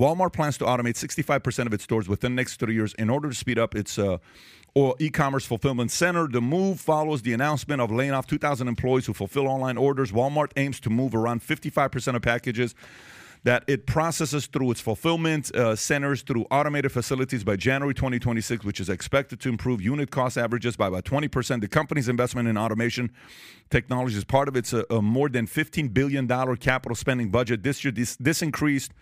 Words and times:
Walmart 0.00 0.32
plans 0.32 0.56
to 0.56 0.64
automate 0.64 0.94
65% 0.94 1.66
of 1.66 1.74
its 1.74 1.84
stores 1.84 2.08
within 2.08 2.32
the 2.32 2.36
next 2.36 2.56
three 2.56 2.72
years 2.72 2.94
in 2.94 3.10
order 3.10 3.28
to 3.28 3.34
speed 3.34 3.58
up 3.58 3.74
its 3.74 3.98
uh, 3.98 4.16
or 4.74 4.94
e-commerce 4.98 5.44
fulfillment 5.44 5.90
center. 5.90 6.26
The 6.26 6.40
move 6.40 6.80
follows 6.80 7.20
the 7.20 7.34
announcement 7.34 7.82
of 7.82 7.92
laying 7.92 8.12
off 8.12 8.26
2,000 8.26 8.66
employees 8.66 9.04
who 9.04 9.12
fulfill 9.12 9.46
online 9.46 9.76
orders. 9.76 10.10
Walmart 10.10 10.52
aims 10.56 10.80
to 10.80 10.90
move 10.90 11.14
around 11.14 11.42
55% 11.42 12.16
of 12.16 12.22
packages 12.22 12.74
that 13.42 13.64
it 13.66 13.86
processes 13.86 14.46
through 14.46 14.70
its 14.70 14.80
fulfillment 14.80 15.54
uh, 15.54 15.74
centers 15.74 16.22
through 16.22 16.46
automated 16.50 16.92
facilities 16.92 17.42
by 17.42 17.56
January 17.56 17.94
2026, 17.94 18.64
which 18.64 18.80
is 18.80 18.88
expected 18.88 19.40
to 19.40 19.48
improve 19.48 19.80
unit 19.80 20.10
cost 20.10 20.36
averages 20.36 20.76
by 20.76 20.88
about 20.88 21.04
20%. 21.04 21.60
The 21.60 21.68
company's 21.68 22.08
investment 22.08 22.48
in 22.48 22.58
automation 22.58 23.10
technology 23.70 24.16
is 24.16 24.24
part 24.24 24.48
of 24.48 24.56
its 24.56 24.74
uh, 24.74 24.82
uh, 24.90 25.00
more 25.00 25.28
than 25.28 25.46
$15 25.46 25.94
billion 25.94 26.28
capital 26.56 26.94
spending 26.94 27.30
budget. 27.30 27.62
This 27.62 27.82
year, 27.82 27.92
this, 27.92 28.16
this 28.16 28.42
increased 28.42 28.92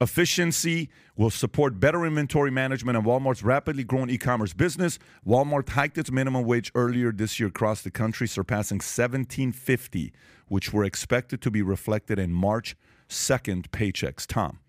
efficiency 0.00 0.90
will 1.16 1.30
support 1.30 1.80
better 1.80 2.04
inventory 2.04 2.50
management 2.50 2.98
and 2.98 3.06
Walmart's 3.06 3.42
rapidly 3.42 3.84
growing 3.84 4.10
e-commerce 4.10 4.52
business. 4.52 4.98
Walmart 5.26 5.68
hiked 5.70 5.96
its 5.96 6.10
minimum 6.10 6.44
wage 6.44 6.70
earlier 6.74 7.12
this 7.12 7.40
year 7.40 7.48
across 7.48 7.82
the 7.82 7.90
country, 7.90 8.26
surpassing 8.26 8.76
1750, 8.76 10.12
which 10.48 10.72
were 10.72 10.84
expected 10.84 11.40
to 11.40 11.50
be 11.50 11.62
reflected 11.62 12.18
in 12.18 12.32
March 12.32 12.76
second 13.08 13.70
paychecks. 13.70 14.26
Tom. 14.26 14.60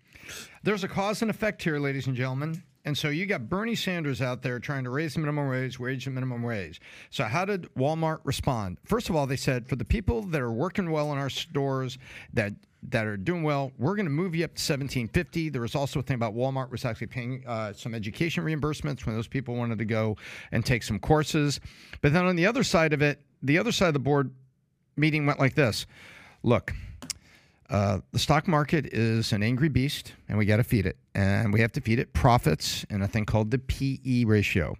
There's 0.62 0.84
a 0.84 0.88
cause 0.88 1.22
and 1.22 1.30
effect 1.30 1.62
here, 1.62 1.78
ladies 1.78 2.06
and 2.06 2.16
gentlemen. 2.16 2.62
And 2.84 2.96
so 2.96 3.08
you 3.08 3.26
got 3.26 3.50
Bernie 3.50 3.74
Sanders 3.74 4.22
out 4.22 4.40
there 4.40 4.58
trying 4.58 4.84
to 4.84 4.90
raise 4.90 5.14
the 5.14 5.20
minimum 5.20 5.48
wage, 5.48 5.78
wage 5.78 6.06
the 6.06 6.10
minimum 6.10 6.42
wage. 6.42 6.80
So 7.10 7.24
how 7.24 7.44
did 7.44 7.68
Walmart 7.74 8.20
respond? 8.24 8.78
First 8.84 9.10
of 9.10 9.16
all, 9.16 9.26
they 9.26 9.36
said 9.36 9.68
for 9.68 9.76
the 9.76 9.84
people 9.84 10.22
that 10.22 10.40
are 10.40 10.52
working 10.52 10.90
well 10.90 11.12
in 11.12 11.18
our 11.18 11.28
stores 11.28 11.98
that 12.32 12.54
that 12.90 13.06
are 13.06 13.16
doing 13.16 13.42
well, 13.42 13.72
we're 13.76 13.96
going 13.96 14.06
to 14.06 14.10
move 14.10 14.34
you 14.34 14.44
up 14.44 14.50
to 14.50 14.60
1750. 14.60 15.48
There 15.48 15.60
was 15.60 15.74
also 15.74 15.98
a 15.98 16.02
thing 16.02 16.14
about 16.14 16.34
Walmart 16.34 16.70
was 16.70 16.84
actually 16.84 17.08
paying 17.08 17.42
uh, 17.46 17.72
some 17.72 17.92
education 17.92 18.44
reimbursements 18.44 19.04
when 19.04 19.16
those 19.16 19.26
people 19.26 19.56
wanted 19.56 19.78
to 19.78 19.84
go 19.84 20.16
and 20.52 20.64
take 20.64 20.84
some 20.84 20.98
courses. 21.00 21.60
But 22.00 22.12
then 22.12 22.24
on 22.24 22.36
the 22.36 22.46
other 22.46 22.62
side 22.62 22.92
of 22.92 23.02
it, 23.02 23.20
the 23.42 23.58
other 23.58 23.72
side 23.72 23.88
of 23.88 23.94
the 23.94 24.00
board 24.00 24.30
meeting 24.96 25.26
went 25.26 25.40
like 25.40 25.56
this. 25.56 25.86
Look, 26.42 26.72
uh, 27.70 27.98
the 28.12 28.18
stock 28.18 28.48
market 28.48 28.86
is 28.86 29.32
an 29.32 29.42
angry 29.42 29.68
beast, 29.68 30.14
and 30.28 30.38
we 30.38 30.46
got 30.46 30.56
to 30.56 30.64
feed 30.64 30.86
it. 30.86 30.96
And 31.14 31.52
we 31.52 31.60
have 31.60 31.72
to 31.72 31.80
feed 31.80 31.98
it 31.98 32.12
profits 32.12 32.86
and 32.90 33.02
a 33.02 33.08
thing 33.08 33.24
called 33.24 33.50
the 33.50 33.58
PE 33.58 34.24
ratio. 34.24 34.76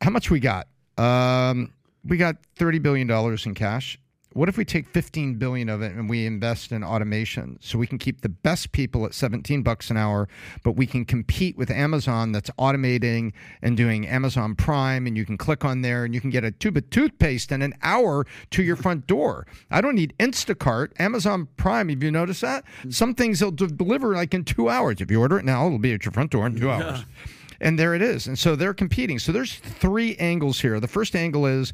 How 0.00 0.10
much 0.10 0.30
we 0.30 0.40
got? 0.40 0.68
Um, 0.96 1.72
we 2.04 2.16
got 2.16 2.36
thirty 2.56 2.78
billion 2.78 3.06
dollars 3.06 3.46
in 3.46 3.54
cash. 3.54 3.98
What 4.34 4.48
if 4.48 4.56
we 4.56 4.64
take 4.64 4.88
15 4.88 5.34
billion 5.34 5.68
of 5.68 5.82
it 5.82 5.92
and 5.92 6.08
we 6.08 6.26
invest 6.26 6.72
in 6.72 6.82
automation 6.82 7.58
so 7.60 7.78
we 7.78 7.86
can 7.86 7.98
keep 7.98 8.22
the 8.22 8.28
best 8.28 8.72
people 8.72 9.04
at 9.04 9.14
17 9.14 9.62
bucks 9.62 9.90
an 9.90 9.96
hour, 9.96 10.28
but 10.62 10.72
we 10.72 10.86
can 10.86 11.04
compete 11.04 11.56
with 11.56 11.70
Amazon 11.70 12.32
that's 12.32 12.50
automating 12.58 13.32
and 13.60 13.76
doing 13.76 14.06
Amazon 14.06 14.54
Prime 14.54 15.06
and 15.06 15.16
you 15.16 15.24
can 15.24 15.36
click 15.36 15.64
on 15.64 15.82
there 15.82 16.04
and 16.04 16.14
you 16.14 16.20
can 16.20 16.30
get 16.30 16.44
a 16.44 16.50
tube 16.50 16.76
of 16.76 16.88
toothpaste 16.90 17.52
in 17.52 17.62
an 17.62 17.74
hour 17.82 18.26
to 18.50 18.62
your 18.62 18.76
front 18.76 19.06
door. 19.06 19.46
I 19.70 19.80
don't 19.80 19.94
need 19.94 20.14
Instacart. 20.18 20.98
Amazon 20.98 21.48
Prime, 21.56 21.88
have 21.88 22.02
you 22.02 22.10
noticed 22.10 22.40
that? 22.40 22.64
Some 22.90 23.14
things 23.14 23.40
they'll 23.40 23.50
deliver 23.50 24.14
like 24.14 24.34
in 24.34 24.44
2 24.44 24.68
hours. 24.68 25.00
If 25.00 25.10
you 25.10 25.20
order 25.20 25.38
it 25.38 25.44
now, 25.44 25.66
it'll 25.66 25.78
be 25.78 25.92
at 25.92 26.04
your 26.04 26.12
front 26.12 26.30
door 26.30 26.46
in 26.46 26.58
2 26.58 26.70
hours. 26.70 27.00
Yeah. 27.00 27.04
And 27.60 27.78
there 27.78 27.94
it 27.94 28.02
is. 28.02 28.26
And 28.26 28.36
so 28.36 28.56
they're 28.56 28.74
competing. 28.74 29.20
So 29.20 29.30
there's 29.30 29.54
three 29.54 30.16
angles 30.16 30.60
here. 30.60 30.80
The 30.80 30.88
first 30.88 31.14
angle 31.14 31.46
is 31.46 31.72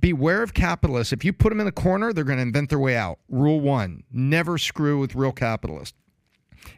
beware 0.00 0.42
of 0.42 0.54
capitalists. 0.54 1.12
If 1.12 1.24
you 1.24 1.32
put 1.32 1.50
them 1.50 1.60
in 1.60 1.66
a 1.66 1.70
the 1.70 1.72
corner, 1.72 2.12
they're 2.12 2.24
going 2.24 2.38
to 2.38 2.42
invent 2.42 2.70
their 2.70 2.78
way 2.78 2.96
out. 2.96 3.18
Rule 3.28 3.60
one 3.60 4.04
never 4.12 4.58
screw 4.58 4.98
with 4.98 5.14
real 5.14 5.32
capitalists 5.32 5.96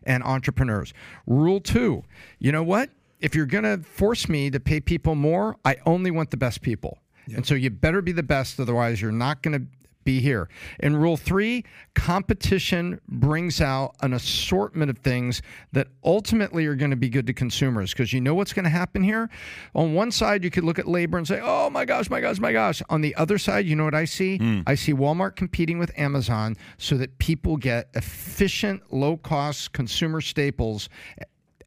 and 0.05 0.23
entrepreneurs. 0.23 0.93
Rule 1.27 1.61
two 1.61 2.05
you 2.39 2.53
know 2.53 2.63
what? 2.63 2.91
If 3.21 3.35
you're 3.37 3.47
going 3.47 3.65
to 3.65 3.79
force 3.85 4.29
me 4.29 4.51
to 4.51 4.59
pay 4.59 4.81
people 4.81 5.15
more, 5.15 5.57
I 5.65 5.77
only 5.87 6.11
want 6.11 6.33
the 6.33 6.37
best 6.37 6.61
people. 6.61 6.99
Yep. 7.29 7.37
And 7.37 7.47
so 7.47 7.55
you 7.55 7.71
better 7.71 8.03
be 8.03 8.11
the 8.11 8.25
best, 8.25 8.59
otherwise, 8.59 9.01
you're 9.01 9.13
not 9.13 9.43
going 9.43 9.61
to 9.61 9.67
be 10.05 10.21
here. 10.21 10.49
In 10.81 10.97
rule 10.97 11.17
three, 11.17 11.65
competition 11.95 13.01
brings 13.09 13.61
out 13.61 13.95
an 14.01 14.13
assortment 14.13 14.91
of 14.91 14.99
things 14.99 15.43
that 15.73 15.89
ultimately 16.05 16.67
are 16.67 16.75
going 16.75 16.91
to 16.91 16.97
be 16.97 17.09
good 17.09 17.27
to 17.27 17.33
consumers 17.33 17.93
because 17.93 18.13
you 18.13 18.21
know 18.21 18.35
what's 18.35 18.53
going 18.53 18.65
to 18.65 18.71
happen 18.71 19.03
here? 19.03 19.31
On 19.75 19.95
one 19.95 20.11
side, 20.11 20.45
you 20.45 20.51
could 20.51 20.65
look 20.65 20.79
at 20.79 20.87
labor 20.87 21.19
and 21.19 21.27
say, 21.27 21.41
oh 21.43 21.71
my 21.71 21.85
gosh, 21.85 22.11
my 22.11 22.21
gosh, 22.21 22.39
my 22.39 22.53
gosh. 22.53 22.83
On 22.89 23.01
the 23.01 23.15
other 23.17 23.39
side, 23.39 23.67
you 23.67 23.77
know 23.77 23.85
what 23.85 23.95
I 23.95 24.05
see? 24.05 24.39
Mm. 24.39 24.63
I 24.67 24.75
see 24.75 24.93
Walmart 24.93 25.37
competing 25.37 25.79
with 25.79 25.97
Amazon 25.99 26.57
so 26.79 26.97
that 26.97 27.19
people 27.19 27.57
get 27.57 27.89
efficient, 27.95 28.93
low 28.93 29.17
cost 29.17 29.73
consumer 29.73 30.21
staples 30.21 30.89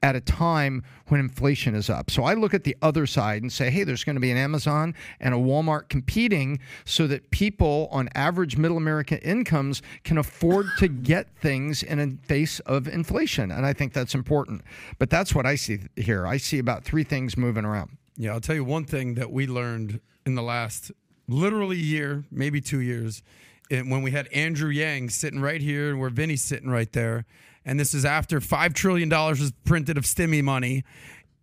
at 0.06 0.16
a 0.16 0.22
time 0.22 0.84
when 1.08 1.20
inflation 1.20 1.74
is 1.74 1.90
up. 1.90 2.12
So 2.12 2.26
I 2.26 2.36
look 2.36 2.54
at 2.54 2.64
the 2.64 2.78
other 2.84 3.08
side 3.08 3.42
and 3.42 3.52
say, 3.52 3.72
hey, 3.72 3.84
there's 3.84 4.04
going 4.04 4.16
to 4.16 4.20
be 4.20 4.30
an 4.30 4.38
Amazon 4.38 4.94
and 5.20 5.34
a 5.34 5.38
Walmart 5.38 5.90
competing 5.90 6.60
so 6.86 7.08
that 7.08 7.32
people 7.32 7.88
on 7.92 8.08
average 8.14 8.56
middle 8.56 8.78
American 8.78 9.18
incomes 9.18 9.82
can 10.04 10.20
afford 10.20 10.68
to 10.78 10.88
get 11.12 11.36
things 11.40 11.82
in 11.82 12.00
a 12.00 12.28
face 12.28 12.60
of 12.62 12.88
inflation. 12.88 13.50
And 13.50 13.66
I 13.66 13.74
think 13.74 13.94
that's 13.94 14.14
important. 14.14 14.62
But 15.00 15.10
that's 15.10 15.34
what 15.34 15.48
I 15.48 15.56
see 15.56 15.80
here. 15.96 16.28
I 16.28 16.38
see 16.38 16.60
about 16.60 16.84
three 16.84 17.04
things 17.04 17.36
moving 17.36 17.66
around. 17.66 17.98
Yeah, 18.16 18.34
I'll 18.34 18.42
tell 18.42 18.56
you 18.56 18.64
one 18.64 18.86
thing 18.86 19.16
that 19.16 19.32
we 19.32 19.48
learned 19.48 20.02
in 20.24 20.36
the 20.36 20.44
last 20.44 20.92
literally 21.28 21.78
year, 21.78 22.26
maybe 22.30 22.62
two 22.62 22.80
years, 22.80 23.24
when 23.72 24.04
we 24.04 24.12
had 24.12 24.28
Andrew 24.28 24.70
Yang 24.70 25.10
sitting 25.10 25.42
right 25.42 25.62
here 25.62 25.90
and 25.90 26.00
where 26.00 26.12
Vinny's 26.12 26.44
sitting 26.44 26.70
right 26.70 26.92
there 26.94 27.26
and 27.66 27.80
this 27.80 27.94
is 27.94 28.06
after 28.06 28.40
$5 28.40 28.74
trillion 28.74 29.10
was 29.10 29.52
printed 29.64 29.98
of 29.98 30.04
stimmy 30.04 30.44
money. 30.44 30.84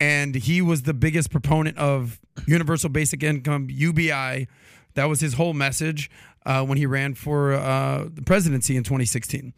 And 0.01 0.35
he 0.35 0.63
was 0.63 0.83
the 0.83 0.95
biggest 0.95 1.31
proponent 1.31 1.79
of 1.79 2.21
universal 2.47 2.91
basic 2.91 3.23
income, 3.23 3.69
UBI. 3.71 4.49
That 4.95 5.05
was 5.09 5.21
his 5.21 5.35
whole 5.35 5.55
message 5.55 6.11
uh, 6.45 6.65
when 6.65 6.79
he 6.79 6.87
ran 6.87 7.15
for 7.15 7.55
uh, 7.55 8.09
the 8.13 8.23
presidency 8.23 8.77
in 8.77 8.85
2016. 8.85 9.53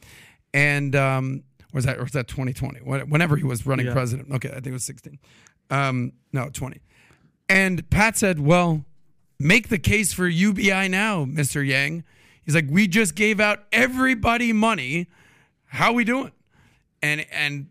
And 0.53 0.95
um, 0.97 1.45
was 1.73 1.85
that 1.85 1.99
or 1.99 2.05
was 2.05 2.13
that 2.13 2.29
2020? 2.29 2.81
Whenever 2.81 3.37
he 3.37 3.45
was 3.45 3.67
running 3.67 3.87
yeah. 3.87 3.93
president. 3.93 4.31
Okay, 4.33 4.49
I 4.49 4.55
think 4.55 4.69
it 4.69 4.73
was 4.73 4.85
16. 4.85 5.19
Um, 5.71 6.13
no, 6.33 6.49
20. 6.51 6.81
And 7.49 7.89
Pat 7.91 8.17
said, 8.17 8.39
"Well, 8.39 8.85
make 9.39 9.69
the 9.69 9.79
case 9.79 10.13
for 10.13 10.27
UBI 10.27 10.89
now, 10.89 11.25
Mr. 11.25 11.67
Yang." 11.67 12.05
He's 12.45 12.55
like, 12.55 12.67
"We 12.71 12.87
just 12.87 13.15
gave 13.15 13.41
out 13.41 13.65
everybody 13.73 14.53
money. 14.53 15.09
How 15.67 15.89
are 15.89 15.95
we 15.95 16.05
doing?" 16.05 16.33
And 17.05 17.27
and 17.31 17.67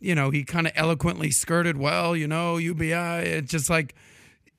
you 0.00 0.14
know 0.14 0.30
he 0.30 0.44
kind 0.44 0.66
of 0.66 0.72
eloquently 0.76 1.30
skirted 1.30 1.76
well 1.76 2.16
you 2.16 2.28
know 2.28 2.56
ubi 2.56 2.92
it's 2.92 3.50
just 3.50 3.68
like 3.68 3.94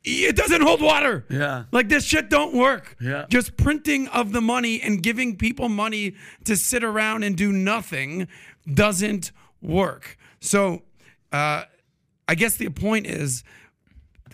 it 0.01 0.37
doesn't 0.37 0.61
hold 0.61 0.81
water. 0.81 1.25
Yeah. 1.29 1.65
Like 1.73 1.89
this 1.89 2.05
shit 2.05 2.29
don't 2.29 2.55
work. 2.55 2.95
Yeah. 3.01 3.25
Just 3.27 3.57
printing 3.57 4.07
of 4.07 4.31
the 4.31 4.39
money 4.39 4.81
and 4.81 5.03
giving 5.03 5.35
people 5.35 5.67
money 5.67 6.15
to 6.45 6.55
sit 6.55 6.85
around 6.85 7.23
and 7.23 7.35
do 7.35 7.51
nothing 7.51 8.29
doesn't 8.73 9.33
work. 9.61 10.17
So 10.39 10.83
uh, 11.31 11.63
i 12.27 12.35
guess 12.35 12.57
the 12.57 12.69
point 12.69 13.07
is 13.07 13.43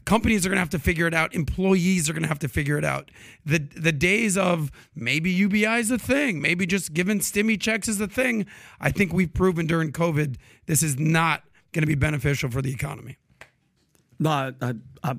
companies 0.05 0.45
are 0.45 0.49
going 0.49 0.57
to 0.57 0.61
have 0.61 0.69
to 0.69 0.79
figure 0.79 1.07
it 1.07 1.13
out. 1.13 1.33
Employees 1.33 2.09
are 2.09 2.13
going 2.13 2.23
to 2.23 2.29
have 2.29 2.39
to 2.39 2.47
figure 2.47 2.77
it 2.77 2.85
out. 2.85 3.11
The 3.45 3.59
the 3.59 3.91
days 3.91 4.37
of 4.37 4.71
maybe 4.95 5.31
UBI 5.31 5.79
is 5.79 5.91
a 5.91 5.97
thing, 5.97 6.41
maybe 6.41 6.65
just 6.65 6.93
giving 6.93 7.19
stimmy 7.19 7.59
checks 7.59 7.87
is 7.87 7.99
a 7.99 8.07
thing. 8.07 8.45
I 8.79 8.91
think 8.91 9.11
we've 9.13 9.33
proven 9.33 9.67
during 9.67 9.91
COVID 9.91 10.37
this 10.67 10.81
is 10.81 10.97
not 10.97 11.43
going 11.73 11.81
to 11.81 11.87
be 11.87 11.95
beneficial 11.95 12.49
for 12.49 12.61
the 12.61 12.71
economy. 12.71 13.17
No, 14.17 14.29
I, 14.29 14.53
I, 14.61 14.73
I 15.03 15.15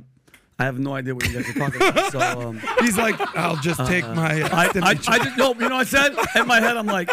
I 0.58 0.64
have 0.64 0.78
no 0.78 0.94
idea 0.94 1.14
what 1.14 1.26
you 1.28 1.34
guys 1.34 1.50
are 1.50 1.58
talking 1.58 1.82
about. 1.82 2.12
So 2.12 2.20
um, 2.48 2.62
he's 2.80 2.96
like, 2.96 3.20
I'll 3.36 3.56
just 3.56 3.84
take 3.86 4.04
uh, 4.04 4.14
my. 4.14 4.42
I, 4.42 4.64
I, 4.64 4.88
I, 4.90 4.94
just 4.94 5.36
no. 5.36 5.52
You 5.54 5.68
know, 5.68 5.76
I 5.76 5.84
said 5.84 6.14
in 6.34 6.46
my 6.46 6.60
head, 6.60 6.78
I'm 6.78 6.86
like, 6.86 7.10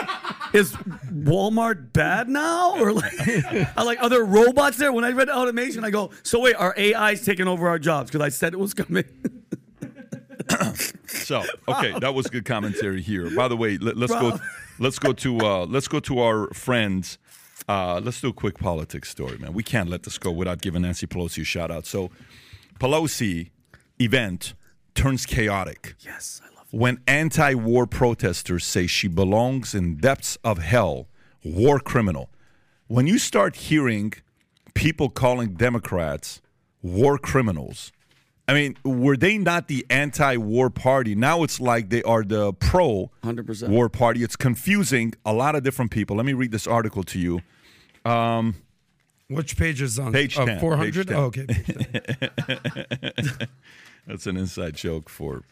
is 0.54 0.72
Walmart 1.12 1.92
bad 1.92 2.30
now, 2.30 2.80
or 2.80 2.94
like, 2.94 3.14
I 3.78 3.84
like, 3.84 4.02
are 4.02 4.10
there 4.10 4.24
robots 4.24 4.78
there? 4.78 4.94
When 4.94 5.04
I 5.04 5.12
read 5.12 5.30
automation, 5.30 5.84
I 5.84 5.90
go, 5.90 6.12
so 6.24 6.40
wait, 6.40 6.56
are 6.56 6.74
AIs 6.78 7.26
taking 7.26 7.48
over 7.48 7.68
our 7.68 7.80
jobs? 7.80 8.10
Because 8.10 8.26
I 8.26 8.30
said 8.30 8.54
it 8.54 8.60
was 8.60 8.74
coming. 8.74 9.04
so 11.08 11.44
okay, 11.68 12.00
that 12.00 12.14
was 12.14 12.28
good 12.28 12.46
commentary 12.46 13.02
here. 13.02 13.30
By 13.36 13.50
the 13.50 13.58
way, 13.58 13.78
let, 13.78 13.98
us 13.98 14.10
go. 14.10 14.40
Let's 14.80 15.00
go 15.00 15.12
to 15.12 15.40
uh, 15.40 15.66
let's 15.66 15.90
go 15.90 16.00
to 16.00 16.20
our 16.20 16.48
friends. 16.54 17.18
Uh, 17.68 18.00
let's 18.04 18.22
do 18.22 18.30
a 18.30 18.34
quick 18.34 18.58
politics 18.58 19.10
story, 19.10 19.38
man. 19.38 19.54
We 19.54 19.64
can't 19.64 19.90
let 19.90 20.04
this 20.04 20.18
go 20.18 20.32
without 20.32 20.62
giving 20.62 20.82
Nancy 20.82 21.08
Pelosi 21.08 21.42
a 21.42 21.46
shout 21.46 21.72
out. 21.72 21.86
So 21.86 22.10
Pelosi 22.84 23.50
event 23.98 24.56
turns 24.94 25.26
chaotic. 25.26 25.96
Yes, 26.02 26.42
I 26.44 26.54
love 26.54 26.68
When 26.72 27.00
anti 27.08 27.54
war 27.54 27.88
protesters 27.88 28.66
say 28.66 28.88
she 28.88 29.08
belongs 29.08 29.74
in 29.74 29.96
depths 29.96 30.38
of 30.44 30.58
hell, 30.58 31.08
war 31.46 31.80
criminal. 31.80 32.30
When 32.88 33.08
you 33.08 33.20
start 33.20 33.56
hearing 33.56 34.12
people 34.74 35.08
calling 35.10 35.54
Democrats 35.54 36.42
war 36.82 37.18
criminals, 37.18 37.94
I 38.50 38.54
mean, 38.54 38.76
were 38.84 39.16
they 39.16 39.38
not 39.38 39.70
the 39.70 39.86
anti 39.90 40.36
war 40.36 40.70
party? 40.70 41.16
Now 41.16 41.44
it's 41.44 41.62
like 41.62 41.90
they 41.90 42.04
are 42.04 42.26
the 42.26 42.52
pro 42.52 43.12
100%. 43.24 43.70
war 43.70 43.88
party. 43.88 44.24
It's 44.24 44.36
confusing 44.36 45.14
a 45.26 45.32
lot 45.32 45.56
of 45.56 45.64
different 45.64 45.92
people. 45.92 46.18
Let 46.18 46.26
me 46.26 46.34
read 46.34 46.52
this 46.52 46.68
article 46.68 47.04
to 47.04 47.18
you. 47.18 47.42
Um, 48.04 48.56
Which 49.30 49.58
page 49.58 49.82
is 49.82 49.98
on? 50.00 50.12
Page 50.14 50.38
oh, 50.38 50.46
10, 50.46 50.60
400? 50.60 50.94
page 50.94 51.08
10. 51.08 51.16
Oh, 51.16 51.24
okay. 51.26 51.48
That's 54.08 54.28
an 54.28 54.38
inside 54.38 54.76
joke 54.76 55.10
for. 55.10 55.44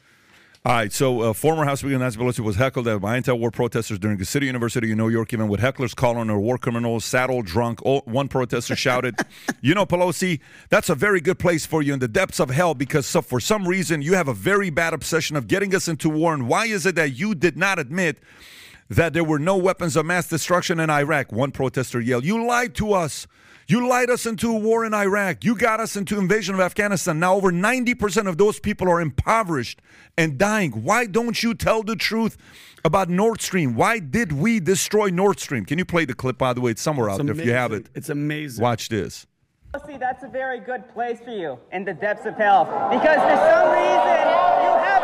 All 0.64 0.74
right, 0.74 0.94
so 0.94 1.22
uh, 1.22 1.34
former 1.34 1.66
House 1.66 1.80
Speaker 1.80 1.98
Nancy 1.98 2.20
Pelosi 2.20 2.42
was 2.42 2.56
heckled 2.56 2.86
by 3.02 3.16
anti-war 3.16 3.50
protesters 3.50 3.98
during 3.98 4.20
the 4.20 4.26
City 4.26 4.46
University 4.46 4.92
in 4.92 4.98
New 5.00 5.10
York, 5.10 5.34
even 5.34 5.48
with 5.48 5.60
hecklers 5.60 5.96
calling 5.96 6.28
her 6.28 6.38
war 6.38 6.60
criminals, 6.60 7.04
saddle 7.04 7.42
drunk. 7.42 7.80
Oh, 7.84 8.02
one 8.02 8.28
protester 8.28 8.76
shouted, 8.76 9.16
"You 9.62 9.74
know, 9.74 9.88
Pelosi, 9.88 10.40
that's 10.70 10.90
a 10.90 10.94
very 10.94 11.20
good 11.20 11.40
place 11.40 11.66
for 11.66 11.82
you 11.82 11.94
in 11.94 12.00
the 12.00 12.08
depths 12.08 12.40
of 12.40 12.52
hell 12.52 12.76
because 12.76 13.08
so, 13.08 13.24
for 13.24 13.40
some 13.40 13.68
reason 13.68 14.04
you 14.04 14.14
have 14.14 14.28
a 14.28 14.36
very 14.36 14.70
bad 14.70 14.94
obsession 14.94 15.36
of 15.36 15.48
getting 15.48 15.74
us 15.74 15.88
into 15.88 16.10
war. 16.10 16.32
And 16.32 16.48
why 16.48 16.68
is 16.68 16.86
it 16.86 16.94
that 16.94 17.14
you 17.18 17.34
did 17.34 17.58
not 17.58 17.80
admit 17.80 18.20
that 18.88 19.14
there 19.14 19.24
were 19.24 19.40
no 19.40 19.58
weapons 19.58 19.96
of 19.96 20.06
mass 20.06 20.28
destruction 20.28 20.80
in 20.80 20.92
Iraq?" 20.92 21.32
One 21.32 21.50
protester 21.50 22.00
yelled, 22.00 22.24
"You 22.24 22.46
lied 22.46 22.76
to 22.76 22.94
us." 22.94 23.26
You 23.72 23.88
lied 23.88 24.10
us 24.10 24.26
into 24.26 24.54
a 24.54 24.60
war 24.60 24.84
in 24.84 24.94
Iraq. 24.94 25.46
You 25.46 25.56
got 25.56 25.80
us 25.80 25.96
into 25.96 26.20
invasion 26.20 26.54
of 26.54 26.60
Afghanistan. 26.60 27.20
Now 27.20 27.36
over 27.36 27.54
90% 27.54 28.28
of 28.28 28.38
those 28.38 28.60
people 28.60 28.90
are 28.90 29.00
impoverished 29.00 29.82
and 30.18 30.38
dying. 30.38 30.84
Why 30.84 31.06
don't 31.06 31.42
you 31.42 31.54
tell 31.54 31.82
the 31.82 31.96
truth 31.96 32.36
about 32.84 33.08
Nord 33.08 33.42
Stream? 33.42 33.76
Why 33.76 34.00
did 34.00 34.34
we 34.34 34.60
destroy 34.60 35.08
Nord 35.08 35.40
Stream? 35.40 35.64
Can 35.64 35.78
you 35.78 35.86
play 35.86 36.04
the 36.04 36.14
clip 36.14 36.38
by 36.38 36.52
the 36.52 36.60
way? 36.60 36.72
It's 36.72 36.82
somewhere 36.82 37.10
out 37.10 37.22
It's 37.22 37.28
there 37.28 37.40
if 37.40 37.46
you 37.46 37.54
have 37.54 37.72
it. 37.72 37.88
It's 37.96 38.10
amazing. 38.10 38.62
Watch 38.62 38.90
this. 38.90 39.26
See, 39.88 39.96
that's 39.96 40.26
a 40.26 40.28
very 40.28 40.60
good 40.60 40.90
place 40.90 41.22
for 41.22 41.32
you 41.32 41.58
in 41.72 41.86
the 41.86 41.94
depths 41.94 42.26
of 42.26 42.36
hell. 42.36 42.66
Because 42.92 43.24
for 43.24 43.38
some 43.40 43.72
reason, 43.72 44.20
you 44.68 44.74
have 44.84 45.01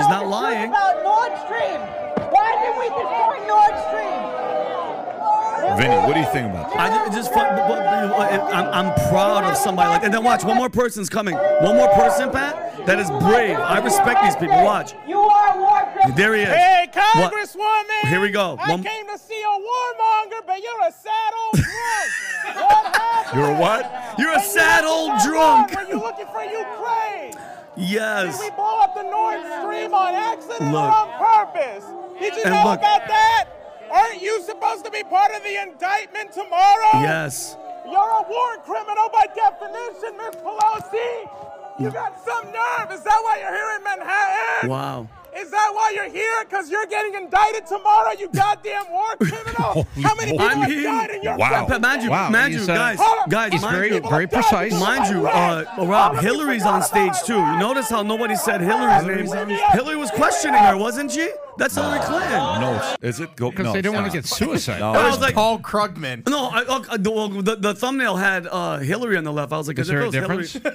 she's 0.00 0.08
not 0.08 0.26
lying. 0.28 0.70
About 0.70 1.02
Nord 1.04 1.32
Stream. 1.44 1.80
Why 2.32 2.48
did 2.62 2.72
we 2.80 2.86
destroy 2.88 3.36
Nord 3.46 3.74
Stream? 3.88 4.20
Vinny, 5.76 5.96
what 6.06 6.14
do 6.14 6.20
you 6.20 6.26
think 6.32 6.50
about 6.50 6.72
that? 6.72 6.80
I 6.80 7.08
ju- 7.08 7.14
just, 7.14 7.28
fu- 7.32 7.38
but- 7.38 7.68
but- 7.68 8.16
but 8.16 8.54
I'm, 8.54 8.66
I'm 8.88 9.08
proud 9.10 9.44
of 9.44 9.56
somebody 9.56 9.88
like. 9.90 10.02
And 10.04 10.12
then 10.12 10.24
watch, 10.24 10.42
one 10.44 10.56
more 10.56 10.68
person's 10.70 11.08
coming. 11.08 11.34
One 11.34 11.76
more 11.76 11.88
person, 11.94 12.30
Pat. 12.30 12.84
That 12.86 12.98
is 12.98 13.10
brave. 13.10 13.56
I 13.58 13.78
respect 13.78 14.22
these 14.22 14.34
people. 14.36 14.62
Watch. 14.64 14.94
You 15.06 15.18
are 15.20 15.54
a 15.56 15.60
war 15.60 15.82
criminal. 15.92 16.16
There 16.16 16.34
he 16.34 16.42
is. 16.42 16.48
Hey, 16.48 16.88
What? 16.92 17.32
Congresswoman! 17.32 18.08
Here 18.08 18.20
we 18.20 18.30
go. 18.30 18.56
I 18.58 18.72
came 18.78 19.06
to 19.06 19.18
see 19.18 19.40
a 19.42 19.46
warmonger, 19.46 20.46
but 20.46 20.62
you're 20.62 20.88
a 20.88 20.92
sad 20.92 21.32
old 21.44 21.54
drunk. 21.62 22.56
what? 22.56 23.34
You're 23.34 23.50
a 23.54 23.60
what? 23.60 24.14
You're 24.18 24.30
a 24.30 24.36
When 24.36 24.42
you 24.44 24.50
sad 24.50 24.84
old 24.84 25.12
drunk. 25.22 25.76
Are 25.76 25.84
you're 25.88 25.98
looking 26.00 26.26
for 26.26 26.42
Ukraine. 26.42 27.34
Yes. 27.76 28.38
Did 28.38 28.50
we 28.50 28.56
blow 28.56 28.80
up 28.80 28.89
Stream 29.90 30.02
on 30.02 30.14
accident 30.14 30.72
Look. 30.72 30.84
or 30.84 30.94
on 30.94 31.08
purpose? 31.18 31.84
Did 32.20 32.36
you 32.36 32.44
know 32.44 32.62
look. 32.64 32.78
about 32.78 33.08
that? 33.08 33.48
Aren't 33.90 34.22
you 34.22 34.40
supposed 34.42 34.84
to 34.84 34.90
be 34.90 35.02
part 35.02 35.32
of 35.34 35.42
the 35.42 35.60
indictment 35.60 36.32
tomorrow? 36.32 37.02
Yes. 37.02 37.56
You're 37.84 37.98
a 37.98 38.22
war 38.28 38.56
criminal 38.64 39.08
by 39.12 39.26
definition, 39.34 40.16
Miss 40.16 40.36
Pelosi. 40.36 41.28
You 41.80 41.90
got 41.90 42.24
some 42.24 42.44
nerve. 42.52 42.92
Is 42.92 43.02
that 43.02 43.20
why 43.24 43.38
you're 43.40 43.52
here 43.52 43.76
in 43.78 43.82
Manhattan? 43.82 44.70
Wow. 44.70 45.08
Is 45.36 45.50
that 45.50 45.70
why 45.74 45.92
you're 45.94 46.08
here? 46.10 46.44
Because 46.44 46.70
you're 46.70 46.86
getting 46.86 47.14
indicted 47.14 47.66
tomorrow, 47.66 48.10
you 48.18 48.28
goddamn 48.34 48.90
war 48.90 49.06
criminal? 49.20 49.86
How 50.02 50.14
many 50.16 50.32
people 50.32 50.46
I'm 50.46 50.58
have 50.62 50.70
here. 50.70 50.82
died 50.84 51.10
in 51.10 51.22
your 51.22 51.36
Wow. 51.36 51.66
country? 51.66 51.78
Mind 51.78 52.02
you, 52.02 52.10
Wow, 52.10 52.30
mind 52.30 52.52
he's, 52.52 52.66
you, 52.66 52.72
uh, 52.72 52.76
guys, 52.76 53.00
guys, 53.28 53.52
he's 53.52 53.62
mind 53.62 53.76
very- 53.76 53.94
you, 53.94 54.00
very 54.00 54.26
precise. 54.26 54.72
Mind 54.80 55.14
you, 55.14 55.26
uh, 55.28 55.64
Rob, 55.78 56.16
Hillary's 56.18 56.64
on 56.66 56.82
stage 56.82 57.14
too. 57.24 57.36
You 57.38 57.58
notice 57.58 57.88
how 57.88 58.02
nobody 58.02 58.34
said 58.36 58.60
Hillary's 58.60 59.32
name? 59.32 59.48
Hillary 59.72 59.96
was 59.96 60.10
questioning 60.10 60.60
her, 60.62 60.76
wasn't 60.76 61.12
she? 61.12 61.28
That's 61.58 61.74
Hillary 61.74 61.98
Clinton. 62.00 62.30
No, 62.30 62.94
is 63.02 63.20
it? 63.20 63.36
Go, 63.36 63.50
Because 63.50 63.64
no, 63.66 63.72
they 63.72 63.82
don't 63.82 63.94
want 63.94 64.06
to 64.06 64.12
get 64.12 64.24
suicide. 64.26 64.80
No. 64.80 64.92
I 64.92 65.08
was 65.08 65.20
like, 65.20 65.34
Paul 65.34 65.58
Krugman. 65.58 66.26
no, 66.28 66.46
I, 66.48 66.62
uh, 66.62 66.78
the, 66.96 67.42
the, 67.42 67.56
the 67.56 67.74
thumbnail 67.74 68.16
had 68.16 68.46
uh, 68.50 68.78
Hillary 68.78 69.16
on 69.16 69.24
the 69.24 69.32
left. 69.32 69.52
I 69.52 69.58
was 69.58 69.68
like, 69.68 69.78
Is 69.78 69.88
if 69.88 69.94
there 69.94 70.06
a 70.06 70.10
difference? 70.10 70.56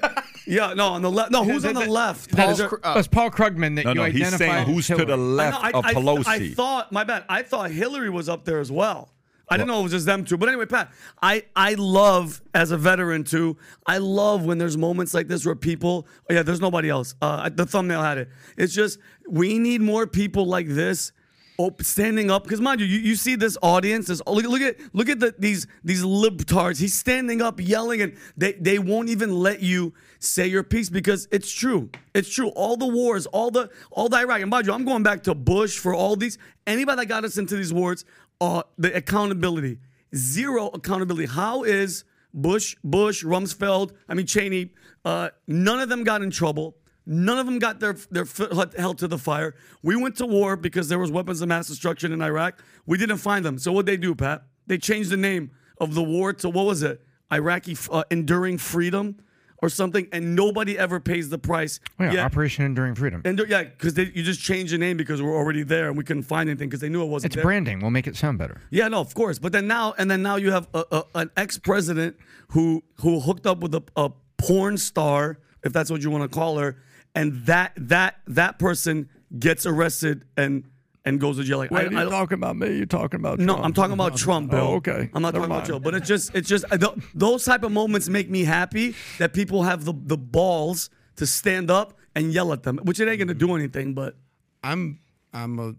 Yeah, 0.48 0.76
no, 0.76 0.90
on 0.90 1.02
the 1.02 1.10
left. 1.10 1.32
No, 1.32 1.44
who's 1.44 1.66
on 1.66 1.74
the 1.74 1.88
left? 1.90 2.30
That 2.34 2.50
Is 2.52 2.60
is, 2.60 2.70
there- 2.70 2.80
that's 2.84 3.08
Paul 3.08 3.32
Krugman 3.32 3.76
that 3.78 3.86
No, 3.86 3.90
you 3.90 3.96
no, 3.96 4.04
he's 4.06 4.36
saying 4.38 4.52
as 4.52 4.68
who's 4.68 4.86
to 4.88 4.96
Hillary. 4.98 5.08
the 5.08 5.14
I 5.14 5.16
know, 5.16 5.24
left 5.24 5.64
I, 5.64 5.72
of 5.72 5.86
I- 5.86 5.94
Pelosi. 5.96 6.28
I 6.28 6.50
thought, 6.54 6.92
my 6.92 7.04
bad. 7.04 7.24
I 7.28 7.42
thought 7.42 7.72
Hillary 7.72 8.12
was 8.12 8.30
up 8.30 8.46
there 8.46 8.60
as 8.60 8.72
well. 8.72 9.10
I 9.50 9.58
didn't 9.58 9.68
know 9.68 9.80
it 9.80 9.84
was 9.84 9.92
just 9.92 10.06
them 10.06 10.26
two. 10.26 10.38
But 10.38 10.50
anyway, 10.50 10.66
Pat, 10.66 10.92
I, 11.22 11.44
I 11.56 11.76
love, 11.76 12.42
as 12.54 12.72
a 12.72 12.78
veteran 12.78 13.24
too, 13.24 13.58
I 13.86 14.00
love 14.00 14.46
when 14.46 14.58
there's 14.58 14.78
moments 14.78 15.14
like 15.14 15.28
this 15.28 15.46
where 15.46 15.56
people, 15.56 16.08
oh 16.30 16.34
yeah, 16.34 16.44
there's 16.44 16.62
nobody 16.62 16.90
else. 16.90 17.16
Uh, 17.22 17.50
the 17.50 17.66
thumbnail 17.66 18.02
had 18.02 18.18
it. 18.18 18.30
It's 18.58 18.74
just, 18.74 19.00
we 19.30 19.60
need 19.60 19.82
more 19.82 20.08
people 20.08 20.46
like 20.46 20.68
this 20.68 21.12
op- 21.58 21.84
standing 21.84 22.32
up. 22.32 22.44
Because 22.44 22.62
mind 22.62 22.82
you, 22.82 22.88
you, 22.88 23.00
you 23.00 23.16
see 23.16 23.36
this 23.36 23.58
audience. 23.62 24.08
This, 24.08 24.22
look, 24.28 24.46
look 24.46 24.62
at 24.62 24.78
look 24.94 25.10
at 25.10 25.20
the, 25.20 25.34
these 25.38 25.68
these 25.84 26.04
libtards. 26.04 26.80
He's 26.80 26.94
standing 26.94 27.42
up 27.42 27.60
yelling, 27.60 28.02
and 28.02 28.18
they, 28.38 28.54
they 28.54 28.80
won't 28.80 29.10
even 29.10 29.32
let 29.32 29.62
you 29.62 29.94
say 30.20 30.48
your 30.48 30.64
piece 30.64 30.90
because 30.90 31.28
it's 31.32 31.52
true. 31.52 31.90
It's 32.14 32.30
true. 32.30 32.50
All 32.50 32.78
the 32.78 32.88
wars, 32.88 33.26
all 33.28 33.52
the 33.52 33.70
all 33.92 34.10
the 34.10 34.18
Iraq, 34.18 34.42
and 34.42 34.50
mind 34.50 34.68
you, 34.68 34.74
I'm 34.74 34.86
going 34.86 35.04
back 35.04 35.24
to 35.24 35.36
Bush 35.36 35.78
for 35.78 35.94
all 35.94 36.16
these. 36.16 36.38
Anybody 36.68 37.02
that 37.02 37.06
got 37.06 37.24
us 37.24 37.38
into 37.38 37.56
these 37.56 37.72
wars, 37.72 38.06
uh, 38.42 38.64
the 38.78 38.96
accountability, 38.96 39.80
zero 40.16 40.68
accountability. 40.68 41.28
How 41.28 41.64
is 41.64 42.04
Bush, 42.34 42.76
Bush, 42.84 43.24
Rumsfeld, 43.24 43.92
I 44.10 44.14
mean 44.14 44.26
Cheney, 44.26 44.72
uh, 45.04 45.30
none 45.48 45.80
of 45.80 45.90
them 45.90 46.04
got 46.04 46.22
in 46.22 46.32
trouble. 46.32 46.78
None 47.08 47.38
of 47.38 47.46
them 47.46 47.60
got 47.60 47.80
their 47.80 47.94
their 48.10 48.26
foot 48.26 48.78
held 48.78 48.98
to 48.98 49.08
the 49.08 49.20
fire. 49.20 49.56
We 49.84 49.96
went 49.96 50.18
to 50.18 50.26
war 50.26 50.56
because 50.56 50.90
there 50.90 50.98
was 50.98 51.12
weapons 51.12 51.40
of 51.42 51.48
mass 51.48 51.68
destruction 51.68 52.12
in 52.12 52.22
Iraq. 52.22 52.60
We 52.88 52.98
didn't 52.98 53.18
find 53.18 53.46
them. 53.46 53.60
So 53.60 53.72
what 53.72 53.86
they 53.86 53.96
do, 53.96 54.16
Pat? 54.16 54.44
They 54.66 54.80
changed 54.80 55.12
the 55.12 55.18
name 55.18 55.52
of 55.78 55.94
the 55.94 56.02
war 56.02 56.34
to 56.34 56.50
what 56.50 56.66
was 56.66 56.82
it? 56.82 57.02
Iraqi 57.32 57.78
uh, 57.92 58.04
enduring 58.10 58.58
freedom 58.58 59.18
or 59.62 59.70
something, 59.70 60.08
and 60.12 60.36
nobody 60.36 60.78
ever 60.78 61.00
pays 61.00 61.30
the 61.30 61.38
price. 61.38 61.80
Oh, 62.00 62.04
yeah, 62.06 62.14
Yeah. 62.14 62.26
Operation 62.26 62.66
Enduring 62.66 62.96
Freedom. 62.96 63.22
And 63.26 63.42
yeah, 63.48 63.64
because 63.64 63.98
you 63.98 64.22
just 64.24 64.42
changed 64.42 64.74
the 64.74 64.78
name 64.78 64.98
because 64.98 65.22
we're 65.22 65.36
already 65.36 65.64
there 65.64 65.88
and 65.88 65.98
we 65.98 66.04
couldn't 66.04 66.24
find 66.24 66.50
anything 66.50 66.68
because 66.70 66.82
they 66.82 66.90
knew 66.90 67.02
it 67.04 67.08
wasn't 67.08 67.28
it's 67.32 67.36
there. 67.36 67.44
branding. 67.44 67.80
We'll 67.80 67.92
make 67.92 68.08
it 68.08 68.16
sound 68.16 68.38
better. 68.38 68.62
Yeah, 68.70 68.88
no, 68.90 69.00
of 69.00 69.14
course. 69.14 69.40
But 69.40 69.52
then 69.54 69.68
now, 69.68 69.94
and 69.98 70.12
then 70.12 70.22
now 70.22 70.36
you 70.36 70.52
have 70.52 70.68
a, 70.74 70.84
a, 70.92 71.04
an 71.16 71.32
ex-president 71.38 72.18
who 72.50 72.84
who 73.02 73.20
hooked 73.22 73.48
up 73.48 73.60
with 73.60 73.74
a, 73.76 73.84
a 73.96 74.12
porn 74.38 74.78
star, 74.78 75.40
if 75.64 75.72
that's 75.74 75.90
what 75.90 76.02
you 76.04 76.12
want 76.12 76.30
to 76.30 76.36
call 76.38 76.58
her, 76.58 76.78
and 77.16 77.46
that 77.46 77.72
that 77.78 78.20
that 78.28 78.60
person 78.60 79.10
gets 79.40 79.66
arrested 79.66 80.26
and 80.38 80.66
and 81.06 81.20
goes 81.20 81.38
to 81.38 81.44
jail. 81.44 81.60
Like, 81.60 81.72
I, 81.72 81.86
I 81.86 81.90
don't- 81.90 82.12
talking 82.12 82.38
about 82.38 82.58
me? 82.58 82.76
You're 82.76 82.86
talking 82.86 83.20
about 83.20 83.40
no, 83.40 83.58
I'm 83.58 83.74
talking 83.74 83.94
about 83.94 84.18
Trump, 84.18 84.52
oh, 84.52 84.56
Bill. 84.56 84.66
Oh, 84.66 84.76
okay. 84.76 85.10
I'm 85.14 85.22
not 85.22 85.34
Never 85.34 85.48
talking 85.48 85.52
about. 85.58 85.68
Joe. 85.68 85.80
But 85.80 85.96
it's 85.96 86.08
just, 86.08 86.36
it's 86.36 86.50
just 86.50 86.66
I 86.72 86.78
don't- 86.78 87.02
those 87.14 87.46
type 87.46 87.64
of 87.64 87.72
moments 87.72 88.10
make 88.10 88.30
me 88.30 88.44
happy 88.44 88.96
that 89.20 89.34
people 89.34 89.64
have 89.64 89.86
the 89.86 89.94
the 89.94 90.18
balls 90.18 90.90
to 91.18 91.26
stand 91.26 91.72
up 91.72 91.98
and 92.16 92.34
yell 92.34 92.52
at 92.52 92.64
them, 92.64 92.80
which 92.84 93.00
it 93.00 93.08
ain't 93.08 93.20
gonna 93.20 93.34
mm-hmm. 93.34 93.46
do 93.46 93.56
anything. 93.56 93.94
But 93.94 94.16
I'm 94.64 95.00
I'm 95.34 95.60
a 95.60 95.76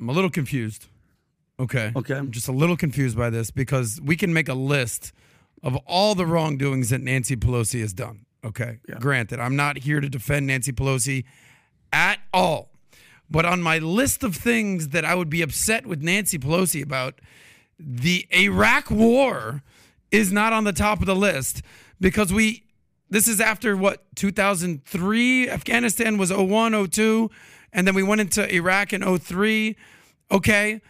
I'm 0.00 0.08
a 0.08 0.12
little 0.12 0.30
confused. 0.30 0.86
Okay. 1.58 1.92
Okay. 1.94 2.14
I'm 2.14 2.30
just 2.30 2.48
a 2.48 2.52
little 2.52 2.76
confused 2.76 3.18
by 3.18 3.28
this 3.28 3.50
because 3.50 4.00
we 4.02 4.16
can 4.16 4.32
make 4.32 4.48
a 4.48 4.54
list 4.54 5.12
of 5.62 5.76
all 5.86 6.14
the 6.14 6.24
wrongdoings 6.24 6.88
that 6.88 7.02
Nancy 7.02 7.36
Pelosi 7.36 7.80
has 7.80 7.92
done. 7.92 8.24
Okay. 8.42 8.78
Granted, 8.98 9.38
I'm 9.40 9.56
not 9.56 9.78
here 9.78 10.00
to 10.00 10.08
defend 10.08 10.46
Nancy 10.46 10.72
Pelosi 10.72 11.24
at 11.92 12.20
all. 12.32 12.69
But 13.30 13.44
on 13.44 13.62
my 13.62 13.78
list 13.78 14.24
of 14.24 14.34
things 14.34 14.88
that 14.88 15.04
I 15.04 15.14
would 15.14 15.30
be 15.30 15.40
upset 15.40 15.86
with 15.86 16.02
Nancy 16.02 16.38
Pelosi 16.38 16.82
about, 16.82 17.20
the 17.78 18.26
Iraq 18.30 18.90
war 18.90 19.62
is 20.10 20.32
not 20.32 20.52
on 20.52 20.64
the 20.64 20.72
top 20.72 21.00
of 21.00 21.06
the 21.06 21.14
list 21.14 21.62
because 22.00 22.32
we 22.32 22.64
this 23.08 23.26
is 23.26 23.40
after 23.40 23.76
what 23.76 24.04
2003 24.16 25.48
Afghanistan 25.48 26.18
was 26.18 26.32
01 26.32 26.88
02 26.88 27.30
and 27.72 27.86
then 27.86 27.94
we 27.94 28.02
went 28.02 28.20
into 28.20 28.52
Iraq 28.52 28.92
in 28.92 29.18
03 29.18 29.76
okay. 30.30 30.80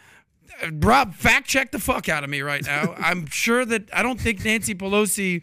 Rob 0.73 1.14
fact 1.14 1.47
check 1.47 1.70
the 1.70 1.78
fuck 1.78 2.09
out 2.09 2.25
of 2.25 2.30
me 2.30 2.40
right 2.40 2.64
now. 2.64 2.94
I'm 2.99 3.26
sure 3.26 3.64
that 3.64 3.88
I 3.92 4.02
don't 4.02 4.20
think 4.20 4.44
Nancy 4.44 4.75
Pelosi 4.75 5.42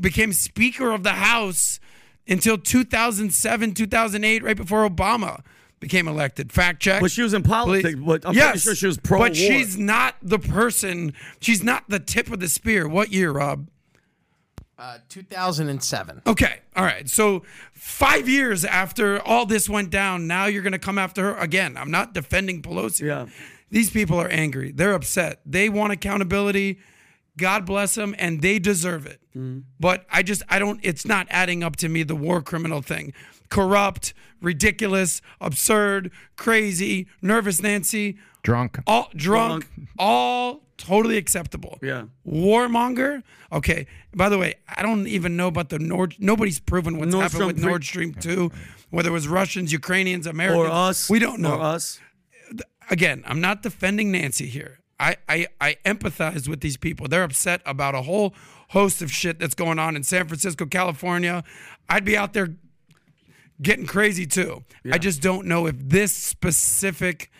became 0.00 0.32
speaker 0.32 0.90
of 0.90 1.02
the 1.02 1.12
house 1.12 1.80
until 2.26 2.58
2007 2.58 3.74
2008 3.74 4.42
right 4.42 4.56
before 4.56 4.88
Obama 4.88 5.42
became 5.80 6.06
elected 6.06 6.52
fact 6.52 6.80
check 6.80 7.00
but 7.00 7.10
she 7.10 7.22
was 7.22 7.34
in 7.34 7.42
politics. 7.42 7.94
Please. 7.94 8.04
But 8.04 8.26
I'm 8.26 8.34
yes, 8.34 8.50
pretty 8.50 8.58
sure 8.60 8.74
she 8.74 8.86
was 8.86 8.98
pro. 8.98 9.18
But 9.18 9.34
she's 9.34 9.78
not 9.78 10.14
the 10.22 10.38
person. 10.38 11.14
She's 11.40 11.62
not 11.62 11.84
the 11.88 11.98
tip 11.98 12.30
of 12.30 12.38
the 12.38 12.48
spear. 12.48 12.86
What 12.86 13.10
year, 13.10 13.32
Rob? 13.32 13.68
Uh, 14.78 14.96
2007. 15.10 16.22
Okay. 16.26 16.60
All 16.74 16.84
right. 16.84 17.06
So 17.06 17.42
five 17.72 18.28
years 18.28 18.64
after 18.64 19.20
all 19.20 19.44
this 19.44 19.68
went 19.68 19.90
down, 19.90 20.26
now 20.26 20.46
you're 20.46 20.62
going 20.62 20.72
to 20.72 20.78
come 20.78 20.96
after 20.96 21.34
her 21.34 21.36
again. 21.36 21.76
I'm 21.76 21.90
not 21.90 22.14
defending 22.14 22.62
Pelosi. 22.62 23.06
Yeah. 23.06 23.26
These 23.70 23.90
people 23.90 24.18
are 24.18 24.28
angry. 24.28 24.72
They're 24.72 24.94
upset. 24.94 25.40
They 25.44 25.68
want 25.68 25.92
accountability. 25.92 26.78
God 27.40 27.66
bless 27.66 27.94
them, 27.94 28.14
and 28.18 28.42
they 28.42 28.58
deserve 28.58 29.06
it. 29.06 29.20
Mm-hmm. 29.30 29.60
But 29.80 30.06
I 30.10 30.22
just, 30.22 30.42
I 30.48 30.58
don't, 30.58 30.78
it's 30.82 31.06
not 31.06 31.26
adding 31.30 31.64
up 31.64 31.76
to 31.76 31.88
me, 31.88 32.02
the 32.02 32.14
war 32.14 32.42
criminal 32.42 32.82
thing. 32.82 33.12
Corrupt, 33.48 34.14
ridiculous, 34.40 35.20
absurd, 35.40 36.12
crazy, 36.36 37.08
nervous 37.20 37.60
Nancy, 37.62 38.18
Drunk. 38.42 38.78
all 38.86 39.08
drunk, 39.14 39.66
all 39.98 40.62
totally 40.76 41.16
acceptable. 41.16 41.78
Yeah. 41.82 42.04
Warmonger. 42.26 43.22
Okay. 43.52 43.86
By 44.14 44.28
the 44.28 44.38
way, 44.38 44.54
I 44.68 44.82
don't 44.82 45.06
even 45.06 45.36
know 45.36 45.48
about 45.48 45.68
the 45.68 45.78
Nord. 45.78 46.16
Nobody's 46.18 46.58
proven 46.60 46.98
what's 46.98 47.12
Nord 47.12 47.22
happened 47.22 47.46
with 47.46 47.58
Stream 47.58 47.70
Nord 47.70 47.84
Stream 47.84 48.14
two, 48.14 48.50
whether 48.90 49.10
it 49.10 49.12
was 49.12 49.28
Russians, 49.28 49.72
Ukrainians, 49.72 50.26
Americans, 50.26 50.68
Or 50.68 50.70
us. 50.70 51.10
We 51.10 51.18
don't 51.18 51.40
know. 51.40 51.56
Or 51.56 51.62
us. 51.62 52.00
Again, 52.88 53.22
I'm 53.26 53.40
not 53.40 53.62
defending 53.62 54.10
Nancy 54.10 54.46
here. 54.46 54.79
I, 55.00 55.16
I 55.28 55.46
I 55.60 55.76
empathize 55.84 56.46
with 56.46 56.60
these 56.60 56.76
people. 56.76 57.08
They're 57.08 57.24
upset 57.24 57.62
about 57.64 57.94
a 57.94 58.02
whole 58.02 58.34
host 58.68 59.02
of 59.02 59.10
shit 59.10 59.40
that's 59.40 59.54
going 59.54 59.78
on 59.78 59.96
in 59.96 60.04
San 60.04 60.28
Francisco, 60.28 60.66
California. 60.66 61.42
I'd 61.88 62.04
be 62.04 62.16
out 62.16 62.34
there 62.34 62.50
getting 63.60 63.86
crazy 63.86 64.26
too. 64.26 64.64
I 64.92 64.98
just 64.98 65.20
don't 65.22 65.46
know 65.46 65.66
if 65.66 65.76
this 65.78 66.12
specific 66.12 67.30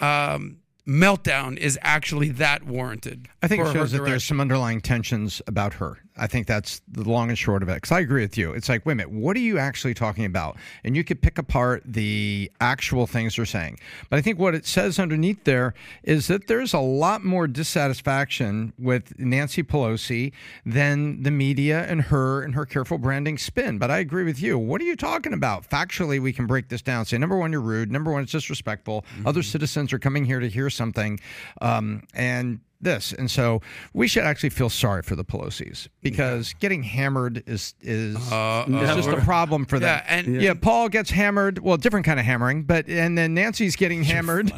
um, 0.00 0.58
meltdown 0.86 1.56
is 1.56 1.78
actually 1.82 2.28
that 2.30 2.64
warranted. 2.64 3.28
I 3.42 3.48
think 3.48 3.66
it 3.66 3.72
shows 3.72 3.92
that 3.92 4.04
there's 4.04 4.24
some 4.24 4.40
underlying 4.40 4.80
tensions 4.80 5.42
about 5.46 5.74
her. 5.74 5.98
I 6.18 6.26
think 6.26 6.46
that's 6.46 6.80
the 6.88 7.08
long 7.08 7.28
and 7.28 7.38
short 7.38 7.62
of 7.62 7.68
it. 7.68 7.74
Because 7.76 7.92
I 7.92 8.00
agree 8.00 8.22
with 8.22 8.36
you. 8.36 8.52
It's 8.52 8.68
like, 8.68 8.84
wait 8.84 8.94
a 8.94 8.96
minute, 8.96 9.12
what 9.12 9.36
are 9.36 9.40
you 9.40 9.58
actually 9.58 9.94
talking 9.94 10.24
about? 10.24 10.56
And 10.84 10.96
you 10.96 11.04
could 11.04 11.20
pick 11.22 11.38
apart 11.38 11.82
the 11.84 12.50
actual 12.60 13.06
things 13.06 13.36
they're 13.36 13.46
saying. 13.46 13.78
But 14.10 14.18
I 14.18 14.22
think 14.22 14.38
what 14.38 14.54
it 14.54 14.66
says 14.66 14.98
underneath 14.98 15.44
there 15.44 15.74
is 16.02 16.26
that 16.28 16.46
there's 16.46 16.74
a 16.74 16.78
lot 16.78 17.24
more 17.24 17.46
dissatisfaction 17.46 18.72
with 18.78 19.18
Nancy 19.18 19.62
Pelosi 19.62 20.32
than 20.64 21.22
the 21.22 21.30
media 21.30 21.84
and 21.84 22.02
her 22.02 22.42
and 22.42 22.54
her 22.54 22.66
careful 22.66 22.98
branding 22.98 23.38
spin. 23.38 23.78
But 23.78 23.90
I 23.90 23.98
agree 23.98 24.24
with 24.24 24.40
you. 24.40 24.58
What 24.58 24.80
are 24.80 24.84
you 24.84 24.96
talking 24.96 25.32
about? 25.32 25.68
Factually, 25.68 26.20
we 26.20 26.32
can 26.32 26.46
break 26.46 26.68
this 26.68 26.82
down. 26.82 27.04
Say, 27.04 27.18
number 27.18 27.36
one, 27.36 27.52
you're 27.52 27.60
rude. 27.60 27.90
Number 27.90 28.12
one, 28.12 28.22
it's 28.22 28.32
disrespectful. 28.32 29.04
Other 29.24 29.42
citizens 29.42 29.92
are 29.92 29.98
coming 29.98 30.24
here 30.24 30.40
to 30.40 30.48
hear 30.48 30.70
something. 30.70 31.20
Um, 31.60 32.02
and 32.14 32.60
this. 32.80 33.12
And 33.12 33.30
so 33.30 33.60
we 33.92 34.06
should 34.08 34.24
actually 34.24 34.50
feel 34.50 34.68
sorry 34.70 35.02
for 35.02 35.16
the 35.16 35.24
Pelosi's 35.24 35.88
because 36.00 36.54
getting 36.60 36.82
hammered 36.82 37.42
is 37.46 37.74
is, 37.80 38.16
uh, 38.30 38.64
is 38.68 38.94
just 38.94 39.08
a 39.08 39.12
uh-huh. 39.12 39.24
problem 39.24 39.66
for 39.66 39.78
them. 39.78 39.88
Yeah, 39.88 40.04
and- 40.08 40.40
yeah. 40.42 40.54
Paul 40.54 40.88
gets 40.88 41.10
hammered. 41.10 41.58
Well, 41.58 41.76
different 41.76 42.06
kind 42.06 42.20
of 42.20 42.26
hammering, 42.26 42.62
but 42.62 42.88
and 42.88 43.16
then 43.16 43.34
Nancy's 43.34 43.76
getting 43.76 44.02
hammered. 44.04 44.52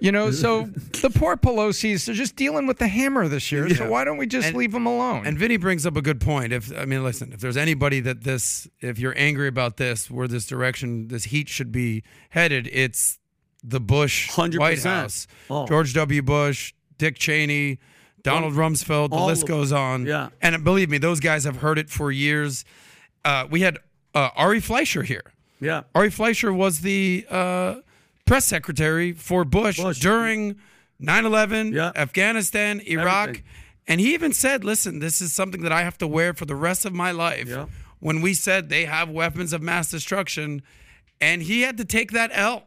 You 0.00 0.12
know, 0.12 0.30
so 0.30 0.64
the 1.02 1.10
poor 1.10 1.36
Pelosi's 1.36 2.06
they're 2.06 2.14
just 2.14 2.36
dealing 2.36 2.66
with 2.66 2.78
the 2.78 2.88
hammer 2.88 3.28
this 3.28 3.50
year. 3.52 3.68
So 3.74 3.88
why 3.88 4.04
don't 4.04 4.16
we 4.18 4.26
just 4.26 4.48
And- 4.48 4.56
leave 4.56 4.72
them 4.72 4.86
alone? 4.86 5.26
And 5.26 5.38
Vinny 5.38 5.56
brings 5.56 5.86
up 5.86 5.96
a 5.96 6.02
good 6.02 6.20
point. 6.20 6.52
If 6.52 6.76
I 6.76 6.84
mean, 6.84 7.02
listen, 7.04 7.32
if 7.32 7.40
there's 7.40 7.56
anybody 7.56 8.00
that 8.00 8.22
this, 8.24 8.68
if 8.80 8.98
you're 8.98 9.14
angry 9.16 9.48
about 9.48 9.76
this, 9.76 10.10
where 10.10 10.28
this 10.28 10.46
direction, 10.46 11.08
this 11.08 11.24
heat 11.24 11.48
should 11.48 11.72
be 11.72 12.02
headed, 12.30 12.68
it's 12.72 13.18
the 13.62 13.80
Bush 13.80 14.30
100%. 14.30 14.58
White 14.58 14.82
House, 14.82 15.26
Oh. 15.48 15.66
George 15.66 15.94
W. 15.94 16.20
Bush, 16.22 16.74
Dick 16.98 17.16
Cheney, 17.18 17.78
Donald 18.22 18.54
Rumsfeld. 18.54 19.10
The 19.10 19.16
all 19.16 19.26
list 19.26 19.46
goes 19.46 19.72
on. 19.72 20.06
Yeah. 20.06 20.28
and 20.40 20.62
believe 20.64 20.88
me, 20.90 20.98
those 20.98 21.20
guys 21.20 21.44
have 21.44 21.56
heard 21.58 21.78
it 21.78 21.90
for 21.90 22.10
years. 22.10 22.64
Uh, 23.24 23.46
we 23.50 23.60
had 23.62 23.78
uh, 24.14 24.30
Ari 24.36 24.60
Fleischer 24.60 25.02
here. 25.02 25.32
Yeah. 25.60 25.82
Ari 25.94 26.10
Fleischer 26.10 26.52
was 26.52 26.80
the 26.80 27.26
uh, 27.30 27.76
press 28.26 28.44
secretary 28.44 29.12
for 29.12 29.44
Bush, 29.44 29.78
Bush. 29.80 30.00
during 30.00 30.56
9 30.98 31.24
11, 31.24 31.72
Yeah. 31.72 31.92
Afghanistan, 31.96 32.80
Iraq. 32.80 33.28
Everything. 33.28 33.44
And 33.86 34.00
he 34.00 34.14
even 34.14 34.32
said, 34.32 34.64
listen, 34.64 34.98
this 35.00 35.20
is 35.20 35.32
something 35.32 35.62
that 35.62 35.72
I 35.72 35.82
have 35.82 35.98
to 35.98 36.06
wear 36.06 36.32
for 36.32 36.46
the 36.46 36.54
rest 36.56 36.86
of 36.86 36.94
my 36.94 37.10
life. 37.10 37.48
Yeah. 37.48 37.66
When 38.00 38.20
we 38.22 38.32
said 38.34 38.68
they 38.68 38.84
have 38.86 39.08
weapons 39.10 39.52
of 39.52 39.62
mass 39.62 39.90
destruction, 39.90 40.62
and 41.20 41.42
he 41.42 41.62
had 41.62 41.76
to 41.78 41.84
take 41.84 42.12
that 42.12 42.30
L. 42.32 42.64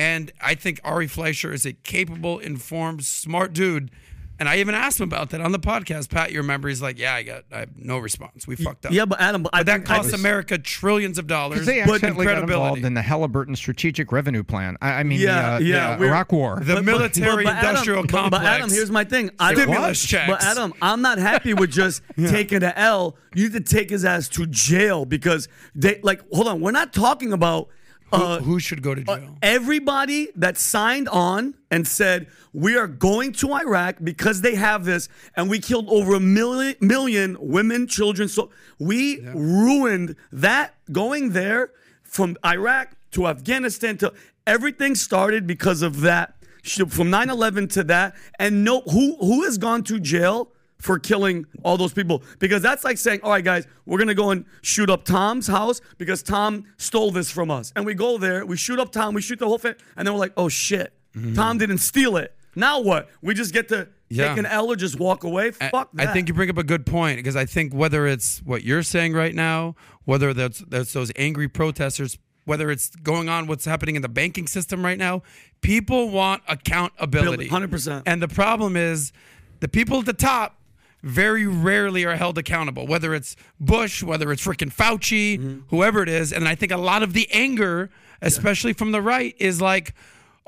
And 0.00 0.32
I 0.40 0.54
think 0.54 0.80
Ari 0.82 1.08
Fleischer 1.08 1.52
is 1.52 1.66
a 1.66 1.72
capable, 1.74 2.38
informed, 2.38 3.04
smart 3.04 3.52
dude. 3.52 3.90
And 4.38 4.48
I 4.48 4.56
even 4.56 4.74
asked 4.74 4.98
him 4.98 5.04
about 5.04 5.28
that 5.30 5.42
on 5.42 5.52
the 5.52 5.58
podcast. 5.58 6.08
Pat, 6.08 6.32
you 6.32 6.38
remember? 6.38 6.66
He's 6.70 6.80
like, 6.80 6.98
"Yeah, 6.98 7.12
I 7.12 7.22
got, 7.22 7.44
I 7.52 7.58
have 7.58 7.76
no 7.76 7.98
response. 7.98 8.46
We 8.46 8.56
fucked 8.56 8.86
up." 8.86 8.92
Yeah, 8.92 9.04
but 9.04 9.20
Adam, 9.20 9.42
but 9.42 9.50
I 9.52 9.62
that 9.62 9.72
think 9.80 9.90
I- 9.90 9.96
cost 9.98 10.14
America 10.14 10.56
trillions 10.56 11.18
of 11.18 11.26
dollars. 11.26 11.56
because 11.58 11.66
they 11.66 11.80
but 11.84 11.96
accidentally 11.96 12.24
got 12.24 12.38
involved 12.44 12.82
in 12.86 12.94
the 12.94 13.02
Halliburton 13.02 13.54
Strategic 13.54 14.10
Revenue 14.12 14.42
Plan. 14.42 14.78
I, 14.80 14.92
I 14.92 15.02
mean, 15.02 15.20
Yeah, 15.20 15.58
the, 15.58 15.64
uh, 15.66 15.68
yeah, 15.68 15.96
the, 15.96 16.04
uh, 16.06 16.08
Iraq 16.08 16.32
War. 16.32 16.58
the 16.64 16.82
military 16.82 17.46
Adam- 17.46 17.68
industrial 17.68 18.02
but- 18.04 18.10
complex. 18.10 18.42
But 18.42 18.46
Adam, 18.50 18.70
here's 18.70 18.90
my 18.90 19.04
thing. 19.04 19.28
I 19.38 19.52
don't- 19.52 19.64
Stimulus 19.64 20.06
checks. 20.06 20.30
But 20.30 20.42
Adam, 20.42 20.72
I'm 20.80 21.02
not 21.02 21.18
happy 21.18 21.52
with 21.52 21.70
just 21.70 22.00
taking 22.16 22.60
the 22.60 22.78
L. 22.78 23.16
You 23.34 23.50
need 23.50 23.52
to 23.66 23.74
take 23.74 23.90
his 23.90 24.06
ass 24.06 24.26
to 24.30 24.46
jail 24.46 25.04
because 25.04 25.48
they 25.74 26.00
like. 26.02 26.22
Hold 26.32 26.48
on, 26.48 26.62
we're 26.62 26.70
not 26.70 26.94
talking 26.94 27.34
about. 27.34 27.68
Uh, 28.12 28.40
Who 28.40 28.58
should 28.58 28.82
go 28.82 28.94
to 28.94 29.02
jail? 29.04 29.36
everybody 29.42 30.28
that 30.36 30.56
signed 30.58 31.08
on 31.08 31.54
and 31.70 31.86
said 31.86 32.26
we 32.52 32.76
are 32.76 32.88
going 32.88 33.32
to 33.34 33.52
Iraq 33.52 33.96
because 34.02 34.40
they 34.40 34.56
have 34.56 34.84
this, 34.84 35.08
and 35.36 35.48
we 35.48 35.60
killed 35.60 35.88
over 35.88 36.14
a 36.14 36.20
million 36.20 36.74
million 36.80 37.36
women, 37.40 37.86
children. 37.86 38.28
So 38.28 38.50
we 38.78 39.20
ruined 39.34 40.16
that 40.32 40.74
going 40.90 41.30
there 41.30 41.70
from 42.02 42.36
Iraq 42.44 42.96
to 43.12 43.26
Afghanistan 43.28 43.96
to 43.98 44.12
everything 44.46 44.94
started 44.94 45.46
because 45.46 45.82
of 45.82 46.00
that. 46.00 46.34
From 46.62 47.10
9/11 47.10 47.72
to 47.72 47.84
that, 47.84 48.14
and 48.38 48.64
no, 48.64 48.82
who 48.82 49.16
who 49.18 49.44
has 49.44 49.56
gone 49.56 49.82
to 49.84 49.98
jail? 49.98 50.52
For 50.80 50.98
killing 50.98 51.44
all 51.62 51.76
those 51.76 51.92
people. 51.92 52.22
Because 52.38 52.62
that's 52.62 52.84
like 52.84 52.98
saying, 52.98 53.20
all 53.22 53.30
right, 53.30 53.44
guys, 53.44 53.66
we're 53.86 53.98
to 53.98 54.14
go 54.14 54.30
and 54.30 54.44
shoot 54.62 54.88
up 54.90 55.04
Tom's 55.04 55.46
house 55.46 55.80
because 55.98 56.22
Tom 56.22 56.64
stole 56.78 57.10
this 57.10 57.30
from 57.30 57.50
us. 57.50 57.72
And 57.76 57.84
we 57.86 57.94
go 57.94 58.18
there, 58.18 58.44
we 58.46 58.56
shoot 58.56 58.78
up 58.80 58.90
Tom, 58.90 59.14
we 59.14 59.20
shoot 59.22 59.38
the 59.38 59.46
whole 59.46 59.58
thing, 59.58 59.74
and 59.96 60.06
then 60.06 60.14
we're 60.14 60.20
like, 60.20 60.32
oh 60.36 60.48
shit, 60.48 60.92
mm-hmm. 61.14 61.34
Tom 61.34 61.58
didn't 61.58 61.78
steal 61.78 62.16
it. 62.16 62.34
Now 62.56 62.80
what? 62.80 63.08
We 63.22 63.34
just 63.34 63.52
get 63.52 63.68
to 63.68 63.88
Yeah. 64.08 64.28
take 64.28 64.38
an 64.38 64.46
L 64.46 64.68
or 64.72 64.76
just 64.76 64.98
walk 64.98 65.22
away? 65.24 65.52
I- 65.60 65.68
Fuck 65.68 65.90
I 65.98 66.06
that. 66.06 66.14
think 66.14 66.28
you 66.28 66.34
bring 66.34 66.50
up 66.50 66.58
a 66.58 66.64
good 66.64 66.84
point 66.86 67.18
because 67.18 67.36
I 67.36 67.44
think 67.44 67.72
whether 67.72 68.06
it's 68.06 68.40
what 68.44 68.64
you're 68.64 68.82
saying 68.82 69.12
right 69.12 69.34
now, 69.34 69.76
whether 70.04 70.34
that's 70.34 70.58
that's 70.66 70.92
those 70.92 71.12
angry 71.14 71.46
protesters, 71.48 72.18
whether 72.46 72.70
it's 72.70 72.90
going 72.96 73.28
on 73.28 73.46
what's 73.46 73.66
happening 73.66 73.94
in 73.96 74.02
the 74.02 74.08
banking 74.08 74.46
system 74.48 74.84
right 74.84 74.98
now, 74.98 75.22
people 75.60 76.08
want 76.10 76.42
accountability. 76.48 77.48
100%. 77.48 78.02
And 78.06 78.20
the 78.20 78.28
problem 78.28 78.76
is 78.76 79.12
the 79.60 79.68
people 79.68 80.00
at 80.00 80.06
the 80.06 80.12
top 80.12 80.56
very 81.02 81.46
rarely 81.46 82.04
are 82.04 82.16
held 82.16 82.36
accountable, 82.38 82.86
whether 82.86 83.14
it's 83.14 83.36
Bush, 83.58 84.02
whether 84.02 84.30
it's 84.32 84.44
freaking 84.44 84.72
Fauci, 84.72 85.38
Mm-hmm. 85.38 85.60
whoever 85.68 86.02
it 86.02 86.08
is. 86.08 86.32
And 86.32 86.46
I 86.46 86.54
think 86.54 86.72
a 86.72 86.76
lot 86.76 87.02
of 87.02 87.12
the 87.12 87.28
anger, 87.32 87.90
especially 88.20 88.72
from 88.72 88.92
the 88.92 89.00
right, 89.02 89.34
is 89.38 89.60
like, 89.60 89.94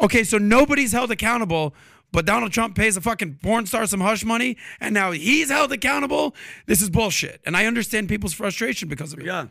okay, 0.00 0.24
so 0.24 0.38
nobody's 0.38 0.92
held 0.92 1.10
accountable, 1.10 1.74
but 2.12 2.26
Donald 2.26 2.52
Trump 2.52 2.76
pays 2.76 2.96
a 2.96 3.00
fucking 3.00 3.38
porn 3.42 3.64
star 3.66 3.86
some 3.86 4.00
hush 4.00 4.24
money, 4.24 4.56
and 4.80 4.92
now 4.92 5.12
he's 5.12 5.48
held 5.50 5.72
accountable. 5.72 6.34
This 6.66 6.82
is 6.82 6.90
bullshit. 6.90 7.40
And 7.46 7.56
I 7.56 7.64
understand 7.66 8.08
people's 8.08 8.34
frustration 8.34 8.88
because 8.88 9.12
of 9.14 9.20
it. 9.20 9.26
Yeah. 9.26 9.46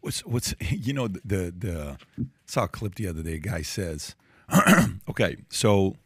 What's 0.00 0.24
what's 0.26 0.54
you 0.70 0.92
know 0.92 1.08
the 1.08 1.20
the, 1.24 1.54
the 1.58 2.26
saw 2.46 2.64
a 2.64 2.68
clip 2.68 2.94
the 2.96 3.08
other 3.08 3.22
day. 3.22 3.34
A 3.34 3.38
guy 3.38 3.62
says, 3.62 4.14
okay, 5.08 5.36
so 5.48 5.96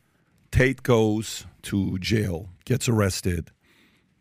Tate 0.50 0.82
goes 0.82 1.44
to 1.62 1.98
jail, 1.98 2.48
gets 2.64 2.88
arrested 2.88 3.50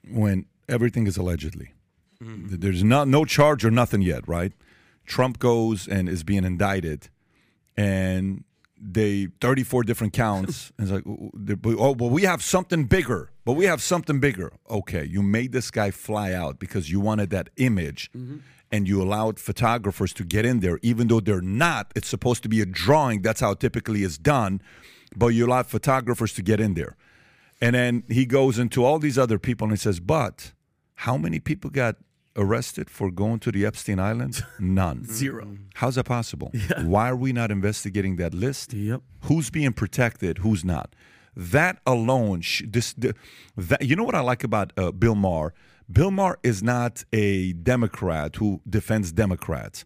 when 0.09 0.45
everything 0.67 1.07
is 1.07 1.17
allegedly. 1.17 1.73
Hmm. 2.21 2.47
There's 2.49 2.83
no 2.83 3.03
no 3.03 3.25
charge 3.25 3.65
or 3.65 3.71
nothing 3.71 4.01
yet, 4.01 4.27
right? 4.27 4.53
Trump 5.05 5.39
goes 5.39 5.87
and 5.87 6.09
is 6.09 6.23
being 6.23 6.43
indicted, 6.43 7.09
and 7.77 8.43
they 8.79 9.27
34 9.41 9.83
different 9.83 10.13
counts. 10.13 10.71
and 10.79 10.89
it's 10.89 11.61
like, 11.61 11.77
oh, 11.77 11.95
well, 11.97 12.09
we 12.09 12.23
have 12.23 12.43
something 12.43 12.85
bigger. 12.85 13.31
But 13.45 13.53
we 13.53 13.65
have 13.65 13.81
something 13.81 14.19
bigger. 14.19 14.53
Okay, 14.69 15.05
you 15.05 15.21
made 15.21 15.51
this 15.51 15.69
guy 15.69 15.91
fly 15.91 16.33
out 16.33 16.57
because 16.59 16.89
you 16.91 16.99
wanted 16.99 17.29
that 17.29 17.49
image, 17.57 18.11
mm-hmm. 18.11 18.37
and 18.71 18.87
you 18.87 19.01
allowed 19.01 19.39
photographers 19.39 20.13
to 20.13 20.23
get 20.23 20.45
in 20.45 20.61
there, 20.61 20.79
even 20.81 21.07
though 21.07 21.19
they're 21.19 21.41
not. 21.41 21.91
It's 21.95 22.07
supposed 22.07 22.41
to 22.43 22.49
be 22.49 22.61
a 22.61 22.65
drawing. 22.65 23.21
That's 23.21 23.41
how 23.41 23.51
it 23.51 23.59
typically 23.59 24.01
is 24.01 24.17
done. 24.17 24.61
But 25.15 25.27
you 25.27 25.45
allowed 25.45 25.67
photographers 25.67 26.33
to 26.33 26.41
get 26.41 26.59
in 26.59 26.73
there. 26.73 26.97
And 27.61 27.75
then 27.75 28.03
he 28.09 28.25
goes 28.25 28.59
into 28.59 28.83
all 28.83 28.99
these 28.99 29.17
other 29.17 29.39
people 29.39 29.65
and 29.65 29.73
he 29.73 29.77
says, 29.77 29.99
But 29.99 30.53
how 30.95 31.17
many 31.17 31.39
people 31.39 31.69
got 31.69 31.95
arrested 32.35 32.89
for 32.89 33.09
going 33.11 33.39
to 33.39 33.51
the 33.51 33.65
Epstein 33.65 33.99
Islands? 33.99 34.43
None. 34.59 35.05
Zero. 35.05 35.57
How's 35.75 35.95
that 35.95 36.05
possible? 36.05 36.51
Why 36.81 37.09
are 37.09 37.15
we 37.15 37.31
not 37.33 37.51
investigating 37.51 38.17
that 38.17 38.33
list? 38.33 38.73
Yep. 38.73 39.01
Who's 39.21 39.49
being 39.49 39.73
protected? 39.73 40.39
Who's 40.39 40.65
not? 40.65 40.95
That 41.35 41.79
alone, 41.85 42.41
sh- 42.41 42.63
this, 42.67 42.93
the, 42.93 43.13
that, 43.57 43.81
you 43.83 43.95
know 43.95 44.03
what 44.03 44.15
I 44.15 44.21
like 44.21 44.43
about 44.43 44.71
uh, 44.77 44.91
Bill 44.91 45.15
Maher? 45.15 45.53
Bill 45.91 46.11
Maher 46.11 46.39
is 46.43 46.63
not 46.63 47.03
a 47.13 47.53
Democrat 47.53 48.37
who 48.37 48.61
defends 48.67 49.11
Democrats. 49.11 49.85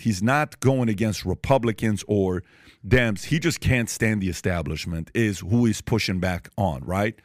He's 0.00 0.22
not 0.22 0.60
going 0.60 0.88
against 0.88 1.24
Republicans 1.24 2.04
or 2.06 2.42
Dems. 2.86 3.24
He 3.24 3.38
just 3.38 3.60
can't 3.60 3.90
stand 3.90 4.20
the 4.22 4.28
establishment, 4.28 5.10
is 5.14 5.40
who 5.40 5.64
he's 5.64 5.80
pushing 5.80 6.20
back 6.20 6.48
on, 6.56 6.82
right? 6.84 7.18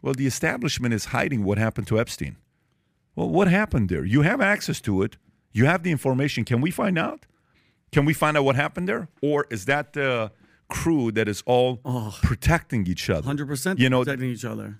Well, 0.00 0.14
the 0.14 0.26
establishment 0.26 0.94
is 0.94 1.06
hiding 1.06 1.44
what 1.44 1.58
happened 1.58 1.86
to 1.88 2.00
Epstein. 2.00 2.36
Well, 3.14 3.28
what 3.28 3.48
happened 3.48 3.88
there? 3.88 4.04
You 4.04 4.22
have 4.22 4.40
access 4.40 4.80
to 4.82 5.02
it, 5.02 5.16
you 5.52 5.66
have 5.66 5.82
the 5.82 5.90
information. 5.90 6.44
Can 6.44 6.60
we 6.62 6.70
find 6.70 6.98
out? 6.98 7.26
Can 7.92 8.06
we 8.06 8.14
find 8.14 8.38
out 8.38 8.44
what 8.44 8.56
happened 8.56 8.88
there? 8.88 9.08
Or 9.20 9.46
is 9.50 9.66
that 9.66 9.92
the 9.92 10.32
crew 10.70 11.12
that 11.12 11.28
is 11.28 11.42
all 11.44 11.76
protecting 12.22 12.86
each 12.86 13.10
other? 13.10 13.28
100% 13.28 13.78
You 13.78 13.90
know, 13.90 14.02
protecting 14.02 14.30
each 14.30 14.46
other. 14.46 14.76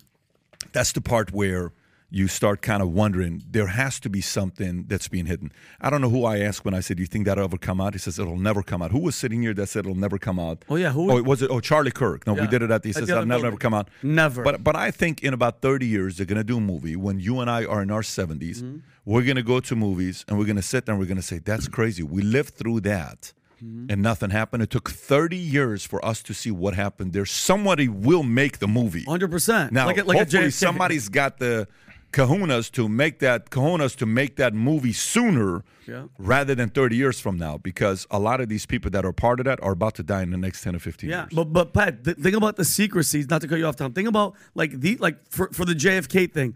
that's 0.71 0.91
the 0.93 1.01
part 1.01 1.31
where 1.31 1.71
you 2.15 2.27
start 2.27 2.61
kind 2.61 2.83
of 2.83 2.89
wondering 2.93 3.41
there 3.49 3.65
has 3.65 3.99
to 3.99 4.07
be 4.07 4.21
something 4.21 4.85
that's 4.87 5.07
being 5.07 5.25
hidden. 5.25 5.51
I 5.81 5.89
don't 5.89 5.99
know 5.99 6.11
who 6.11 6.25
I 6.25 6.37
asked 6.41 6.63
when 6.63 6.75
I 6.75 6.79
said, 6.79 6.97
"Do 6.97 7.01
you 7.01 7.07
think 7.07 7.25
that'll 7.25 7.43
ever 7.43 7.57
come 7.57 7.81
out?" 7.81 7.93
He 7.93 7.99
says, 7.99 8.19
"It'll 8.19 8.37
never 8.37 8.61
come 8.61 8.83
out." 8.83 8.91
Who 8.91 8.99
was 8.99 9.15
sitting 9.15 9.41
here 9.41 9.55
that 9.55 9.65
said 9.67 9.85
it'll 9.85 9.97
never 9.97 10.19
come 10.19 10.37
out? 10.39 10.63
Oh, 10.69 10.75
yeah, 10.75 10.91
who- 10.91 11.11
Oh, 11.11 11.23
was 11.23 11.41
it? 11.41 11.49
Oh, 11.49 11.59
Charlie 11.59 11.89
Kirk. 11.91 12.27
No, 12.27 12.33
we 12.35 12.45
did 12.45 12.61
it 12.61 12.69
at 12.69 12.83
the. 12.83 12.89
He 12.89 12.93
says, 12.93 13.07
"That'll 13.07 13.25
never, 13.25 13.43
never 13.45 13.57
come 13.57 13.73
out." 13.73 13.89
Never. 14.03 14.43
But 14.43 14.63
but 14.63 14.75
I 14.75 14.91
think 14.91 15.23
in 15.23 15.33
about 15.33 15.61
thirty 15.61 15.87
years 15.87 16.17
they're 16.17 16.27
gonna 16.27 16.43
do 16.43 16.57
a 16.57 16.61
movie 16.61 16.95
when 16.95 17.19
you 17.19 17.39
and 17.39 17.49
I 17.49 17.65
are 17.65 17.81
in 17.81 17.89
our 17.89 18.03
70s 18.03 18.61
Mm-hmm. 18.61 18.77
We're 19.05 19.23
gonna 19.23 19.41
go 19.43 19.59
to 19.59 19.75
movies 19.75 20.23
and 20.27 20.37
we're 20.37 20.45
gonna 20.45 20.61
sit 20.61 20.85
there 20.85 20.93
and 20.93 20.99
we're 21.01 21.07
gonna 21.09 21.21
say, 21.23 21.39
"That's 21.39 21.67
crazy. 21.67 22.03
We 22.03 22.21
lived 22.21 22.53
through 22.53 22.81
that." 22.81 23.33
Mm-hmm. 23.63 23.87
And 23.91 24.01
nothing 24.01 24.29
happened. 24.29 24.61
It 24.61 24.69
took 24.69 24.89
30 24.91 25.35
years 25.37 25.85
for 25.85 26.03
us 26.05 26.21
to 26.23 26.33
see 26.33 26.51
what 26.51 26.73
happened 26.75 27.13
there. 27.13 27.25
Somebody 27.25 27.87
will 27.87 28.23
make 28.23 28.59
the 28.59 28.67
movie. 28.67 29.05
100%. 29.05 29.71
Now, 29.71 29.85
like 29.87 29.97
a, 29.97 30.03
like 30.03 30.17
hopefully, 30.19 30.51
somebody's 30.51 31.07
got 31.09 31.37
the 31.39 31.67
kahunas 32.13 32.71
to 32.71 32.87
make 32.87 33.19
that 33.19 33.49
kahunas 33.49 33.95
to 33.97 34.05
make 34.05 34.35
that 34.37 34.53
movie 34.53 34.93
sooner 34.93 35.63
Yeah. 35.87 36.03
rather 36.17 36.55
than 36.55 36.69
30 36.69 36.95
years 36.95 37.19
from 37.19 37.35
now 37.37 37.57
because 37.57 38.07
a 38.09 38.19
lot 38.19 38.39
of 38.39 38.47
these 38.47 38.65
people 38.65 38.89
that 38.91 39.03
are 39.03 39.11
part 39.11 39.39
of 39.41 39.45
that 39.45 39.61
are 39.61 39.73
about 39.73 39.95
to 39.95 40.03
die 40.03 40.21
in 40.23 40.31
the 40.31 40.37
next 40.37 40.61
10 40.63 40.75
or 40.75 40.79
15 40.79 41.09
Yeah, 41.09 41.23
years. 41.23 41.33
but 41.33 41.51
but 41.51 41.73
Pat, 41.73 42.03
th- 42.05 42.17
think 42.17 42.35
about 42.35 42.55
the 42.55 42.63
secrecies. 42.63 43.29
Not 43.29 43.41
to 43.41 43.47
cut 43.49 43.57
you 43.59 43.65
off, 43.65 43.75
Tom. 43.75 43.91
Think 43.93 44.07
about 44.07 44.35
like 44.55 44.79
the 44.79 44.95
like 44.97 45.17
for 45.29 45.49
for 45.51 45.65
the 45.65 45.75
JFK 45.75 46.31
thing. 46.31 46.55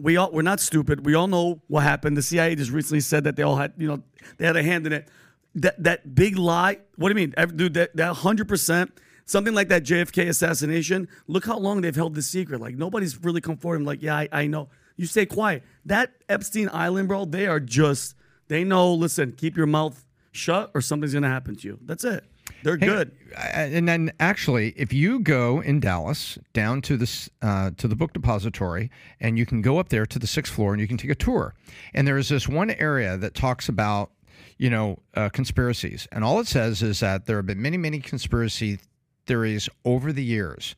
We 0.00 0.16
all 0.16 0.30
we're 0.32 0.40
not 0.52 0.58
stupid. 0.60 1.04
We 1.04 1.12
all 1.14 1.26
know 1.28 1.60
what 1.68 1.82
happened. 1.82 2.16
The 2.16 2.22
CIA 2.22 2.54
just 2.54 2.70
recently 2.70 3.00
said 3.00 3.24
that 3.24 3.36
they 3.36 3.42
all 3.42 3.56
had 3.56 3.72
you 3.76 3.88
know 3.88 4.02
they 4.38 4.46
had 4.46 4.56
a 4.56 4.62
hand 4.62 4.86
in 4.86 4.92
it. 4.94 5.08
That 5.56 5.82
that 5.82 6.14
big 6.14 6.38
lie. 6.38 6.78
What 6.96 7.08
do 7.12 7.20
you 7.20 7.26
mean, 7.26 7.34
dude? 7.56 7.74
That 7.74 7.94
that 7.96 8.14
hundred 8.26 8.48
percent. 8.48 8.88
Something 9.26 9.54
like 9.54 9.68
that 9.68 9.82
JFK 9.84 10.28
assassination. 10.28 11.08
Look 11.28 11.44
how 11.44 11.58
long 11.58 11.82
they've 11.82 11.94
held 11.94 12.14
the 12.14 12.22
secret. 12.22 12.58
Like 12.60 12.76
nobody's 12.76 13.22
really 13.22 13.40
come 13.42 13.56
forward. 13.58 13.76
and 13.80 13.86
like, 13.86 14.02
yeah, 14.02 14.16
I, 14.16 14.28
I 14.32 14.46
know. 14.46 14.68
You 14.96 15.06
stay 15.06 15.26
quiet. 15.26 15.62
That 15.84 16.12
Epstein 16.28 16.68
Island, 16.72 17.08
bro. 17.08 17.24
They 17.24 17.46
are 17.46 17.60
just. 17.60 18.14
They 18.48 18.64
know. 18.64 18.92
Listen, 18.92 19.32
keep 19.32 19.56
your 19.56 19.66
mouth 19.66 20.04
shut, 20.32 20.70
or 20.74 20.80
something's 20.80 21.14
gonna 21.14 21.28
happen 21.28 21.56
to 21.56 21.68
you. 21.68 21.78
That's 21.82 22.04
it. 22.04 22.24
They're 22.62 22.76
Hey, 22.76 22.86
good. 22.86 23.12
And 23.52 23.88
then 23.88 24.12
actually, 24.20 24.70
if 24.76 24.92
you 24.92 25.20
go 25.20 25.60
in 25.60 25.80
Dallas 25.80 26.38
down 26.52 26.80
to 26.82 26.96
this 26.96 27.28
uh, 27.40 27.72
to 27.76 27.88
the 27.88 27.96
book 27.96 28.12
depository, 28.12 28.90
and 29.20 29.38
you 29.38 29.46
can 29.46 29.62
go 29.62 29.78
up 29.78 29.88
there 29.88 30.06
to 30.06 30.18
the 30.18 30.26
sixth 30.26 30.52
floor, 30.52 30.72
and 30.72 30.80
you 30.80 30.88
can 30.88 30.96
take 30.96 31.10
a 31.10 31.14
tour. 31.14 31.54
And 31.94 32.06
there 32.06 32.18
is 32.18 32.28
this 32.28 32.48
one 32.48 32.70
area 32.70 33.16
that 33.16 33.34
talks 33.34 33.68
about 33.68 34.10
you 34.58 34.70
know 34.70 34.98
uh, 35.14 35.28
conspiracies, 35.30 36.06
and 36.12 36.24
all 36.24 36.40
it 36.40 36.46
says 36.46 36.82
is 36.82 37.00
that 37.00 37.26
there 37.26 37.36
have 37.36 37.46
been 37.46 37.62
many, 37.62 37.76
many 37.76 38.00
conspiracy 38.00 38.78
theories 39.26 39.68
over 39.84 40.12
the 40.12 40.24
years, 40.24 40.76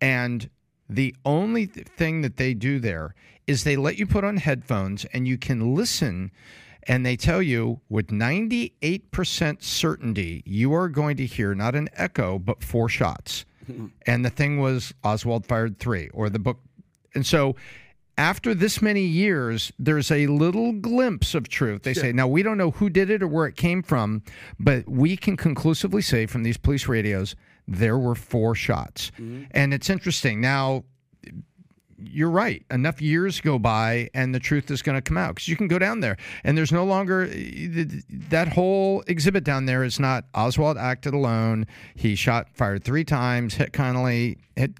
and 0.00 0.48
the 0.88 1.14
only 1.24 1.66
th- 1.66 1.86
thing 1.96 2.22
that 2.22 2.36
they 2.36 2.54
do 2.54 2.78
there 2.78 3.14
is 3.46 3.64
they 3.64 3.76
let 3.76 3.98
you 3.98 4.06
put 4.06 4.24
on 4.24 4.36
headphones 4.38 5.04
and 5.06 5.26
you 5.28 5.38
can 5.38 5.74
listen 5.74 6.30
and 6.86 7.04
they 7.04 7.16
tell 7.16 7.40
you 7.40 7.80
with 7.88 8.08
98% 8.08 9.62
certainty 9.62 10.42
you 10.44 10.74
are 10.74 10.88
going 10.88 11.16
to 11.16 11.26
hear 11.26 11.54
not 11.54 11.74
an 11.74 11.88
echo 11.94 12.38
but 12.38 12.62
four 12.62 12.88
shots. 12.88 13.44
And 14.06 14.22
the 14.22 14.30
thing 14.30 14.58
was 14.60 14.92
oswald 15.02 15.46
fired 15.46 15.78
three 15.78 16.10
or 16.12 16.28
the 16.28 16.38
book 16.38 16.58
and 17.14 17.24
so 17.24 17.56
after 18.18 18.54
this 18.54 18.82
many 18.82 19.00
years 19.00 19.72
there's 19.78 20.10
a 20.10 20.26
little 20.26 20.72
glimpse 20.72 21.34
of 21.34 21.48
truth. 21.48 21.82
They 21.82 21.94
say 21.94 22.12
now 22.12 22.28
we 22.28 22.42
don't 22.42 22.58
know 22.58 22.72
who 22.72 22.90
did 22.90 23.08
it 23.08 23.22
or 23.22 23.26
where 23.28 23.46
it 23.46 23.56
came 23.56 23.82
from 23.82 24.22
but 24.60 24.86
we 24.86 25.16
can 25.16 25.38
conclusively 25.38 26.02
say 26.02 26.26
from 26.26 26.42
these 26.42 26.58
police 26.58 26.86
radios 26.86 27.34
there 27.66 27.98
were 27.98 28.14
four 28.14 28.54
shots 28.54 29.10
mm-hmm. 29.18 29.44
and 29.52 29.72
it's 29.72 29.88
interesting 29.90 30.40
now 30.40 30.84
you're 32.10 32.30
right. 32.30 32.64
Enough 32.70 33.00
years 33.00 33.40
go 33.40 33.58
by, 33.58 34.10
and 34.14 34.34
the 34.34 34.40
truth 34.40 34.70
is 34.70 34.82
going 34.82 34.96
to 34.96 35.02
come 35.02 35.16
out 35.16 35.34
because 35.34 35.48
you 35.48 35.56
can 35.56 35.68
go 35.68 35.78
down 35.78 36.00
there, 36.00 36.16
and 36.42 36.56
there's 36.56 36.72
no 36.72 36.84
longer 36.84 37.28
eh, 37.30 37.84
that 38.28 38.48
whole 38.48 39.02
exhibit 39.06 39.44
down 39.44 39.66
there 39.66 39.84
is 39.84 40.00
not 40.00 40.24
Oswald 40.34 40.76
acted 40.76 41.14
alone. 41.14 41.66
He 41.94 42.14
shot, 42.14 42.48
fired 42.52 42.84
three 42.84 43.04
times, 43.04 43.54
hit 43.54 43.72
Connolly, 43.72 44.38
hit 44.56 44.72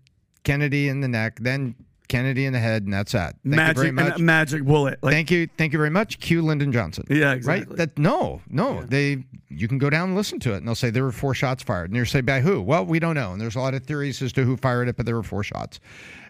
Kennedy 0.45 0.89
in 0.89 1.01
the 1.01 1.09
neck, 1.09 1.39
then 1.41 1.75
Kennedy 2.09 2.45
in 2.45 2.53
the 2.53 2.59
head, 2.59 2.85
and 2.85 2.93
that's 2.93 3.13
that. 3.13 3.37
Thank 3.43 3.57
magic, 3.57 3.77
you 3.77 3.83
very 3.83 3.93
much. 3.93 4.19
magic 4.19 4.65
bullet. 4.65 4.99
Like, 5.03 5.13
Thank 5.13 5.31
you, 5.31 5.49
thank 5.57 5.73
you 5.73 5.79
very 5.79 5.91
much. 5.91 6.21
Q. 6.21 6.43
Lyndon 6.43 6.73
Johnson. 6.73 7.05
Yeah, 7.09 7.33
exactly. 7.33 7.67
Right? 7.69 7.77
That 7.77 7.99
no, 7.99 8.43
no. 8.49 8.83
They 8.83 9.25
you 9.49 9.69
can 9.69 9.79
go 9.79 9.91
down 9.91 10.09
and 10.09 10.17
listen 10.17 10.39
to 10.41 10.53
it, 10.55 10.59
and 10.59 10.69
they'll 10.69 10.75
say 10.75 10.91
there 10.91 11.05
were 11.05 11.13
four 11.13 11.35
shots 11.35 11.63
fired, 11.63 11.91
and 11.91 11.97
you 11.97 12.05
say 12.05 12.21
by 12.21 12.41
who? 12.41 12.61
Well, 12.61 12.85
we 12.85 12.99
don't 12.99 13.15
know, 13.15 13.33
and 13.33 13.41
there's 13.41 13.57
a 13.57 13.61
lot 13.61 13.75
of 13.75 13.85
theories 13.85 14.21
as 14.23 14.33
to 14.35 14.45
who 14.45 14.57
fired 14.57 14.89
it, 14.89 14.97
but 14.97 15.07
there 15.07 15.17
were 15.17 15.23
four 15.23 15.43
shots. 15.43 15.81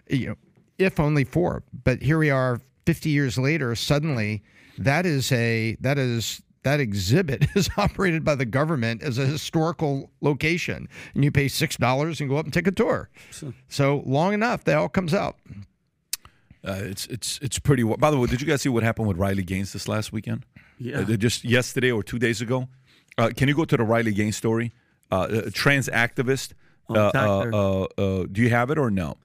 You 0.09 0.27
know, 0.29 0.35
if 0.77 0.99
only 0.99 1.23
four. 1.23 1.63
But 1.83 2.01
here 2.01 2.17
we 2.17 2.29
are, 2.29 2.59
50 2.85 3.09
years 3.09 3.37
later. 3.37 3.75
Suddenly, 3.75 4.43
that 4.77 5.05
is 5.05 5.31
a 5.31 5.75
that 5.81 5.97
is 5.97 6.41
that 6.65 6.81
exhibit 6.81 7.47
is 7.55 7.69
operated 7.77 8.25
by 8.25 8.35
the 8.35 8.43
government 8.45 9.01
as 9.01 9.17
a 9.17 9.25
historical 9.25 10.11
location, 10.19 10.89
and 11.13 11.23
you 11.23 11.31
pay 11.31 11.47
six 11.47 11.77
dollars 11.77 12.19
and 12.19 12.29
go 12.29 12.35
up 12.35 12.43
and 12.45 12.53
take 12.53 12.67
a 12.67 12.71
tour. 12.71 13.09
So 13.69 14.03
long 14.05 14.33
enough, 14.33 14.65
that 14.65 14.77
all 14.77 14.89
comes 14.89 15.13
out. 15.13 15.37
Uh, 16.67 16.79
it's 16.81 17.05
it's 17.07 17.39
it's 17.41 17.59
pretty. 17.59 17.83
wa- 17.83 17.95
By 17.97 18.11
the 18.11 18.17
way, 18.17 18.27
did 18.27 18.41
you 18.41 18.47
guys 18.47 18.61
see 18.61 18.69
what 18.69 18.83
happened 18.83 19.07
with 19.07 19.17
Riley 19.17 19.43
Gaines 19.43 19.71
this 19.71 19.87
last 19.87 20.11
weekend? 20.11 20.45
Yeah. 20.79 20.99
Uh, 21.01 21.15
just 21.15 21.43
yesterday 21.45 21.91
or 21.91 22.03
two 22.03 22.19
days 22.19 22.41
ago. 22.41 22.67
Uh, 23.17 23.29
can 23.35 23.47
you 23.47 23.55
go 23.55 23.63
to 23.65 23.77
the 23.77 23.83
Riley 23.83 24.11
Gaines 24.13 24.35
story? 24.35 24.73
Uh, 25.11 25.27
a 25.45 25.51
trans 25.51 25.87
activist. 25.89 26.53
Oh, 26.89 26.95
uh, 26.95 27.11
uh, 27.13 27.49
uh, 27.53 27.83
uh, 28.21 28.25
do 28.31 28.41
you 28.41 28.49
have 28.49 28.69
it 28.71 28.77
or 28.77 28.91
no? 28.91 29.15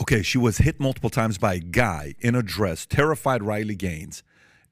Okay, 0.00 0.22
she 0.22 0.36
was 0.38 0.58
hit 0.58 0.78
multiple 0.78 1.08
times 1.10 1.38
by 1.38 1.54
a 1.54 1.58
guy 1.58 2.14
in 2.20 2.34
a 2.34 2.42
dress. 2.42 2.84
Terrified 2.86 3.42
Riley 3.42 3.74
Gaines 3.74 4.22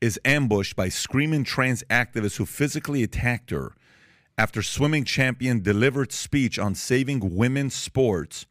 is 0.04 0.20
ambushed 0.22 0.76
by 0.76 0.90
screaming 0.90 1.44
trans 1.44 1.82
activists 1.88 2.36
who 2.36 2.44
physically 2.44 3.02
attacked 3.02 3.48
her 3.48 3.72
after 4.36 4.60
swimming 4.60 5.02
champion 5.02 5.62
delivered 5.62 6.12
speech 6.12 6.58
on 6.58 6.74
saving 6.74 7.34
women's 7.34 7.74
sports 7.74 8.44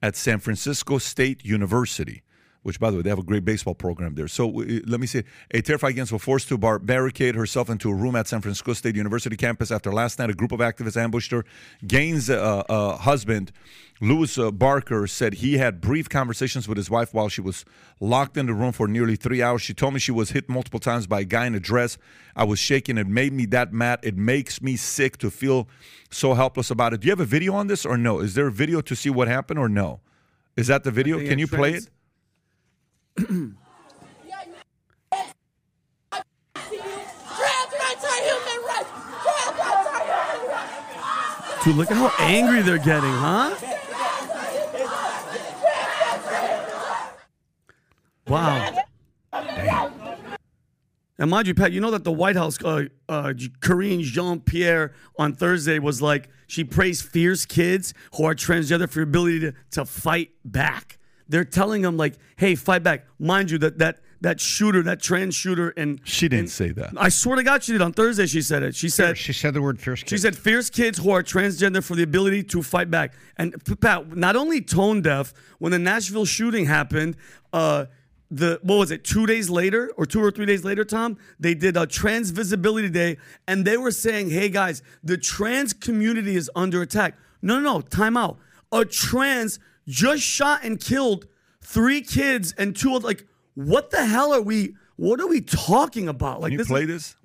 at 0.00 0.14
San 0.14 0.38
Francisco 0.38 0.98
State 0.98 1.44
University. 1.44 2.22
Which, 2.62 2.78
by 2.78 2.90
the 2.90 2.98
way, 2.98 3.02
they 3.02 3.08
have 3.08 3.18
a 3.18 3.22
great 3.22 3.44
baseball 3.44 3.74
program 3.74 4.14
there. 4.16 4.28
So 4.28 4.46
uh, 4.60 4.80
let 4.86 5.00
me 5.00 5.06
see. 5.06 5.22
A 5.52 5.62
terrified 5.62 5.92
Gaines 5.92 6.12
was 6.12 6.22
forced 6.22 6.48
to 6.48 6.58
bar- 6.58 6.78
barricade 6.78 7.34
herself 7.34 7.70
into 7.70 7.90
a 7.90 7.94
room 7.94 8.14
at 8.16 8.28
San 8.28 8.42
Francisco 8.42 8.74
State 8.74 8.96
University 8.96 9.34
campus 9.34 9.70
after 9.70 9.90
last 9.90 10.18
night 10.18 10.28
a 10.28 10.34
group 10.34 10.52
of 10.52 10.60
activists 10.60 10.96
ambushed 10.98 11.30
her. 11.30 11.44
Gaines' 11.86 12.28
uh, 12.28 12.62
uh, 12.68 12.98
husband, 12.98 13.50
Louis 14.02 14.36
uh, 14.36 14.50
Barker, 14.50 15.06
said 15.06 15.34
he 15.34 15.56
had 15.56 15.80
brief 15.80 16.10
conversations 16.10 16.68
with 16.68 16.76
his 16.76 16.90
wife 16.90 17.14
while 17.14 17.30
she 17.30 17.40
was 17.40 17.64
locked 17.98 18.36
in 18.36 18.44
the 18.44 18.52
room 18.52 18.72
for 18.72 18.86
nearly 18.86 19.16
three 19.16 19.40
hours. 19.40 19.62
She 19.62 19.72
told 19.72 19.94
me 19.94 20.00
she 20.00 20.12
was 20.12 20.30
hit 20.32 20.46
multiple 20.50 20.80
times 20.80 21.06
by 21.06 21.20
a 21.20 21.24
guy 21.24 21.46
in 21.46 21.54
a 21.54 21.60
dress. 21.60 21.96
I 22.36 22.44
was 22.44 22.58
shaking. 22.58 22.98
It 22.98 23.06
made 23.06 23.32
me 23.32 23.46
that 23.46 23.72
mad. 23.72 24.00
It 24.02 24.18
makes 24.18 24.60
me 24.60 24.76
sick 24.76 25.16
to 25.18 25.30
feel 25.30 25.66
so 26.10 26.34
helpless 26.34 26.70
about 26.70 26.92
it. 26.92 27.00
Do 27.00 27.06
you 27.06 27.12
have 27.12 27.20
a 27.20 27.24
video 27.24 27.54
on 27.54 27.68
this 27.68 27.86
or 27.86 27.96
no? 27.96 28.20
Is 28.20 28.34
there 28.34 28.48
a 28.48 28.52
video 28.52 28.82
to 28.82 28.94
see 28.94 29.08
what 29.08 29.28
happened 29.28 29.58
or 29.58 29.68
no? 29.70 30.00
Is 30.56 30.66
that 30.66 30.84
the 30.84 30.90
video? 30.90 31.18
Can 31.18 31.38
you 31.38 31.46
play 31.46 31.72
it? 31.74 31.88
Dude, 33.16 33.54
look 41.76 41.90
at 41.90 41.96
how 41.96 42.12
angry 42.18 42.62
they're 42.62 42.78
getting, 42.78 43.10
huh? 43.10 43.54
Wow. 48.26 48.76
And 51.18 51.30
mind 51.30 51.46
you, 51.46 51.54
Pat, 51.54 51.72
you 51.72 51.82
know 51.82 51.90
that 51.90 52.04
the 52.04 52.12
White 52.12 52.36
House, 52.36 52.56
uh, 52.64 52.84
uh, 53.06 53.34
Karine 53.60 54.00
Jean 54.00 54.40
Pierre 54.40 54.94
on 55.18 55.34
Thursday 55.34 55.78
was 55.78 56.00
like, 56.00 56.30
she 56.46 56.64
praised 56.64 57.04
fierce 57.04 57.44
kids 57.44 57.92
who 58.14 58.24
are 58.24 58.34
transgender 58.34 58.88
for 58.88 59.02
ability 59.02 59.40
to, 59.40 59.52
to 59.72 59.84
fight 59.84 60.30
back. 60.46 60.96
They're 61.30 61.44
telling 61.46 61.80
them, 61.82 61.96
like, 61.96 62.14
hey, 62.36 62.54
fight 62.56 62.82
back. 62.82 63.06
Mind 63.18 63.50
you, 63.50 63.58
that 63.58 63.78
that 63.78 64.00
that 64.20 64.38
shooter, 64.38 64.82
that 64.82 65.00
trans 65.00 65.34
shooter, 65.34 65.70
and 65.78 65.98
She 66.04 66.28
didn't 66.28 66.50
say 66.50 66.72
that. 66.72 66.92
I 66.98 67.08
swear 67.08 67.36
to 67.36 67.42
God, 67.42 67.62
she 67.64 67.72
did 67.72 67.80
on 67.80 67.92
Thursday. 67.94 68.26
She 68.26 68.42
said 68.42 68.62
it. 68.62 68.74
She 68.74 68.90
said 68.90 69.16
She 69.16 69.32
said 69.32 69.54
the 69.54 69.62
word 69.62 69.80
fierce. 69.80 70.02
she 70.06 70.18
said 70.18 70.36
fierce 70.36 70.68
kids 70.68 70.98
who 70.98 71.08
are 71.10 71.22
transgender 71.22 71.82
for 71.82 71.94
the 71.96 72.02
ability 72.02 72.42
to 72.42 72.62
fight 72.62 72.90
back. 72.90 73.14
And 73.38 73.54
Pat, 73.80 74.14
not 74.14 74.36
only 74.36 74.60
tone 74.60 75.00
deaf, 75.00 75.32
when 75.58 75.72
the 75.72 75.78
Nashville 75.78 76.26
shooting 76.26 76.66
happened, 76.66 77.16
uh, 77.54 77.86
the 78.30 78.60
what 78.62 78.76
was 78.76 78.90
it, 78.90 79.04
two 79.04 79.24
days 79.26 79.48
later 79.48 79.90
or 79.96 80.04
two 80.04 80.22
or 80.22 80.30
three 80.30 80.46
days 80.46 80.64
later, 80.64 80.84
Tom, 80.84 81.16
they 81.38 81.54
did 81.54 81.76
a 81.76 81.86
trans 81.86 82.30
visibility 82.30 82.90
day 82.90 83.16
and 83.48 83.64
they 83.64 83.76
were 83.78 83.90
saying, 83.90 84.28
hey 84.30 84.48
guys, 84.50 84.82
the 85.02 85.16
trans 85.16 85.72
community 85.72 86.36
is 86.36 86.50
under 86.54 86.82
attack. 86.82 87.14
No, 87.40 87.58
no, 87.58 87.76
no, 87.76 87.80
time 87.80 88.16
out. 88.18 88.38
A 88.70 88.84
trans 88.84 89.58
just 89.90 90.22
shot 90.22 90.60
and 90.62 90.80
killed 90.80 91.26
three 91.60 92.00
kids 92.00 92.54
and 92.56 92.74
two 92.76 92.96
of 92.96 93.04
like, 93.04 93.26
what 93.54 93.90
the 93.90 94.06
hell 94.06 94.32
are 94.32 94.40
we 94.40 94.74
what 94.96 95.18
are 95.18 95.26
we 95.26 95.40
talking 95.40 96.08
about? 96.08 96.42
Like 96.42 96.50
Can 96.50 96.52
you 96.52 96.58
this 96.58 96.68
play 96.68 96.82
is, 96.82 96.88
this? 96.88 97.16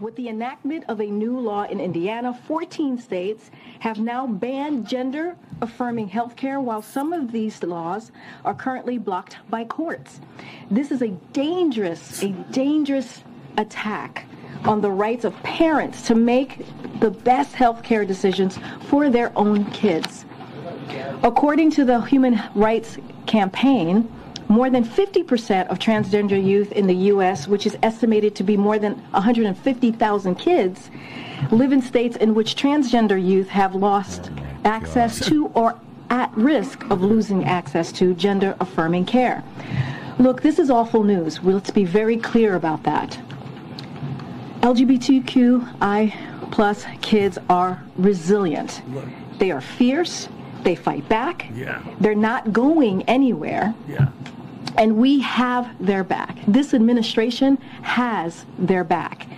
With 0.00 0.16
the 0.16 0.28
enactment 0.28 0.84
of 0.88 1.00
a 1.00 1.06
new 1.06 1.38
law 1.38 1.64
in 1.64 1.80
Indiana, 1.80 2.32
14 2.48 2.98
states 2.98 3.50
have 3.80 4.00
now 4.00 4.26
banned 4.26 4.88
gender 4.88 5.36
affirming 5.60 6.08
health 6.08 6.34
care, 6.34 6.60
while 6.60 6.80
some 6.80 7.12
of 7.12 7.30
these 7.30 7.62
laws 7.62 8.10
are 8.44 8.54
currently 8.54 8.96
blocked 8.96 9.36
by 9.50 9.64
courts. 9.64 10.20
This 10.70 10.90
is 10.90 11.02
a 11.02 11.08
dangerous, 11.34 12.22
a 12.22 12.30
dangerous 12.50 13.22
attack 13.58 14.24
on 14.64 14.80
the 14.80 14.90
rights 14.90 15.24
of 15.24 15.34
parents 15.42 16.02
to 16.02 16.14
make 16.14 16.64
the 17.00 17.10
best 17.10 17.54
health 17.54 17.82
care 17.82 18.06
decisions 18.06 18.58
for 18.86 19.10
their 19.10 19.30
own 19.36 19.70
kids. 19.72 20.24
According 21.24 21.70
to 21.70 21.86
the 21.86 22.02
Human 22.02 22.38
Rights 22.54 22.98
Campaign, 23.24 24.12
more 24.48 24.68
than 24.68 24.84
50% 24.84 25.68
of 25.68 25.78
transgender 25.78 26.36
youth 26.36 26.70
in 26.72 26.86
the 26.86 26.94
U.S., 27.12 27.48
which 27.48 27.64
is 27.64 27.78
estimated 27.82 28.34
to 28.36 28.44
be 28.44 28.58
more 28.58 28.78
than 28.78 28.96
150,000 29.12 30.34
kids, 30.34 30.90
live 31.50 31.72
in 31.72 31.80
states 31.80 32.18
in 32.18 32.34
which 32.34 32.56
transgender 32.56 33.16
youth 33.16 33.48
have 33.48 33.74
lost 33.74 34.30
access 34.66 35.18
to 35.26 35.46
or 35.54 35.80
at 36.10 36.30
risk 36.36 36.84
of 36.90 37.00
losing 37.00 37.44
access 37.46 37.90
to 37.92 38.12
gender 38.12 38.54
affirming 38.60 39.06
care. 39.06 39.42
Look, 40.18 40.42
this 40.42 40.58
is 40.58 40.68
awful 40.68 41.04
news. 41.04 41.42
Well, 41.42 41.54
Let's 41.54 41.70
be 41.70 41.86
very 41.86 42.18
clear 42.18 42.54
about 42.54 42.82
that. 42.82 43.18
LGBTQI 44.60 46.50
plus 46.50 46.84
kids 47.00 47.38
are 47.48 47.82
resilient. 47.96 48.82
They 49.38 49.50
are 49.50 49.62
fierce. 49.62 50.28
They 50.64 50.74
fight 50.74 51.08
back. 51.08 51.46
Yeah. 51.54 51.82
They're 52.00 52.14
not 52.14 52.52
going 52.52 53.02
anywhere. 53.02 53.74
Yeah. 53.86 54.08
And 54.76 54.96
we 54.96 55.20
have 55.20 55.70
their 55.78 56.02
back. 56.02 56.38
This 56.48 56.74
administration 56.74 57.58
has 57.82 58.44
their 58.58 58.82
back. 58.82 59.28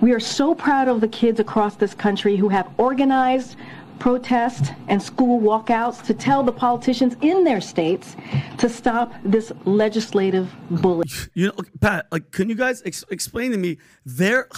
We 0.00 0.12
are 0.12 0.20
so 0.20 0.54
proud 0.54 0.88
of 0.88 1.00
the 1.00 1.06
kids 1.08 1.38
across 1.38 1.76
this 1.76 1.94
country 1.94 2.36
who 2.36 2.48
have 2.48 2.68
organized 2.78 3.56
protests 4.00 4.70
and 4.88 5.00
school 5.00 5.40
walkouts 5.40 6.02
to 6.06 6.14
tell 6.14 6.42
the 6.42 6.50
politicians 6.50 7.14
in 7.20 7.44
their 7.44 7.60
states 7.60 8.16
to 8.58 8.68
stop 8.68 9.12
this 9.24 9.52
legislative 9.64 10.52
bullying. 10.70 11.04
You 11.34 11.48
know, 11.48 11.54
Pat, 11.80 12.06
like, 12.10 12.32
can 12.32 12.48
you 12.48 12.56
guys 12.56 12.82
ex- 12.84 13.04
explain 13.10 13.52
to 13.52 13.58
me? 13.58 13.78
They're, 14.04 14.48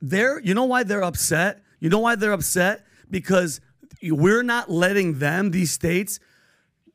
they're, 0.00 0.40
you 0.40 0.54
know 0.54 0.64
why 0.64 0.84
they're 0.84 1.04
upset? 1.04 1.62
You 1.80 1.90
know 1.90 1.98
why 1.98 2.14
they're 2.14 2.32
upset? 2.32 2.86
Because 3.10 3.60
we're 4.10 4.42
not 4.42 4.70
letting 4.70 5.18
them, 5.18 5.50
these 5.50 5.72
states, 5.72 6.20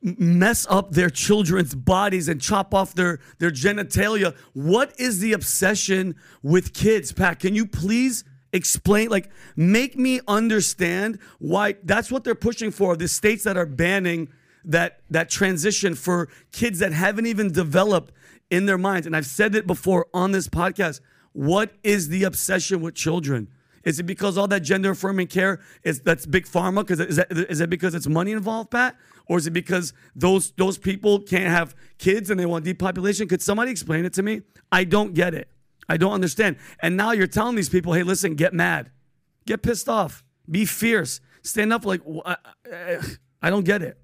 mess 0.02 0.66
up 0.70 0.92
their 0.92 1.10
children's 1.10 1.74
bodies 1.74 2.28
and 2.28 2.40
chop 2.40 2.72
off 2.74 2.94
their 2.94 3.20
their 3.38 3.50
genitalia. 3.50 4.34
What 4.54 4.98
is 4.98 5.20
the 5.20 5.32
obsession 5.32 6.16
with 6.42 6.72
kids, 6.72 7.12
Pat? 7.12 7.38
Can 7.38 7.54
you 7.54 7.66
please 7.66 8.24
explain 8.52 9.08
like 9.08 9.30
make 9.56 9.96
me 9.96 10.20
understand 10.26 11.18
why 11.38 11.76
that's 11.84 12.10
what 12.10 12.24
they're 12.24 12.34
pushing 12.34 12.70
for 12.70 12.96
the 12.96 13.06
states 13.06 13.44
that 13.44 13.56
are 13.56 13.66
banning 13.66 14.28
that 14.64 15.00
that 15.08 15.30
transition 15.30 15.94
for 15.94 16.28
kids 16.52 16.80
that 16.80 16.92
haven't 16.92 17.26
even 17.26 17.52
developed 17.52 18.12
in 18.50 18.66
their 18.66 18.78
minds 18.78 19.06
and 19.06 19.16
I've 19.16 19.26
said 19.26 19.54
it 19.54 19.66
before 19.66 20.06
on 20.12 20.32
this 20.32 20.48
podcast 20.48 21.00
what 21.32 21.70
is 21.84 22.08
the 22.08 22.24
obsession 22.24 22.80
with 22.80 22.94
children 22.94 23.48
is 23.84 23.98
it 23.98 24.04
because 24.04 24.36
all 24.38 24.48
that 24.48 24.60
gender 24.60 24.90
affirming 24.90 25.26
care 25.26 25.60
is 25.82 26.00
that's 26.00 26.26
big 26.26 26.44
pharma 26.46 26.80
because 26.86 27.00
is 27.00 27.16
that 27.16 27.30
is 27.32 27.60
it 27.60 27.70
because 27.70 27.94
it's 27.94 28.06
money 28.06 28.32
involved 28.32 28.70
Pat 28.70 28.96
or 29.26 29.38
is 29.38 29.46
it 29.46 29.52
because 29.52 29.92
those 30.14 30.52
those 30.52 30.78
people 30.78 31.20
can't 31.20 31.48
have 31.50 31.74
kids 31.98 32.30
and 32.30 32.38
they 32.38 32.46
want 32.46 32.64
depopulation 32.64 33.26
could 33.28 33.42
somebody 33.42 33.70
explain 33.70 34.04
it 34.04 34.12
to 34.14 34.22
me 34.22 34.42
I 34.70 34.84
don't 34.84 35.14
get 35.14 35.34
it 35.34 35.48
I 35.88 35.96
don't 35.96 36.12
understand. 36.12 36.56
And 36.80 36.96
now 36.96 37.10
you're 37.10 37.26
telling 37.26 37.56
these 37.56 37.68
people, 37.68 37.92
hey, 37.94 38.04
listen, 38.04 38.36
get 38.36 38.54
mad, 38.54 38.92
get 39.44 39.60
pissed 39.60 39.88
off, 39.88 40.22
be 40.48 40.64
fierce, 40.64 41.20
stand 41.42 41.72
up. 41.72 41.84
Like, 41.84 42.00
I, 42.24 42.36
I- 42.72 43.00
I 43.42 43.50
don't 43.50 43.64
get 43.64 43.82
it. 43.82 43.98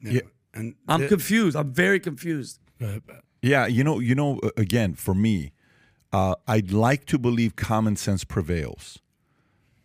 Yeah. 0.00 0.20
And 0.54 0.76
I'm 0.88 1.02
it- 1.02 1.08
confused. 1.08 1.54
I'm 1.54 1.74
very 1.74 2.00
confused. 2.00 2.58
Go 2.80 2.86
ahead, 2.86 3.06
Pat. 3.06 3.22
Yeah, 3.42 3.66
you 3.66 3.84
know, 3.84 3.98
you 3.98 4.14
know. 4.14 4.38
uh, 4.42 4.48
Again, 4.56 4.94
for 4.94 5.14
me, 5.14 5.52
uh, 6.10 6.36
I'd 6.48 6.72
like 6.72 7.04
to 7.06 7.18
believe 7.18 7.54
common 7.54 7.96
sense 7.96 8.24
prevails. 8.24 9.00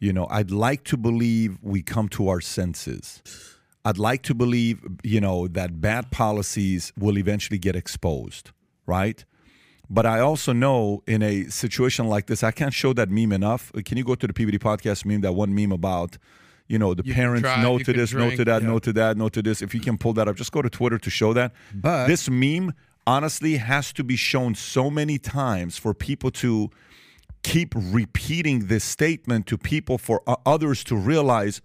You 0.02 0.12
know, 0.12 0.28
I'd 0.32 0.50
like 0.50 0.84
to 0.86 0.98
believe 0.98 1.60
we 1.62 1.84
come 1.84 2.10
to 2.10 2.28
our 2.28 2.42
senses. 2.42 3.22
I'd 3.86 4.00
like 4.00 4.24
to 4.24 4.34
believe, 4.34 4.82
you 5.04 5.22
know, 5.22 5.48
that 5.48 5.80
bad 5.80 6.10
policies 6.10 6.92
will 6.98 7.20
eventually 7.20 7.60
get 7.60 7.76
exposed, 7.76 8.50
right? 8.88 9.24
But 9.92 10.08
I 10.08 10.20
also 10.20 10.54
know 10.54 11.04
in 11.06 11.22
a 11.22 11.44
situation 11.50 12.08
like 12.08 12.26
this, 12.26 12.44
I 12.44 12.50
can't 12.50 12.74
show 12.74 12.94
that 12.94 13.10
meme 13.12 13.32
enough. 13.32 13.72
Uh, 13.76 13.82
Can 13.86 13.98
you 13.98 14.04
go 14.04 14.16
to 14.16 14.26
the 14.26 14.34
PBD 14.34 14.58
podcast 14.58 15.06
meme, 15.06 15.22
that 15.22 15.34
one 15.34 15.54
meme 15.54 15.72
about, 15.72 16.18
you 16.68 16.80
know, 16.80 16.96
the 16.96 17.04
You 17.06 17.14
parents 17.14 17.42
drive, 17.42 17.62
no 17.62 17.78
to 17.78 17.84
can 17.84 17.98
this, 17.98 18.12
no 18.12 18.32
to 18.32 18.44
that, 18.46 18.64
yeah. 18.64 18.68
no 18.68 18.80
to 18.80 18.94
that, 18.94 19.18
no 19.18 19.30
to 19.30 19.42
this. 19.44 19.62
If 19.62 19.76
you 19.76 19.82
can 19.82 20.00
pull 20.00 20.14
that 20.14 20.28
up, 20.28 20.36
just 20.36 20.52
go 20.52 20.64
to 20.64 20.70
Twitter 20.70 20.98
to 20.98 21.10
show 21.12 21.34
that. 21.34 21.52
But- 21.76 22.08
this 22.08 22.28
meme 22.28 22.74
honestly 23.06 23.58
has 23.58 23.94
to 23.94 24.04
be 24.04 24.16
shown 24.16 24.56
so 24.56 24.90
many 24.90 25.20
times 25.20 25.78
for 25.78 25.94
people 25.94 26.32
to 26.32 26.72
keep 27.44 27.74
repeating 27.76 28.68
this 28.68 28.84
statement 28.84 29.48
to 29.48 29.58
people 29.58 29.98
for 29.98 30.22
uh, 30.28 30.36
others 30.46 30.84
to 30.86 30.96
realize 30.96 31.62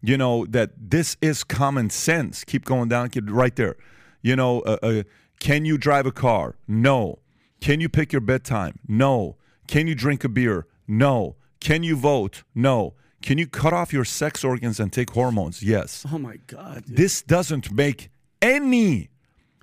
you 0.00 0.16
know 0.18 0.44
that 0.46 0.70
this 0.76 1.16
is 1.22 1.44
common 1.44 1.88
sense. 1.90 2.44
Keep 2.44 2.64
going 2.66 2.88
down 2.88 3.08
keep 3.08 3.24
right 3.28 3.56
there. 3.56 3.76
You 4.22 4.36
know 4.36 4.60
uh, 4.60 4.78
uh, 4.82 5.02
can 5.40 5.64
you 5.64 5.78
drive 5.78 6.06
a 6.06 6.12
car? 6.12 6.56
No. 6.68 7.18
Can 7.60 7.80
you 7.80 7.88
pick 7.88 8.12
your 8.12 8.20
bedtime? 8.20 8.78
No. 8.86 9.36
Can 9.66 9.86
you 9.86 9.94
drink 9.94 10.24
a 10.24 10.28
beer? 10.28 10.66
No. 10.86 11.36
Can 11.60 11.82
you 11.82 11.96
vote? 11.96 12.42
No. 12.54 12.94
Can 13.22 13.38
you 13.38 13.46
cut 13.46 13.72
off 13.72 13.90
your 13.92 14.04
sex 14.04 14.44
organs 14.44 14.78
and 14.78 14.92
take 14.92 15.10
hormones? 15.10 15.62
Yes. 15.62 16.04
Oh 16.12 16.18
my 16.18 16.36
God. 16.46 16.84
this 16.86 17.22
doesn't 17.22 17.72
make 17.72 18.10
any 18.42 19.08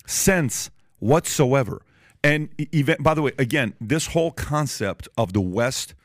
sense 0.08 0.71
whatsoever. 0.97 1.84
And 2.24 2.50
e- 2.58 2.68
even 2.72 2.98
by 3.00 3.14
the 3.14 3.22
way, 3.22 3.32
again, 3.38 3.74
this 3.82 4.08
whole 4.08 4.32
concept 4.32 5.08
of 5.18 5.34
the 5.34 5.42
West, 5.42 5.96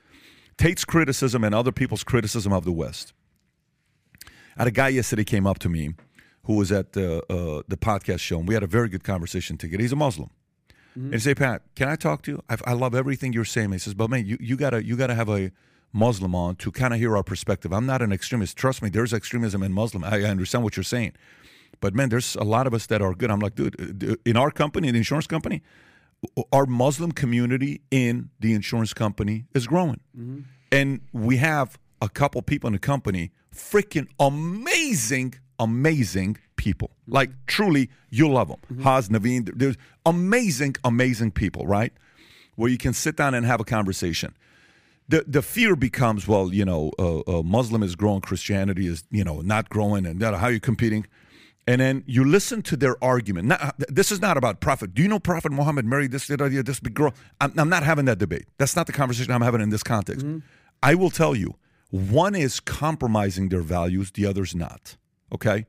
Tate's 0.56 0.84
criticism 0.84 1.44
and 1.44 1.54
other 1.54 1.72
people's 1.72 2.04
criticism 2.04 2.52
of 2.52 2.64
the 2.64 2.72
West. 2.72 3.12
I 4.56 4.62
had 4.62 4.68
a 4.68 4.70
guy 4.70 4.88
yesterday 4.88 5.24
came 5.24 5.46
up 5.46 5.58
to 5.60 5.68
me 5.68 5.94
who 6.44 6.54
was 6.54 6.72
at 6.72 6.92
the 6.92 7.18
uh, 7.30 7.62
the 7.68 7.76
podcast 7.76 8.20
show, 8.20 8.38
and 8.38 8.48
we 8.48 8.54
had 8.54 8.62
a 8.62 8.68
very 8.68 8.88
good 8.88 9.04
conversation 9.04 9.58
together. 9.58 9.82
He's 9.82 9.92
a 9.92 9.96
Muslim, 9.96 10.30
and 10.94 11.12
he 11.12 11.18
said, 11.20 11.36
"Pat, 11.36 11.62
can 11.74 11.88
I 11.88 11.96
talk 11.96 12.22
to 12.22 12.30
you? 12.32 12.42
I, 12.48 12.56
I 12.64 12.72
love 12.72 12.94
everything 12.94 13.34
you're 13.34 13.44
saying." 13.44 13.72
He 13.72 13.78
says, 13.78 13.92
"But 13.92 14.08
man, 14.08 14.24
you, 14.24 14.38
you 14.40 14.56
gotta 14.56 14.82
you 14.82 14.96
gotta 14.96 15.14
have 15.14 15.28
a 15.28 15.52
Muslim 15.92 16.34
on 16.34 16.56
to 16.56 16.72
kind 16.72 16.94
of 16.94 17.00
hear 17.00 17.16
our 17.16 17.22
perspective. 17.22 17.72
I'm 17.72 17.84
not 17.84 18.00
an 18.00 18.12
extremist. 18.12 18.56
Trust 18.56 18.80
me, 18.80 18.88
there's 18.88 19.12
extremism 19.12 19.62
in 19.62 19.72
Muslim. 19.72 20.04
I, 20.04 20.20
I 20.20 20.22
understand 20.24 20.64
what 20.64 20.76
you're 20.76 20.84
saying, 20.84 21.12
but 21.80 21.94
man, 21.94 22.08
there's 22.08 22.36
a 22.36 22.44
lot 22.44 22.66
of 22.66 22.72
us 22.72 22.86
that 22.86 23.02
are 23.02 23.12
good. 23.14 23.30
I'm 23.30 23.40
like, 23.40 23.56
dude, 23.56 24.10
uh, 24.10 24.16
in 24.24 24.36
our 24.38 24.50
company, 24.50 24.90
the 24.90 24.98
insurance 24.98 25.26
company, 25.26 25.62
our 26.52 26.66
Muslim 26.66 27.12
community 27.12 27.80
in 27.90 28.30
the 28.40 28.54
insurance 28.54 28.92
company 28.94 29.44
is 29.54 29.66
growing. 29.66 30.00
And 30.72 31.00
we 31.12 31.36
have 31.36 31.78
a 32.02 32.08
couple 32.08 32.42
people 32.42 32.68
in 32.68 32.72
the 32.72 32.78
company, 32.78 33.30
freaking 33.54 34.08
amazing, 34.18 35.34
amazing 35.58 36.36
people. 36.56 36.90
Like 37.06 37.30
truly, 37.46 37.88
you 38.10 38.28
love 38.28 38.48
them. 38.48 38.60
Haz, 38.82 39.08
Naveen, 39.08 39.50
there's 39.54 39.76
amazing, 40.04 40.76
amazing 40.84 41.30
people, 41.32 41.66
right? 41.66 41.92
Where 42.56 42.70
you 42.70 42.78
can 42.78 42.92
sit 42.92 43.16
down 43.16 43.34
and 43.34 43.46
have 43.46 43.60
a 43.60 43.64
conversation. 43.64 44.34
The, 45.08 45.24
the 45.26 45.40
fear 45.42 45.76
becomes, 45.76 46.26
well, 46.26 46.52
you 46.52 46.64
know, 46.64 46.90
uh, 46.98 47.20
uh, 47.20 47.42
Muslim 47.42 47.82
is 47.84 47.94
growing, 47.94 48.20
Christianity 48.22 48.88
is, 48.88 49.04
you 49.10 49.22
know, 49.22 49.40
not 49.40 49.68
growing, 49.68 50.04
and 50.04 50.18
that, 50.20 50.34
how 50.34 50.46
are 50.46 50.52
you 50.52 50.58
competing? 50.60 51.06
And 51.68 51.80
then 51.80 52.04
you 52.06 52.24
listen 52.24 52.62
to 52.62 52.76
their 52.76 53.02
argument. 53.02 53.48
Not, 53.48 53.60
uh, 53.60 53.72
this 53.88 54.12
is 54.12 54.20
not 54.20 54.36
about 54.36 54.60
Prophet. 54.60 54.94
Do 54.94 55.02
you 55.02 55.08
know 55.08 55.18
Prophet 55.18 55.50
Muhammad 55.50 55.84
married 55.84 56.12
this 56.12 56.30
idea, 56.30 56.62
this 56.62 56.78
big 56.78 56.94
girl? 56.94 57.12
I'm, 57.40 57.52
I'm 57.58 57.68
not 57.68 57.82
having 57.82 58.04
that 58.04 58.18
debate. 58.18 58.46
That's 58.58 58.76
not 58.76 58.86
the 58.86 58.92
conversation 58.92 59.32
I'm 59.32 59.42
having 59.42 59.60
in 59.60 59.70
this 59.70 59.82
context. 59.82 60.24
Mm-hmm. 60.24 60.38
I 60.82 60.94
will 60.94 61.10
tell 61.10 61.34
you, 61.34 61.56
one 61.90 62.34
is 62.36 62.60
compromising 62.60 63.48
their 63.48 63.62
values, 63.62 64.12
the 64.12 64.26
other's 64.26 64.54
not. 64.54 64.96
Okay? 65.32 65.66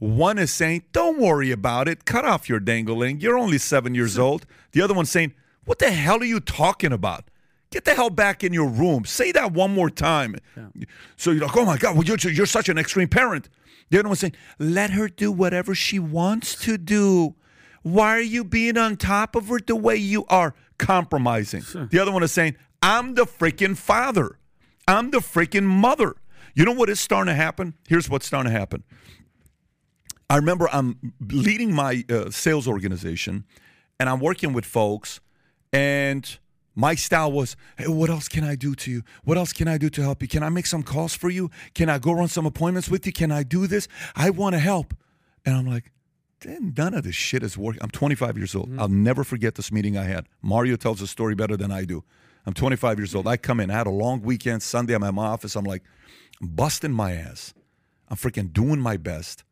One 0.00 0.36
is 0.36 0.52
saying, 0.52 0.84
don't 0.92 1.18
worry 1.18 1.52
about 1.52 1.86
it, 1.86 2.04
cut 2.04 2.24
off 2.24 2.48
your 2.48 2.60
dangling. 2.60 3.20
You're 3.20 3.38
only 3.38 3.58
seven 3.58 3.94
years 3.94 4.18
old. 4.18 4.46
The 4.72 4.82
other 4.82 4.94
one's 4.94 5.10
saying, 5.10 5.32
what 5.64 5.78
the 5.78 5.90
hell 5.90 6.20
are 6.20 6.24
you 6.24 6.40
talking 6.40 6.92
about? 6.92 7.30
Get 7.70 7.84
the 7.84 7.94
hell 7.94 8.10
back 8.10 8.44
in 8.44 8.52
your 8.52 8.68
room. 8.68 9.04
Say 9.04 9.32
that 9.32 9.52
one 9.52 9.74
more 9.74 9.90
time. 9.90 10.36
So 11.16 11.30
you're 11.30 11.46
like, 11.46 11.56
oh 11.56 11.64
my 11.64 11.76
God, 11.76 11.96
well, 11.96 12.04
you're, 12.04 12.18
you're 12.18 12.46
such 12.46 12.68
an 12.68 12.78
extreme 12.78 13.08
parent. 13.08 13.48
The 13.90 13.98
other 14.00 14.08
one's 14.08 14.20
saying, 14.20 14.34
let 14.58 14.90
her 14.90 15.08
do 15.08 15.30
whatever 15.30 15.74
she 15.74 15.98
wants 15.98 16.56
to 16.64 16.76
do. 16.76 17.34
Why 17.82 18.16
are 18.16 18.20
you 18.20 18.42
being 18.42 18.76
on 18.76 18.96
top 18.96 19.36
of 19.36 19.48
her 19.48 19.60
the 19.60 19.76
way 19.76 19.96
you 19.96 20.24
are? 20.28 20.54
Compromising. 20.78 21.62
The 21.90 21.98
other 21.98 22.10
one 22.12 22.22
is 22.22 22.32
saying, 22.32 22.56
I'm 22.82 23.14
the 23.14 23.24
freaking 23.24 23.76
father. 23.76 24.38
I'm 24.88 25.10
the 25.10 25.18
freaking 25.18 25.64
mother. 25.64 26.16
You 26.54 26.64
know 26.64 26.72
what 26.72 26.88
is 26.88 27.00
starting 27.00 27.32
to 27.32 27.36
happen? 27.36 27.74
Here's 27.88 28.10
what's 28.10 28.26
starting 28.26 28.52
to 28.52 28.58
happen. 28.58 28.82
I 30.28 30.36
remember 30.36 30.68
I'm 30.72 31.12
leading 31.20 31.72
my 31.72 32.04
uh, 32.10 32.30
sales 32.30 32.66
organization 32.66 33.44
and 34.00 34.08
I'm 34.08 34.20
working 34.20 34.52
with 34.52 34.64
folks, 34.64 35.20
and 35.72 36.38
my 36.76 36.94
style 36.94 37.32
was, 37.32 37.56
hey, 37.78 37.88
what 37.88 38.10
else 38.10 38.28
can 38.28 38.44
I 38.44 38.54
do 38.54 38.74
to 38.76 38.90
you? 38.90 39.02
What 39.24 39.38
else 39.38 39.52
can 39.52 39.66
I 39.66 39.78
do 39.78 39.88
to 39.88 40.02
help 40.02 40.20
you? 40.20 40.28
Can 40.28 40.42
I 40.42 40.50
make 40.50 40.66
some 40.66 40.82
calls 40.82 41.14
for 41.14 41.30
you? 41.30 41.50
Can 41.74 41.88
I 41.88 41.98
go 41.98 42.12
run 42.12 42.28
some 42.28 42.44
appointments 42.44 42.90
with 42.90 43.06
you? 43.06 43.12
Can 43.12 43.32
I 43.32 43.42
do 43.42 43.66
this? 43.66 43.88
I 44.14 44.28
want 44.30 44.52
to 44.52 44.58
help. 44.58 44.94
And 45.46 45.56
I'm 45.56 45.66
like, 45.66 45.90
"Damn, 46.40 46.74
none 46.76 46.92
of 46.92 47.02
this 47.04 47.14
shit 47.14 47.42
is 47.42 47.56
working. 47.56 47.80
I'm 47.82 47.90
25 47.90 48.36
years 48.36 48.54
old. 48.54 48.68
Mm-hmm. 48.68 48.80
I'll 48.80 48.88
never 48.88 49.24
forget 49.24 49.54
this 49.54 49.72
meeting 49.72 49.96
I 49.96 50.04
had. 50.04 50.26
Mario 50.42 50.76
tells 50.76 51.00
the 51.00 51.06
story 51.06 51.34
better 51.34 51.56
than 51.56 51.72
I 51.72 51.84
do. 51.84 52.04
I'm 52.44 52.52
25 52.52 52.98
years 52.98 53.14
old. 53.14 53.26
I 53.26 53.38
come 53.38 53.58
in, 53.58 53.70
I 53.70 53.74
had 53.74 53.86
a 53.86 53.90
long 53.90 54.20
weekend. 54.20 54.62
Sunday, 54.62 54.94
I'm 54.94 55.02
at 55.02 55.14
my 55.14 55.26
office. 55.26 55.56
I'm 55.56 55.64
like, 55.64 55.82
I'm 56.40 56.48
busting 56.48 56.92
my 56.92 57.12
ass. 57.12 57.54
I'm 58.08 58.16
freaking 58.16 58.52
doing 58.52 58.80
my 58.80 58.98
best, 58.98 59.42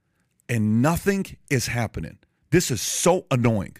and 0.48 0.80
nothing 0.82 1.24
is 1.50 1.68
happening. 1.68 2.18
This 2.50 2.70
is 2.70 2.80
so 2.80 3.26
annoying. 3.30 3.76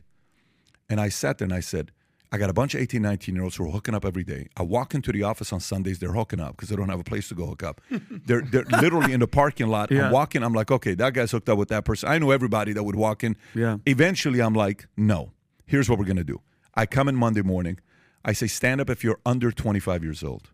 And 0.89 1.01
I 1.01 1.11
sat 1.11 1.39
there 1.39 1.47
and 1.47 1.55
I 1.55 1.61
said, 1.61 1.93
I 2.35 2.37
got 2.37 2.51
a 2.51 2.53
bunch 2.53 2.75
of 2.75 2.81
18, 2.81 3.01
19 3.01 3.33
year 3.37 3.45
olds 3.45 3.55
who 3.55 3.65
are 3.65 3.71
hooking 3.71 3.95
up 3.95 4.05
every 4.05 4.25
day. 4.25 4.49
I 4.57 4.65
walk 4.65 4.93
into 4.93 5.13
the 5.13 5.23
office 5.23 5.53
on 5.53 5.61
Sundays, 5.61 6.01
they're 6.01 6.11
hooking 6.11 6.41
up 6.41 6.57
because 6.57 6.69
they 6.69 6.75
don't 6.75 6.89
have 6.89 6.99
a 6.99 7.05
place 7.05 7.29
to 7.29 7.35
go 7.37 7.47
hook 7.47 7.63
up. 7.63 7.81
they're 8.27 8.41
they're 8.41 8.65
literally 8.65 9.13
in 9.13 9.21
the 9.21 9.29
parking 9.29 9.69
lot. 9.69 9.93
Yeah. 9.93 10.07
I'm 10.07 10.13
walking, 10.13 10.43
I'm 10.43 10.53
like, 10.53 10.73
okay, 10.73 10.95
that 10.95 11.15
guy's 11.15 11.31
hooked 11.31 11.49
up 11.49 11.59
with 11.59 11.69
that 11.69 11.85
person. 11.85 12.09
I 12.09 12.19
know 12.19 12.33
everybody 12.33 12.73
that 12.73 12.83
would 12.83 12.97
walk 12.97 13.23
in. 13.23 13.37
Yeah. 13.55 13.77
Eventually, 13.87 14.43
I'm 14.43 14.53
like, 14.53 14.89
no, 14.97 15.31
here's 15.65 15.89
what 15.89 15.97
we're 15.97 16.07
to 16.07 16.25
do. 16.25 16.41
I 16.75 16.87
come 16.87 17.09
in 17.09 17.15
Monday 17.15 17.43
morning. 17.43 17.79
I 18.25 18.33
say, 18.33 18.49
stand 18.49 18.81
up 18.81 18.91
if 18.91 19.05
you're 19.05 19.21
under 19.25 19.53
25 19.53 20.03
years 20.03 20.25
old. 20.25 20.51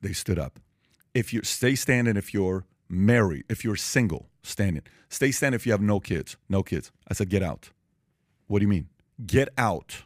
They 0.00 0.14
stood 0.14 0.38
up. 0.38 0.58
If 1.12 1.34
you 1.34 1.42
stay 1.42 1.74
standing, 1.74 2.16
if 2.16 2.32
you're 2.32 2.64
married, 2.88 3.44
if 3.50 3.62
you're 3.62 3.76
single, 3.76 4.30
standing. 4.42 4.84
Stay 5.10 5.32
standing 5.32 5.56
if 5.56 5.66
you 5.66 5.72
have 5.72 5.82
no 5.82 6.00
kids. 6.00 6.38
No 6.48 6.62
kids. 6.62 6.90
I 7.06 7.12
said, 7.12 7.28
get 7.28 7.42
out. 7.42 7.68
What 8.46 8.60
do 8.60 8.62
you 8.62 8.68
mean? 8.68 8.88
Get 9.26 9.50
out. 9.58 10.04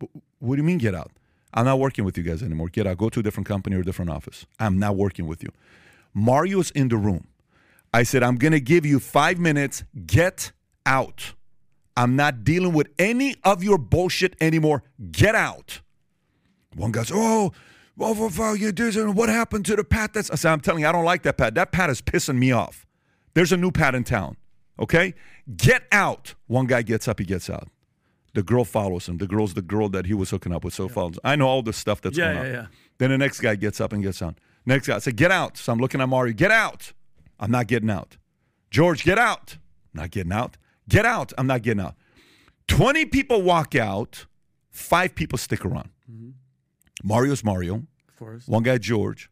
"Wh- 0.00 0.16
What 0.38 0.56
do 0.56 0.62
you 0.62 0.66
mean, 0.66 0.78
get 0.78 0.94
out? 0.94 1.10
I'm 1.54 1.64
not 1.64 1.78
working 1.78 2.04
with 2.04 2.18
you 2.18 2.22
guys 2.24 2.42
anymore. 2.42 2.68
Get 2.68 2.86
out. 2.86 2.98
Go 2.98 3.08
to 3.08 3.20
a 3.20 3.22
different 3.22 3.46
company 3.46 3.76
or 3.76 3.80
a 3.80 3.84
different 3.84 4.10
office. 4.10 4.46
I'm 4.60 4.78
not 4.78 4.96
working 4.96 5.26
with 5.26 5.42
you. 5.42 5.50
Mario's 6.12 6.70
in 6.72 6.88
the 6.88 6.96
room. 6.96 7.26
I 7.94 8.02
said, 8.02 8.22
I'm 8.22 8.36
going 8.36 8.52
to 8.52 8.60
give 8.60 8.84
you 8.84 9.00
five 9.00 9.38
minutes. 9.38 9.84
Get 10.06 10.52
out. 10.84 11.32
I'm 11.96 12.14
not 12.14 12.44
dealing 12.44 12.74
with 12.74 12.88
any 12.98 13.36
of 13.42 13.64
your 13.64 13.78
bullshit 13.78 14.36
anymore. 14.40 14.82
Get 15.10 15.34
out. 15.34 15.80
One 16.74 16.92
guy 16.92 17.04
says, 17.04 17.12
Oh, 17.14 17.18
oh, 17.18 17.44
oh, 17.46 17.52
oh 18.00 18.12
well, 18.14 18.30
well, 18.36 18.54
it. 18.60 19.14
What 19.14 19.30
happened 19.30 19.64
to 19.66 19.76
the 19.76 19.84
Pat? 19.84 20.12
That's 20.12 20.30
I 20.30 20.34
said, 20.34 20.52
I'm 20.52 20.60
telling 20.60 20.82
you, 20.82 20.88
I 20.88 20.92
don't 20.92 21.06
like 21.06 21.22
that 21.22 21.38
Pat. 21.38 21.54
That 21.54 21.72
Pat 21.72 21.88
is 21.88 22.02
pissing 22.02 22.36
me 22.36 22.52
off. 22.52 22.84
There's 23.32 23.52
a 23.52 23.56
new 23.56 23.70
Pat 23.70 23.94
in 23.94 24.04
town. 24.04 24.36
Okay? 24.78 25.14
Get 25.56 25.84
out. 25.90 26.34
One 26.48 26.66
guy 26.66 26.82
gets 26.82 27.08
up, 27.08 27.18
he 27.18 27.24
gets 27.24 27.48
out. 27.48 27.68
The 28.36 28.42
girl 28.42 28.64
follows 28.64 29.08
him. 29.08 29.16
The 29.16 29.26
girl's 29.26 29.54
the 29.54 29.62
girl 29.62 29.88
that 29.88 30.04
he 30.04 30.12
was 30.12 30.28
hooking 30.28 30.52
up 30.52 30.62
with. 30.62 30.74
So 30.74 30.88
follows. 30.88 31.18
I 31.24 31.36
know 31.36 31.48
all 31.48 31.62
the 31.62 31.72
stuff 31.72 32.02
that's 32.02 32.18
Yeah, 32.18 32.34
going 32.34 32.38
on. 32.38 32.44
yeah, 32.46 32.52
yeah. 32.52 32.66
Then 32.98 33.08
the 33.10 33.16
next 33.16 33.40
guy 33.40 33.54
gets 33.54 33.80
up 33.80 33.94
and 33.94 34.02
gets 34.02 34.20
on. 34.20 34.36
Next 34.66 34.86
guy, 34.88 34.96
I 34.96 34.98
said, 34.98 35.16
get 35.16 35.30
out. 35.30 35.56
So 35.56 35.72
I'm 35.72 35.78
looking 35.78 36.02
at 36.02 36.08
Mario, 36.10 36.34
get 36.34 36.50
out. 36.50 36.92
I'm 37.40 37.50
not 37.50 37.66
getting 37.66 37.88
out. 37.88 38.18
George, 38.70 39.04
get 39.04 39.18
out. 39.18 39.56
Not 39.94 40.10
getting 40.10 40.32
out. 40.32 40.58
Get 40.86 41.06
out. 41.06 41.32
I'm 41.38 41.46
not 41.46 41.62
getting 41.62 41.82
out. 41.82 41.94
20 42.68 43.06
people 43.06 43.40
walk 43.40 43.74
out, 43.74 44.26
five 44.70 45.14
people 45.14 45.38
stick 45.38 45.64
around. 45.64 45.88
Mm-hmm. 46.10 46.30
Mario's 47.04 47.42
Mario. 47.42 47.76
Of 48.08 48.16
course. 48.18 48.46
One 48.46 48.62
guy, 48.64 48.76
George. 48.76 49.30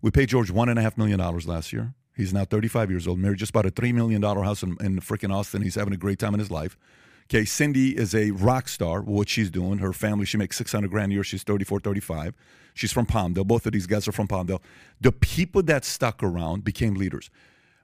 We 0.00 0.10
paid 0.10 0.30
George 0.30 0.50
one 0.50 0.70
and 0.70 0.78
a 0.78 0.82
half 0.82 0.96
million 0.96 1.18
dollars 1.18 1.46
last 1.46 1.72
year. 1.74 1.92
He's 2.16 2.32
now 2.32 2.46
35 2.46 2.90
years 2.90 3.06
old, 3.06 3.18
married 3.18 3.38
just 3.38 3.50
about 3.50 3.66
a 3.66 3.70
$3 3.70 3.92
million 3.92 4.22
house 4.22 4.62
in, 4.62 4.76
in 4.80 5.00
freaking 5.00 5.30
Austin. 5.34 5.60
He's 5.60 5.74
having 5.74 5.92
a 5.92 5.98
great 5.98 6.18
time 6.18 6.32
in 6.32 6.40
his 6.40 6.50
life. 6.50 6.78
Okay, 7.28 7.44
Cindy 7.44 7.96
is 7.96 8.14
a 8.14 8.30
rock 8.30 8.68
star, 8.68 9.02
what 9.02 9.28
she's 9.28 9.50
doing. 9.50 9.78
Her 9.78 9.92
family, 9.92 10.26
she 10.26 10.36
makes 10.36 10.56
600 10.56 10.88
grand 10.88 11.10
a 11.10 11.14
year. 11.14 11.24
She's 11.24 11.42
34, 11.42 11.80
35. 11.80 12.34
She's 12.72 12.92
from 12.92 13.06
Palmdale. 13.06 13.46
Both 13.46 13.66
of 13.66 13.72
these 13.72 13.86
guys 13.86 14.06
are 14.06 14.12
from 14.12 14.28
Palmdale. 14.28 14.60
The 15.00 15.10
people 15.10 15.62
that 15.64 15.84
stuck 15.84 16.22
around 16.22 16.62
became 16.62 16.94
leaders. 16.94 17.30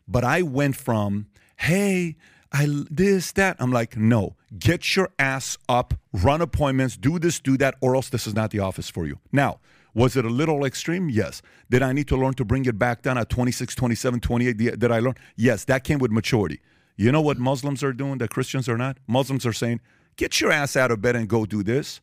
But 0.06 0.22
I 0.22 0.42
went 0.42 0.76
from, 0.76 1.26
hey, 1.56 2.16
I 2.52 2.68
this, 2.90 3.32
that. 3.32 3.56
I'm 3.58 3.72
like, 3.72 3.96
no, 3.96 4.36
get 4.56 4.94
your 4.94 5.08
ass 5.18 5.58
up, 5.68 5.94
run 6.12 6.40
appointments, 6.40 6.96
do 6.96 7.18
this, 7.18 7.40
do 7.40 7.56
that, 7.56 7.74
or 7.80 7.96
else 7.96 8.10
this 8.10 8.26
is 8.26 8.34
not 8.34 8.50
the 8.50 8.60
office 8.60 8.90
for 8.90 9.06
you. 9.06 9.18
Now, 9.32 9.58
was 9.94 10.16
it 10.16 10.24
a 10.24 10.30
little 10.30 10.64
extreme? 10.64 11.10
Yes. 11.10 11.42
Did 11.68 11.82
I 11.82 11.92
need 11.92 12.06
to 12.08 12.16
learn 12.16 12.34
to 12.34 12.44
bring 12.44 12.64
it 12.66 12.78
back 12.78 13.02
down 13.02 13.18
at 13.18 13.28
26, 13.28 13.74
27, 13.74 14.20
28? 14.20 14.56
Did 14.56 14.78
did 14.78 14.92
I 14.92 15.00
learn? 15.00 15.14
Yes, 15.36 15.64
that 15.64 15.82
came 15.82 15.98
with 15.98 16.12
maturity. 16.12 16.60
You 16.96 17.12
know 17.12 17.22
what 17.22 17.38
Muslims 17.38 17.82
are 17.82 17.92
doing 17.92 18.18
that 18.18 18.30
Christians 18.30 18.68
are 18.68 18.78
not? 18.78 18.98
Muslims 19.06 19.46
are 19.46 19.52
saying, 19.52 19.80
get 20.16 20.40
your 20.40 20.52
ass 20.52 20.76
out 20.76 20.90
of 20.90 21.00
bed 21.00 21.16
and 21.16 21.28
go 21.28 21.46
do 21.46 21.62
this. 21.62 22.00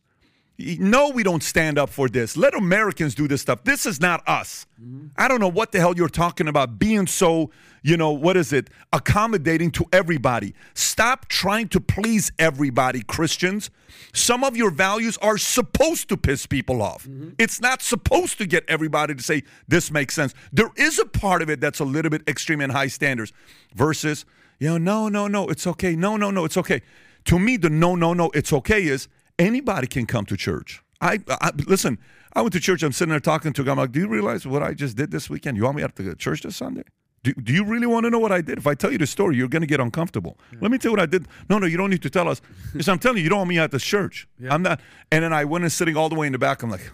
No, 0.62 1.10
we 1.12 1.24
don't 1.24 1.42
stand 1.42 1.80
up 1.80 1.90
for 1.90 2.10
this. 2.10 2.36
Let 2.36 2.54
Americans 2.54 3.16
do 3.16 3.30
this 3.30 3.42
stuff. 3.42 3.64
This 3.64 3.86
is 3.86 4.02
not 4.02 4.28
us. 4.28 4.66
Mm-hmm. 4.82 5.08
I 5.16 5.30
don't 5.30 5.40
know 5.40 5.48
what 5.48 5.72
the 5.72 5.80
hell 5.80 5.96
you're 5.96 6.10
talking 6.10 6.50
about 6.50 6.78
being 6.78 7.08
so, 7.08 7.50
you 7.82 7.96
know, 7.96 8.12
what 8.12 8.36
is 8.36 8.52
it? 8.52 8.70
Accommodating 8.92 9.72
to 9.72 9.86
everybody. 9.94 10.54
Stop 10.74 11.30
trying 11.30 11.70
to 11.70 11.80
please 11.80 12.34
everybody, 12.38 13.04
Christians. 13.04 13.70
Some 14.14 14.44
of 14.44 14.58
your 14.58 14.70
values 14.70 15.18
are 15.20 15.38
supposed 15.38 16.10
to 16.10 16.18
piss 16.18 16.46
people 16.46 16.82
off. 16.82 17.06
Mm-hmm. 17.06 17.30
It's 17.38 17.62
not 17.62 17.82
supposed 17.82 18.38
to 18.40 18.46
get 18.46 18.66
everybody 18.68 19.16
to 19.16 19.24
say, 19.24 19.44
this 19.70 19.92
makes 19.92 20.14
sense. 20.14 20.34
There 20.52 20.72
is 20.76 21.00
a 21.00 21.06
part 21.06 21.42
of 21.42 21.50
it 21.50 21.62
that's 21.62 21.80
a 21.80 21.86
little 21.86 22.12
bit 22.12 22.24
extreme 22.28 22.60
and 22.60 22.74
high 22.74 22.88
standards 22.88 23.32
versus, 23.74 24.26
you 24.60 24.68
know, 24.68 24.78
no, 24.78 25.10
no, 25.10 25.28
no, 25.28 25.50
it's 25.50 25.66
okay. 25.66 25.96
No, 25.96 26.18
no, 26.18 26.32
no, 26.32 26.46
it's 26.46 26.58
okay. 26.58 26.82
To 27.26 27.40
me, 27.40 27.58
the 27.58 27.70
no, 27.70 27.96
no, 27.96 28.14
no, 28.14 28.30
it's 28.34 28.54
okay 28.54 28.84
is 28.84 29.08
anybody 29.38 29.88
can 29.88 30.06
come 30.06 30.26
to 30.26 30.38
church. 30.38 30.84
I, 31.02 31.20
I 31.30 31.52
listen. 31.66 31.98
I 32.34 32.42
went 32.42 32.54
to 32.54 32.60
church. 32.60 32.84
I'm 32.84 32.92
sitting 32.92 33.10
there 33.10 33.20
talking 33.20 33.54
to 33.54 33.64
guy. 33.64 33.72
I'm 33.72 33.78
like, 33.78 33.92
"Do 33.92 34.00
you 34.00 34.08
realize 34.08 34.46
what 34.46 34.62
I 34.62 34.74
just 34.74 34.96
did 34.98 35.12
this 35.12 35.30
weekend? 35.30 35.58
You 35.58 35.64
want 35.64 35.78
me 35.78 35.84
out 35.84 35.96
to 35.96 36.04
go 36.04 36.10
to 36.10 36.16
church 36.16 36.42
this 36.42 36.58
Sunday? 36.58 36.84
Do, 37.24 37.34
do 37.34 37.54
you 37.54 37.66
really 37.66 37.88
want 37.88 38.06
to 38.06 38.10
know 38.10 38.20
what 38.20 38.32
I 38.32 38.42
did? 38.42 38.58
If 38.58 38.68
I 38.68 38.76
tell 38.76 38.92
you 38.92 38.98
the 38.98 39.08
story, 39.08 39.36
you're 39.36 39.50
going 39.50 39.62
to 39.62 39.68
get 39.68 39.80
uncomfortable. 39.80 40.38
Let 40.62 40.72
me 40.72 40.78
tell 40.78 40.90
you 40.92 40.94
what 40.94 41.02
I 41.02 41.06
did. 41.06 41.28
No, 41.50 41.58
no, 41.58 41.66
you 41.66 41.76
don't 41.76 41.90
need 41.90 42.02
to 42.04 42.10
tell 42.10 42.30
us. 42.30 42.42
Because 42.72 42.88
I'm 42.88 43.00
telling 43.00 43.18
you, 43.18 43.24
you 43.24 43.30
don't 43.30 43.40
want 43.40 43.50
me 43.50 43.60
at 43.60 43.72
this 43.72 43.84
church. 43.84 44.28
I'm 44.50 44.62
not. 44.62 44.80
And 45.12 45.24
then 45.24 45.34
I 45.34 45.44
went 45.44 45.64
and 45.64 45.72
sitting 45.72 45.98
all 45.98 46.08
the 46.08 46.16
way 46.16 46.28
in 46.28 46.34
the 46.34 46.40
back. 46.40 46.64
I'm 46.64 46.70
like, 46.70 46.92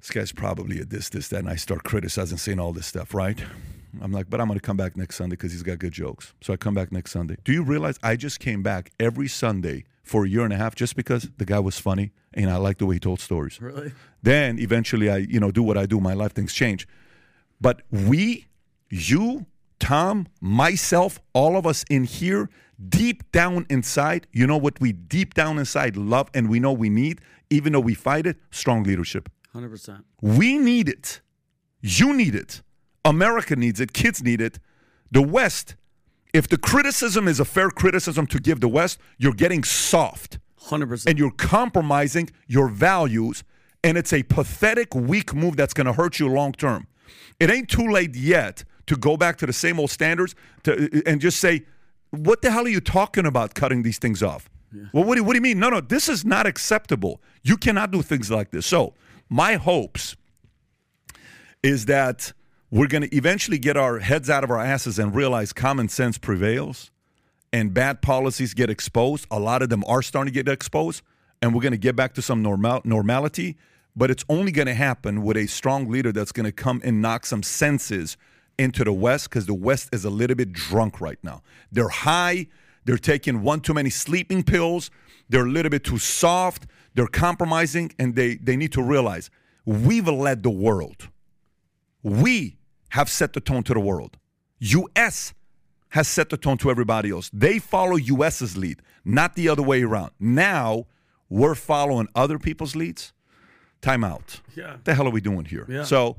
this 0.00 0.10
guy's 0.10 0.32
probably 0.32 0.80
a 0.80 0.84
this, 0.84 1.08
this, 1.08 1.28
that, 1.28 1.40
and 1.40 1.48
I 1.48 1.56
start 1.56 1.82
criticizing, 1.82 2.38
saying 2.38 2.60
all 2.60 2.72
this 2.72 2.86
stuff, 2.86 3.12
right? 3.12 3.42
I'm 4.02 4.12
like, 4.12 4.30
but 4.30 4.40
I'm 4.40 4.46
going 4.48 4.58
to 4.58 4.64
come 4.64 4.76
back 4.76 4.96
next 4.96 5.16
Sunday 5.16 5.36
because 5.36 5.52
he's 5.52 5.62
got 5.62 5.78
good 5.78 5.92
jokes. 5.92 6.34
So 6.42 6.52
I 6.52 6.56
come 6.56 6.74
back 6.74 6.92
next 6.92 7.12
Sunday. 7.12 7.36
Do 7.44 7.52
you 7.52 7.62
realize 7.62 7.98
I 8.02 8.16
just 8.16 8.40
came 8.40 8.62
back 8.62 8.90
every 8.98 9.28
Sunday 9.28 9.84
for 10.06 10.24
a 10.24 10.28
year 10.28 10.44
and 10.44 10.52
a 10.52 10.56
half 10.56 10.74
just 10.74 10.94
because 10.94 11.28
the 11.36 11.44
guy 11.44 11.58
was 11.58 11.80
funny 11.80 12.12
and 12.32 12.48
I 12.48 12.56
liked 12.56 12.78
the 12.78 12.86
way 12.86 12.94
he 12.94 13.00
told 13.00 13.20
stories. 13.20 13.60
Really? 13.60 13.92
Then 14.22 14.58
eventually 14.58 15.10
I, 15.10 15.16
you 15.16 15.40
know, 15.40 15.50
do 15.50 15.64
what 15.64 15.76
I 15.76 15.84
do. 15.84 16.00
My 16.00 16.14
life 16.14 16.32
things 16.32 16.52
change. 16.52 16.86
But 17.60 17.82
we, 17.90 18.46
you, 18.88 19.46
Tom, 19.80 20.28
myself, 20.40 21.18
all 21.32 21.56
of 21.56 21.66
us 21.66 21.84
in 21.90 22.04
here, 22.04 22.48
deep 22.88 23.30
down 23.32 23.66
inside, 23.68 24.28
you 24.30 24.46
know 24.46 24.56
what 24.56 24.80
we 24.80 24.92
deep 24.92 25.34
down 25.34 25.58
inside 25.58 25.96
love 25.96 26.30
and 26.34 26.48
we 26.48 26.60
know 26.60 26.72
we 26.72 26.88
need, 26.88 27.20
even 27.50 27.72
though 27.72 27.80
we 27.80 27.94
fight 27.94 28.26
it? 28.26 28.36
Strong 28.52 28.84
leadership. 28.84 29.28
100%. 29.54 30.04
We 30.20 30.56
need 30.56 30.88
it. 30.88 31.20
You 31.80 32.14
need 32.14 32.36
it. 32.36 32.62
America 33.06 33.56
needs 33.56 33.80
it. 33.80 33.92
Kids 33.92 34.22
need 34.22 34.40
it. 34.40 34.58
The 35.10 35.22
West, 35.22 35.76
if 36.34 36.48
the 36.48 36.58
criticism 36.58 37.28
is 37.28 37.40
a 37.40 37.44
fair 37.44 37.70
criticism 37.70 38.26
to 38.28 38.38
give 38.38 38.60
the 38.60 38.68
West, 38.68 38.98
you're 39.18 39.32
getting 39.32 39.64
soft 39.64 40.38
100%. 40.60 41.06
and 41.06 41.18
you're 41.18 41.30
compromising 41.30 42.30
your 42.46 42.68
values, 42.68 43.44
and 43.84 43.96
it's 43.96 44.12
a 44.12 44.22
pathetic, 44.24 44.94
weak 44.94 45.34
move 45.34 45.56
that's 45.56 45.72
going 45.72 45.86
to 45.86 45.92
hurt 45.92 46.18
you 46.18 46.28
long 46.28 46.52
term. 46.52 46.86
It 47.38 47.50
ain't 47.50 47.68
too 47.68 47.88
late 47.88 48.16
yet 48.16 48.64
to 48.86 48.96
go 48.96 49.16
back 49.16 49.36
to 49.38 49.46
the 49.46 49.52
same 49.52 49.78
old 49.78 49.90
standards 49.90 50.34
to, 50.64 51.02
and 51.06 51.20
just 51.20 51.38
say, 51.38 51.64
what 52.10 52.42
the 52.42 52.50
hell 52.50 52.64
are 52.64 52.68
you 52.68 52.80
talking 52.80 53.26
about 53.26 53.54
cutting 53.54 53.82
these 53.82 53.98
things 53.98 54.22
off? 54.22 54.48
Well, 54.92 55.04
what 55.04 55.16
do, 55.16 55.24
what 55.24 55.32
do 55.32 55.36
you 55.38 55.42
mean? 55.42 55.58
No, 55.58 55.70
no, 55.70 55.80
this 55.80 56.08
is 56.08 56.24
not 56.24 56.46
acceptable. 56.46 57.22
You 57.42 57.56
cannot 57.56 57.90
do 57.92 58.02
things 58.02 58.30
like 58.30 58.50
this. 58.50 58.66
So, 58.66 58.94
my 59.28 59.54
hopes 59.54 60.16
is 61.62 61.86
that 61.86 62.32
we're 62.70 62.88
going 62.88 63.02
to 63.02 63.16
eventually 63.16 63.58
get 63.58 63.76
our 63.76 64.00
heads 64.00 64.28
out 64.28 64.42
of 64.42 64.50
our 64.50 64.60
asses 64.60 64.98
and 64.98 65.14
realize 65.14 65.52
common 65.52 65.88
sense 65.88 66.18
prevails 66.18 66.90
and 67.52 67.72
bad 67.72 68.02
policies 68.02 68.54
get 68.54 68.70
exposed. 68.70 69.26
A 69.30 69.38
lot 69.38 69.62
of 69.62 69.68
them 69.68 69.84
are 69.86 70.02
starting 70.02 70.32
to 70.32 70.42
get 70.42 70.52
exposed, 70.52 71.02
and 71.40 71.54
we're 71.54 71.62
going 71.62 71.72
to 71.72 71.78
get 71.78 71.96
back 71.96 72.14
to 72.14 72.22
some 72.22 72.42
normal 72.42 72.80
normality. 72.84 73.56
But 73.94 74.10
it's 74.10 74.24
only 74.28 74.52
going 74.52 74.66
to 74.66 74.74
happen 74.74 75.22
with 75.22 75.36
a 75.36 75.46
strong 75.46 75.88
leader 75.88 76.12
that's 76.12 76.32
going 76.32 76.44
to 76.44 76.52
come 76.52 76.82
and 76.84 77.00
knock 77.00 77.24
some 77.24 77.42
senses 77.42 78.16
into 78.58 78.84
the 78.84 78.92
West 78.92 79.30
because 79.30 79.46
the 79.46 79.54
West 79.54 79.88
is 79.92 80.04
a 80.04 80.10
little 80.10 80.36
bit 80.36 80.52
drunk 80.52 81.00
right 81.00 81.18
now. 81.22 81.42
They're 81.72 81.88
high. 81.88 82.48
They're 82.84 82.98
taking 82.98 83.42
one 83.42 83.60
too 83.60 83.74
many 83.74 83.90
sleeping 83.90 84.42
pills. 84.42 84.90
They're 85.28 85.46
a 85.46 85.50
little 85.50 85.70
bit 85.70 85.84
too 85.84 85.98
soft. 85.98 86.66
They're 86.94 87.06
compromising, 87.06 87.92
and 87.98 88.16
they, 88.16 88.34
they 88.36 88.56
need 88.56 88.72
to 88.72 88.82
realize 88.82 89.30
we've 89.64 90.08
led 90.08 90.42
the 90.42 90.50
world. 90.50 91.08
We 92.06 92.56
have 92.90 93.10
set 93.10 93.32
the 93.32 93.40
tone 93.40 93.64
to 93.64 93.74
the 93.74 93.80
world. 93.80 94.16
U.S. 94.60 95.34
has 95.88 96.06
set 96.06 96.30
the 96.30 96.36
tone 96.36 96.56
to 96.58 96.70
everybody 96.70 97.10
else. 97.10 97.28
They 97.32 97.58
follow 97.58 97.96
U.S.'s 97.96 98.56
lead, 98.56 98.80
not 99.04 99.34
the 99.34 99.48
other 99.48 99.62
way 99.62 99.82
around. 99.82 100.12
Now 100.20 100.84
we're 101.28 101.56
following 101.56 102.06
other 102.14 102.38
people's 102.38 102.76
leads. 102.76 103.12
Time 103.82 104.04
out. 104.04 104.40
Yeah. 104.54 104.76
The 104.84 104.94
hell 104.94 105.08
are 105.08 105.10
we 105.10 105.20
doing 105.20 105.46
here? 105.46 105.66
Yeah. 105.68 105.82
So, 105.82 106.16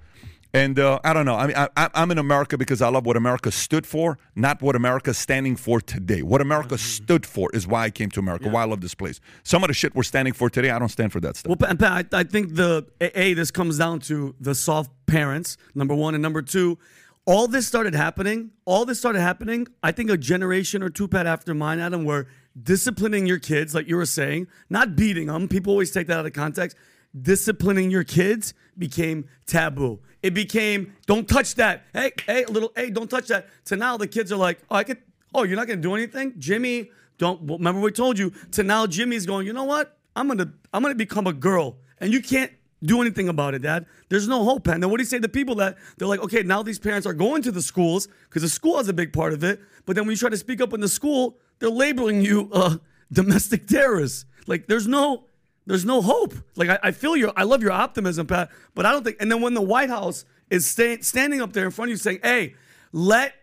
and 0.53 0.79
uh, 0.79 0.99
I 1.03 1.13
don't 1.13 1.25
know. 1.25 1.35
I 1.35 1.47
mean, 1.47 1.55
I, 1.57 1.67
I, 1.75 1.89
I'm 1.93 2.09
in 2.11 2.17
America 2.17 2.57
because 2.57 2.81
I 2.81 2.89
love 2.89 3.05
what 3.05 3.17
America 3.17 3.51
stood 3.51 3.85
for, 3.85 4.17
not 4.35 4.61
what 4.61 4.75
America's 4.75 5.17
standing 5.17 5.55
for 5.55 5.79
today. 5.81 6.21
What 6.21 6.41
America 6.41 6.75
Mm-hmm. 6.75 7.03
stood 7.03 7.25
for 7.25 7.49
is 7.53 7.67
why 7.67 7.83
I 7.85 7.89
came 7.89 8.09
to 8.11 8.19
America, 8.19 8.49
why 8.49 8.61
I 8.63 8.65
love 8.65 8.81
this 8.81 8.95
place. 8.95 9.19
Some 9.43 9.63
of 9.63 9.67
the 9.67 9.73
shit 9.73 9.93
we're 9.95 10.03
standing 10.03 10.33
for 10.33 10.49
today, 10.49 10.69
I 10.69 10.79
don't 10.79 10.89
stand 10.89 11.11
for 11.11 11.19
that 11.21 11.35
stuff. 11.35 11.49
Well, 11.49 11.57
Pat, 11.57 11.79
Pat, 11.79 12.07
I, 12.13 12.19
I 12.19 12.23
think 12.23 12.55
the 12.55 12.87
a, 13.01 13.19
a 13.19 13.33
this 13.33 13.51
comes 13.51 13.77
down 13.77 13.99
to 14.01 14.35
the 14.39 14.55
soft 14.55 14.91
parents, 15.05 15.57
number 15.75 15.93
one, 15.95 16.13
and 16.15 16.21
number 16.21 16.41
two. 16.41 16.77
All 17.25 17.47
this 17.49 17.67
started 17.67 17.93
happening. 17.93 18.51
All 18.63 18.85
this 18.85 18.99
started 18.99 19.19
happening. 19.19 19.67
I 19.83 19.91
think 19.91 20.09
a 20.09 20.17
generation 20.17 20.81
or 20.81 20.89
two, 20.89 21.09
Pat, 21.09 21.27
after 21.27 21.53
mine, 21.53 21.79
Adam, 21.79 22.05
where 22.05 22.27
disciplining 22.61 23.27
your 23.27 23.37
kids, 23.39 23.75
like 23.75 23.87
you 23.87 23.97
were 23.97 24.05
saying, 24.05 24.47
not 24.69 24.95
beating 24.95 25.27
them. 25.27 25.47
People 25.47 25.71
always 25.73 25.91
take 25.91 26.07
that 26.07 26.19
out 26.19 26.25
of 26.25 26.33
context. 26.33 26.77
Disciplining 27.21 27.89
your 27.89 28.03
kids 28.03 28.53
became 28.77 29.27
taboo. 29.45 29.99
It 30.21 30.33
became 30.33 30.93
don't 31.05 31.27
touch 31.27 31.55
that. 31.55 31.85
Hey, 31.93 32.11
hey, 32.25 32.45
little, 32.45 32.71
hey, 32.75 32.89
don't 32.89 33.09
touch 33.09 33.27
that. 33.27 33.47
To 33.65 33.75
now 33.75 33.97
the 33.97 34.07
kids 34.07 34.31
are 34.31 34.37
like, 34.37 34.59
oh, 34.69 34.75
I 34.75 34.83
could. 34.83 34.97
Oh, 35.33 35.43
you're 35.43 35.55
not 35.55 35.67
gonna 35.67 35.81
do 35.81 35.95
anything, 35.95 36.33
Jimmy. 36.37 36.91
Don't 37.17 37.49
remember 37.49 37.81
we 37.81 37.91
told 37.91 38.17
you. 38.19 38.31
To 38.51 38.63
now 38.63 38.87
Jimmy's 38.87 39.25
going. 39.25 39.45
You 39.45 39.53
know 39.53 39.63
what? 39.63 39.97
I'm 40.15 40.27
gonna 40.27 40.51
I'm 40.73 40.81
gonna 40.81 40.95
become 40.95 41.27
a 41.27 41.33
girl, 41.33 41.77
and 41.99 42.11
you 42.11 42.21
can't 42.21 42.51
do 42.83 43.01
anything 43.01 43.29
about 43.29 43.53
it, 43.53 43.61
Dad. 43.61 43.85
There's 44.09 44.27
no 44.27 44.43
hope. 44.43 44.67
And 44.67 44.81
then 44.81 44.89
what 44.89 44.97
do 44.97 45.01
you 45.01 45.07
say 45.07 45.19
to 45.19 45.29
people 45.29 45.55
that 45.55 45.77
they're 45.97 46.07
like, 46.07 46.21
okay, 46.21 46.43
now 46.43 46.61
these 46.61 46.79
parents 46.79 47.07
are 47.07 47.13
going 47.13 47.41
to 47.43 47.51
the 47.51 47.61
schools 47.61 48.07
because 48.29 48.43
the 48.43 48.49
school 48.49 48.77
has 48.77 48.87
a 48.87 48.93
big 48.93 49.13
part 49.13 49.33
of 49.33 49.43
it. 49.43 49.59
But 49.85 49.95
then 49.95 50.05
when 50.05 50.11
you 50.11 50.17
try 50.17 50.29
to 50.29 50.37
speak 50.37 50.61
up 50.61 50.73
in 50.73 50.79
the 50.79 50.87
school, 50.87 51.37
they're 51.59 51.69
labeling 51.69 52.21
you 52.21 52.49
a 52.53 52.79
domestic 53.11 53.67
terrorist. 53.67 54.25
Like 54.45 54.67
there's 54.67 54.87
no 54.87 55.25
there's 55.67 55.85
no 55.85 56.01
hope. 56.01 56.33
Like 56.55 56.69
I, 56.69 56.79
I 56.81 56.91
feel 56.91 57.15
your 57.15 57.31
I 57.35 57.43
love 57.43 57.61
your 57.61 57.71
optimism, 57.71 58.25
Pat, 58.25 58.49
but 58.73 58.85
I 58.85 58.91
don't 58.91 59.03
think. 59.03 59.17
And 59.19 59.31
then 59.31 59.41
when 59.41 59.53
the 59.53 59.61
White 59.61 59.89
House 59.89 60.25
is 60.49 60.65
sta- 60.65 61.01
standing 61.01 61.41
up 61.41 61.53
there 61.53 61.65
in 61.65 61.71
front 61.71 61.89
of 61.89 61.91
you 61.91 61.97
saying, 61.97 62.19
hey, 62.23 62.55
let 62.91 63.35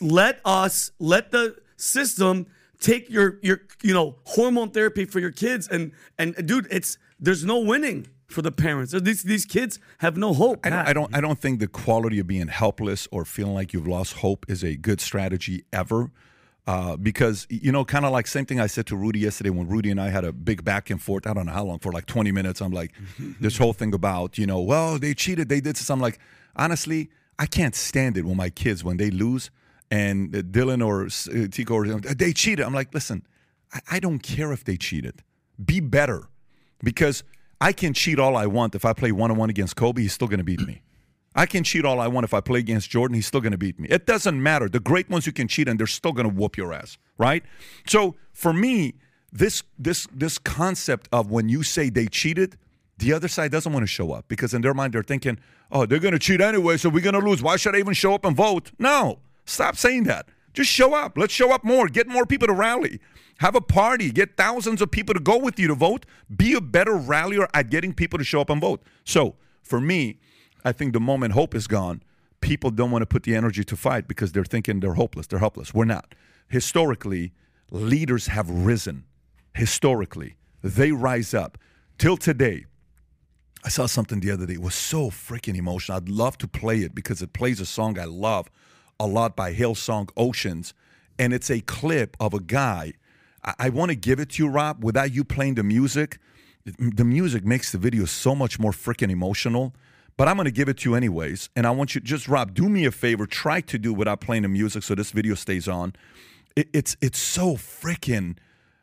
let 0.00 0.40
us 0.44 0.90
let 0.98 1.30
the 1.30 1.56
system 1.76 2.46
take 2.80 3.08
your 3.08 3.38
your 3.42 3.60
you 3.82 3.94
know 3.94 4.16
hormone 4.24 4.70
therapy 4.70 5.04
for 5.04 5.20
your 5.20 5.30
kids 5.30 5.68
and 5.68 5.92
and 6.18 6.34
dude 6.46 6.66
it's 6.70 6.98
there's 7.18 7.44
no 7.44 7.58
winning 7.58 8.06
for 8.26 8.42
the 8.42 8.50
parents 8.50 8.92
these 9.02 9.22
these 9.22 9.44
kids 9.44 9.78
have 9.98 10.16
no 10.16 10.32
hope 10.32 10.60
I 10.64 10.70
don't, 10.70 10.88
I 10.88 10.92
don't. 10.92 11.16
I 11.16 11.20
don't 11.20 11.38
think 11.38 11.60
the 11.60 11.68
quality 11.68 12.18
of 12.18 12.26
being 12.26 12.48
helpless 12.48 13.06
or 13.10 13.24
feeling 13.24 13.54
like 13.54 13.72
you've 13.72 13.86
lost 13.88 14.14
hope 14.14 14.46
is 14.48 14.64
a 14.64 14.76
good 14.76 15.00
strategy 15.00 15.64
ever. 15.72 16.10
Uh, 16.66 16.96
because 16.96 17.46
you 17.50 17.72
know, 17.72 17.84
kind 17.84 18.04
of 18.04 18.12
like 18.12 18.26
same 18.26 18.46
thing 18.46 18.60
I 18.60 18.66
said 18.66 18.86
to 18.86 18.96
Rudy 18.96 19.20
yesterday 19.20 19.50
when 19.50 19.66
Rudy 19.66 19.90
and 19.90 20.00
I 20.00 20.10
had 20.10 20.24
a 20.24 20.32
big 20.32 20.62
back 20.62 20.90
and 20.90 21.02
forth. 21.02 21.26
I 21.26 21.32
don't 21.32 21.46
know 21.46 21.52
how 21.52 21.64
long 21.64 21.78
for 21.78 21.90
like 21.90 22.06
20 22.06 22.30
minutes. 22.32 22.60
I'm 22.60 22.72
like, 22.72 22.92
this 23.40 23.56
whole 23.58 23.72
thing 23.72 23.94
about 23.94 24.38
you 24.38 24.46
know, 24.46 24.60
well, 24.60 24.98
they 24.98 25.14
cheated, 25.14 25.48
they 25.48 25.60
did. 25.60 25.78
I'm 25.90 26.00
like, 26.00 26.18
honestly, 26.54 27.10
I 27.38 27.46
can't 27.46 27.74
stand 27.74 28.16
it 28.16 28.24
when 28.24 28.36
my 28.36 28.50
kids 28.50 28.84
when 28.84 28.98
they 28.98 29.10
lose 29.10 29.50
and 29.90 30.34
uh, 30.34 30.42
Dylan 30.42 30.86
or 30.86 31.06
uh, 31.06 31.48
Tico 31.48 31.74
or 31.74 31.86
they 32.00 32.32
cheated. 32.32 32.64
I'm 32.64 32.74
like, 32.74 32.94
listen, 32.94 33.26
I, 33.72 33.80
I 33.92 34.00
don't 34.00 34.20
care 34.20 34.52
if 34.52 34.64
they 34.64 34.76
cheated. 34.76 35.22
Be 35.62 35.80
better, 35.80 36.28
because 36.82 37.22
I 37.60 37.72
can 37.72 37.92
cheat 37.92 38.18
all 38.18 38.36
I 38.36 38.46
want. 38.46 38.74
If 38.74 38.84
I 38.84 38.92
play 38.92 39.12
one 39.12 39.30
on 39.30 39.36
one 39.36 39.50
against 39.50 39.76
Kobe, 39.76 40.02
he's 40.02 40.12
still 40.12 40.28
going 40.28 40.38
to 40.38 40.44
beat 40.44 40.60
me. 40.60 40.82
I 41.34 41.46
can 41.46 41.62
cheat 41.62 41.84
all 41.84 42.00
I 42.00 42.08
want 42.08 42.24
if 42.24 42.34
I 42.34 42.40
play 42.40 42.58
against 42.58 42.90
Jordan. 42.90 43.14
He's 43.14 43.26
still 43.26 43.40
going 43.40 43.52
to 43.52 43.58
beat 43.58 43.78
me. 43.78 43.88
It 43.88 44.06
doesn't 44.06 44.42
matter. 44.42 44.68
The 44.68 44.80
great 44.80 45.08
ones 45.08 45.26
you 45.26 45.32
can 45.32 45.46
cheat 45.46 45.68
and 45.68 45.78
they're 45.78 45.86
still 45.86 46.12
going 46.12 46.28
to 46.28 46.34
whoop 46.34 46.56
your 46.56 46.72
ass, 46.72 46.98
right? 47.18 47.44
So 47.86 48.16
for 48.32 48.52
me, 48.52 48.94
this 49.32 49.62
this 49.78 50.08
this 50.12 50.38
concept 50.38 51.08
of 51.12 51.30
when 51.30 51.48
you 51.48 51.62
say 51.62 51.88
they 51.88 52.06
cheated, 52.06 52.58
the 52.98 53.12
other 53.12 53.28
side 53.28 53.52
doesn't 53.52 53.72
want 53.72 53.84
to 53.84 53.88
show 53.88 54.12
up 54.12 54.26
because 54.28 54.54
in 54.54 54.62
their 54.62 54.74
mind 54.74 54.92
they're 54.92 55.04
thinking, 55.04 55.38
oh, 55.70 55.86
they're 55.86 56.00
going 56.00 56.12
to 56.12 56.18
cheat 56.18 56.40
anyway, 56.40 56.76
so 56.76 56.88
we're 56.88 57.02
going 57.02 57.14
to 57.14 57.26
lose. 57.26 57.42
Why 57.42 57.56
should 57.56 57.76
I 57.76 57.78
even 57.78 57.94
show 57.94 58.12
up 58.14 58.24
and 58.24 58.36
vote? 58.36 58.72
No, 58.78 59.20
stop 59.44 59.76
saying 59.76 60.04
that. 60.04 60.28
Just 60.52 60.70
show 60.70 60.94
up. 60.94 61.16
Let's 61.16 61.32
show 61.32 61.52
up 61.52 61.62
more. 61.62 61.86
Get 61.86 62.08
more 62.08 62.26
people 62.26 62.48
to 62.48 62.52
rally. 62.52 63.00
Have 63.38 63.54
a 63.54 63.60
party. 63.60 64.10
Get 64.10 64.36
thousands 64.36 64.82
of 64.82 64.90
people 64.90 65.14
to 65.14 65.20
go 65.20 65.38
with 65.38 65.60
you 65.60 65.68
to 65.68 65.76
vote. 65.76 66.04
Be 66.34 66.54
a 66.54 66.60
better 66.60 66.94
rallier 66.94 67.46
at 67.54 67.70
getting 67.70 67.94
people 67.94 68.18
to 68.18 68.24
show 68.24 68.40
up 68.40 68.50
and 68.50 68.60
vote. 68.60 68.82
So 69.04 69.36
for 69.62 69.80
me, 69.80 70.18
I 70.64 70.72
think 70.72 70.92
the 70.92 71.00
moment 71.00 71.34
hope 71.34 71.54
is 71.54 71.66
gone, 71.66 72.02
people 72.40 72.70
don't 72.70 72.90
want 72.90 73.02
to 73.02 73.06
put 73.06 73.22
the 73.24 73.34
energy 73.34 73.64
to 73.64 73.76
fight 73.76 74.08
because 74.08 74.32
they're 74.32 74.44
thinking 74.44 74.80
they're 74.80 74.94
hopeless. 74.94 75.26
They're 75.26 75.38
helpless. 75.38 75.74
We're 75.74 75.84
not. 75.84 76.14
Historically, 76.48 77.32
leaders 77.70 78.28
have 78.28 78.50
risen. 78.50 79.04
Historically, 79.54 80.36
they 80.62 80.92
rise 80.92 81.34
up. 81.34 81.58
Till 81.98 82.16
today, 82.16 82.66
I 83.64 83.68
saw 83.68 83.86
something 83.86 84.20
the 84.20 84.30
other 84.30 84.46
day. 84.46 84.54
It 84.54 84.62
was 84.62 84.74
so 84.74 85.10
freaking 85.10 85.56
emotional. 85.56 85.96
I'd 85.96 86.08
love 86.08 86.38
to 86.38 86.48
play 86.48 86.78
it 86.78 86.94
because 86.94 87.20
it 87.20 87.32
plays 87.32 87.60
a 87.60 87.66
song 87.66 87.98
I 87.98 88.04
love 88.04 88.50
a 88.98 89.06
lot 89.06 89.36
by 89.36 89.54
Hillsong 89.54 90.10
Oceans. 90.16 90.72
And 91.18 91.32
it's 91.32 91.50
a 91.50 91.60
clip 91.60 92.16
of 92.18 92.32
a 92.32 92.40
guy. 92.40 92.94
I, 93.44 93.54
I 93.58 93.68
want 93.68 93.90
to 93.90 93.94
give 93.96 94.18
it 94.18 94.30
to 94.30 94.44
you, 94.44 94.48
Rob, 94.48 94.82
without 94.82 95.12
you 95.12 95.24
playing 95.24 95.56
the 95.56 95.62
music. 95.62 96.18
The 96.64 97.04
music 97.04 97.44
makes 97.44 97.72
the 97.72 97.78
video 97.78 98.04
so 98.04 98.34
much 98.34 98.58
more 98.58 98.72
freaking 98.72 99.10
emotional. 99.10 99.74
But 100.20 100.28
I'm 100.28 100.36
going 100.36 100.44
to 100.44 100.50
give 100.50 100.68
it 100.68 100.76
to 100.80 100.90
you 100.90 100.96
anyways. 100.96 101.48
And 101.56 101.66
I 101.66 101.70
want 101.70 101.94
you, 101.94 102.00
just 102.02 102.28
Rob, 102.28 102.52
do 102.52 102.68
me 102.68 102.84
a 102.84 102.90
favor. 102.90 103.24
Try 103.24 103.62
to 103.62 103.78
do 103.78 103.94
without 103.94 104.20
playing 104.20 104.42
the 104.42 104.48
music 104.48 104.82
so 104.82 104.94
this 104.94 105.12
video 105.12 105.34
stays 105.34 105.66
on. 105.66 105.94
It, 106.54 106.68
it's 106.74 106.94
it's 107.00 107.18
so 107.18 107.54
freaking 107.54 108.36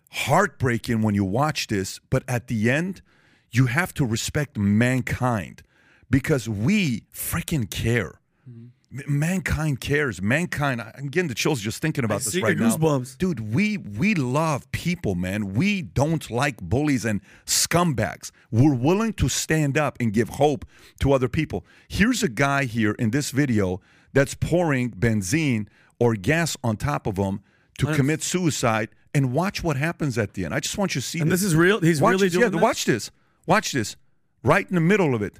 heartbreaking 0.09 1.03
when 1.03 1.13
you 1.13 1.23
watch 1.23 1.67
this. 1.67 1.99
But 2.09 2.23
at 2.27 2.47
the 2.47 2.71
end, 2.71 3.03
you 3.51 3.67
have 3.67 3.93
to 3.93 4.03
respect 4.03 4.57
mankind 4.57 5.61
because 6.09 6.49
we 6.49 7.01
freaking 7.13 7.69
care. 7.69 8.19
M- 8.47 8.73
Mankind 8.89 9.81
cares. 9.81 10.21
Mankind. 10.21 10.81
I'm 10.81 11.07
getting 11.07 11.27
the 11.27 11.35
chills 11.35 11.59
just 11.59 11.81
thinking 11.81 12.05
about 12.05 12.21
this 12.21 12.33
see 12.33 12.41
right 12.41 12.57
now, 12.57 12.75
goosebumps. 12.75 13.17
dude. 13.17 13.53
We 13.53 13.77
we 13.77 14.15
love 14.15 14.71
people, 14.71 15.13
man. 15.13 15.53
We 15.53 15.81
don't 15.81 16.29
like 16.31 16.61
bullies 16.61 17.03
and 17.03 17.19
scumbags. 17.45 18.31
We're 18.49 18.73
willing 18.73 19.13
to 19.13 19.27
stand 19.27 19.77
up 19.77 19.97
and 19.99 20.13
give 20.13 20.29
hope 20.29 20.65
to 21.01 21.11
other 21.11 21.27
people. 21.27 21.65
Here's 21.89 22.23
a 22.23 22.29
guy 22.29 22.63
here 22.63 22.93
in 22.93 23.11
this 23.11 23.31
video 23.31 23.81
that's 24.13 24.35
pouring 24.35 24.91
benzene 24.91 25.67
or 25.99 26.15
gas 26.15 26.55
on 26.63 26.77
top 26.77 27.07
of 27.07 27.17
him 27.17 27.41
to 27.79 27.93
commit 27.93 28.23
suicide. 28.23 28.89
And 29.13 29.33
watch 29.33 29.63
what 29.63 29.77
happens 29.77 30.17
at 30.19 30.35
the 30.35 30.45
end. 30.45 30.53
I 30.53 30.59
just 30.59 30.77
want 30.77 30.93
you 30.93 31.01
to 31.01 31.07
see 31.07 31.19
And 31.19 31.31
this 31.31 31.41
is 31.41 31.55
real? 31.55 31.79
He's 31.79 31.99
watch 31.99 32.11
really 32.11 32.27
this. 32.27 32.33
doing 32.33 32.43
yeah, 32.43 32.49
this? 32.49 32.61
watch 32.61 32.85
this. 32.85 33.09
Watch 33.47 33.71
this. 33.71 33.95
Right 34.43 34.67
in 34.69 34.75
the 34.75 34.81
middle 34.81 35.15
of 35.15 35.23
it. 35.23 35.39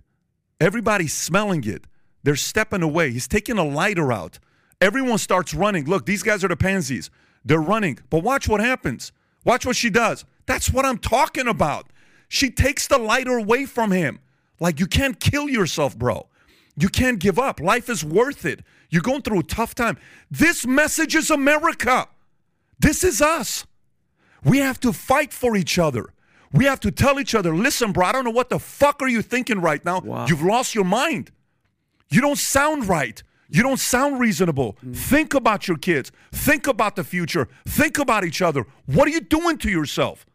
Everybody's 0.59 1.13
smelling 1.13 1.63
it. 1.63 1.85
They're 2.27 2.35
stepping 2.35 2.83
away. 2.83 3.11
He's 3.11 3.25
taking 3.25 3.57
a 3.57 3.63
lighter 3.63 4.11
out. 4.11 4.39
Everyone 4.81 5.17
starts 5.17 5.53
running. 5.53 5.85
Look, 5.85 6.05
these 6.05 6.23
guys 6.23 6.43
are 6.43 6.49
the 6.49 6.57
pansies. 6.57 7.09
They're 7.45 7.61
running. 7.61 7.99
But 8.09 8.21
watch 8.21 8.49
what 8.49 8.59
happens. 8.59 9.13
Watch 9.45 9.65
what 9.65 9.77
she 9.77 9.89
does. 9.89 10.25
That's 10.45 10.69
what 10.69 10.83
I'm 10.83 10.97
talking 10.97 11.47
about. 11.47 11.89
She 12.27 12.49
takes 12.49 12.85
the 12.85 12.97
lighter 12.97 13.37
away 13.37 13.65
from 13.65 13.91
him. 13.91 14.19
Like, 14.59 14.77
you 14.77 14.87
can't 14.87 15.21
kill 15.21 15.47
yourself, 15.47 15.97
bro. 15.97 16.27
You 16.75 16.89
can't 16.89 17.17
give 17.17 17.39
up. 17.39 17.61
Life 17.61 17.87
is 17.89 18.03
worth 18.03 18.45
it. 18.45 18.59
You're 18.89 19.03
going 19.03 19.21
through 19.21 19.39
a 19.39 19.43
tough 19.43 19.73
time. 19.73 19.97
This 20.29 20.67
message 20.67 21.15
is 21.15 21.31
America. 21.31 22.09
This 22.77 23.05
is 23.05 23.21
us. 23.21 23.65
We 24.43 24.57
have 24.57 24.81
to 24.81 24.91
fight 24.91 25.31
for 25.31 25.55
each 25.55 25.79
other. 25.79 26.09
We 26.51 26.65
have 26.65 26.81
to 26.81 26.91
tell 26.91 27.21
each 27.21 27.33
other, 27.33 27.55
listen, 27.55 27.93
bro, 27.93 28.05
I 28.05 28.11
don't 28.11 28.25
know 28.25 28.31
what 28.31 28.49
the 28.49 28.59
fuck 28.59 29.01
are 29.01 29.07
you 29.07 29.21
thinking 29.21 29.61
right 29.61 29.85
now. 29.85 30.01
You've 30.27 30.43
lost 30.43 30.75
your 30.75 30.83
mind. 30.83 31.31
You 32.09 32.21
don't 32.21 32.37
sound 32.37 32.87
right. 32.87 33.21
You 33.49 33.63
don't 33.63 33.79
sound 33.79 34.19
reasonable. 34.19 34.77
Think 34.93 35.33
about 35.33 35.67
your 35.67 35.77
kids. 35.77 36.11
Think 36.31 36.67
about 36.67 36.95
the 36.95 37.03
future. 37.03 37.47
Think 37.65 37.97
about 37.97 38.25
each 38.25 38.41
other. 38.41 38.65
What 38.87 39.07
are 39.07 39.11
you 39.11 39.21
doing 39.21 39.57
to 39.59 39.69
yourself? 39.69 40.25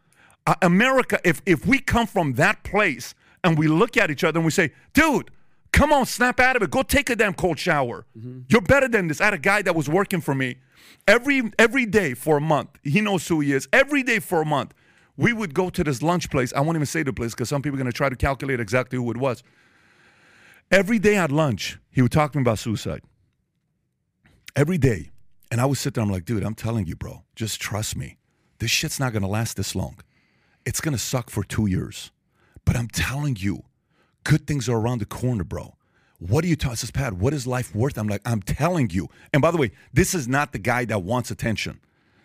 Uh, 0.47 0.55
America, 0.62 1.20
if, 1.25 1.43
if 1.47 1.66
we 1.66 1.79
come 1.79 2.07
from 2.07 2.35
that 2.35 2.62
place 2.64 3.14
and 3.45 3.59
we 3.59 3.68
look 3.68 3.97
at 3.97 4.11
each 4.11 4.25
other 4.25 4.39
and 4.39 4.45
we 4.47 4.51
say, 4.51 4.73
dude, 4.95 5.31
come 5.73 5.93
on, 5.93 6.07
snap 6.07 6.41
out 6.41 6.57
of 6.57 6.62
it. 6.62 6.70
Go 6.70 6.83
take 6.83 7.11
a 7.11 7.16
damn 7.16 7.35
cold 7.35 7.59
shower. 7.59 8.07
You're 8.49 8.62
better 8.62 8.89
than 8.89 9.09
this. 9.09 9.20
I 9.20 9.25
had 9.27 9.35
a 9.35 9.39
guy 9.39 9.62
that 9.62 9.75
was 9.75 9.89
working 9.89 10.20
for 10.20 10.35
me 10.35 10.57
every 11.07 11.43
every 11.59 11.87
day 11.87 12.14
for 12.14 12.39
a 12.39 12.41
month. 12.41 12.70
He 12.83 13.01
knows 13.01 13.27
who 13.29 13.41
he 13.41 13.53
is. 13.53 13.68
Every 13.73 14.03
day 14.03 14.18
for 14.20 14.41
a 14.43 14.47
month. 14.47 14.73
We 15.18 15.35
would 15.35 15.53
go 15.53 15.68
to 15.68 15.85
this 15.85 16.01
lunch 16.03 16.31
place. 16.31 16.55
I 16.55 16.61
won't 16.62 16.77
even 16.77 16.87
say 16.87 17.03
the 17.03 17.12
place 17.12 17.33
because 17.33 17.51
some 17.51 17.61
people 17.61 17.77
are 17.79 17.83
going 17.83 17.93
to 17.93 17.97
try 17.97 18.09
to 18.09 18.16
calculate 18.16 18.61
exactly 18.61 18.97
who 18.97 19.11
it 19.11 19.18
was. 19.18 19.43
Every 20.73 20.99
day 20.99 21.16
at 21.16 21.31
lunch, 21.31 21.79
he 21.91 22.01
would 22.01 22.12
talk 22.12 22.33
to 22.33 22.39
me 22.39 22.43
about 22.43 22.59
suicide. 22.59 23.03
Every 24.57 24.79
day. 24.79 25.11
And 25.51 25.61
I 25.61 25.66
would 25.66 25.77
sit 25.77 25.93
there, 25.93 26.03
I'm 26.03 26.11
like, 26.11 26.25
dude, 26.25 26.43
I'm 26.43 26.55
telling 26.55 26.87
you, 26.87 26.97
bro, 26.97 27.25
just 27.37 27.61
trust 27.61 27.95
me. 27.95 28.16
This 28.59 28.70
shit's 28.70 28.99
not 28.99 29.12
to 29.12 29.29
last 29.29 29.59
this 29.59 29.75
long. 29.75 29.99
It's 30.64 30.81
to 30.95 30.99
suck 30.99 31.29
for 31.29 31.45
two 31.45 31.66
years. 31.66 32.11
But 32.64 32.75
I'm 32.77 32.89
telling 32.89 33.37
you, 33.39 33.64
good 34.25 34.47
things 34.47 34.66
are 34.66 34.79
around 34.79 35.01
the 35.01 35.05
corner, 35.05 35.45
bro. 35.45 35.77
What 36.18 36.41
do 36.41 36.49
you 36.49 36.57
tell? 36.57 36.75
Says 36.75 36.91
Pat, 36.91 37.12
what 37.12 37.35
is 37.35 37.47
life 37.47 37.75
worth? 37.75 37.99
I'm 37.99 38.09
like, 38.09 38.23
I'm 38.25 38.41
telling 38.41 38.89
you. 38.89 39.11
And 39.35 39.43
by 39.43 39.51
the 39.51 39.59
way, 39.59 39.73
this 39.93 40.14
is 40.14 40.27
not 40.27 40.53
the 40.53 40.59
guy 40.59 40.87
that 40.87 41.03
wants 41.03 41.31
attention. 41.31 41.81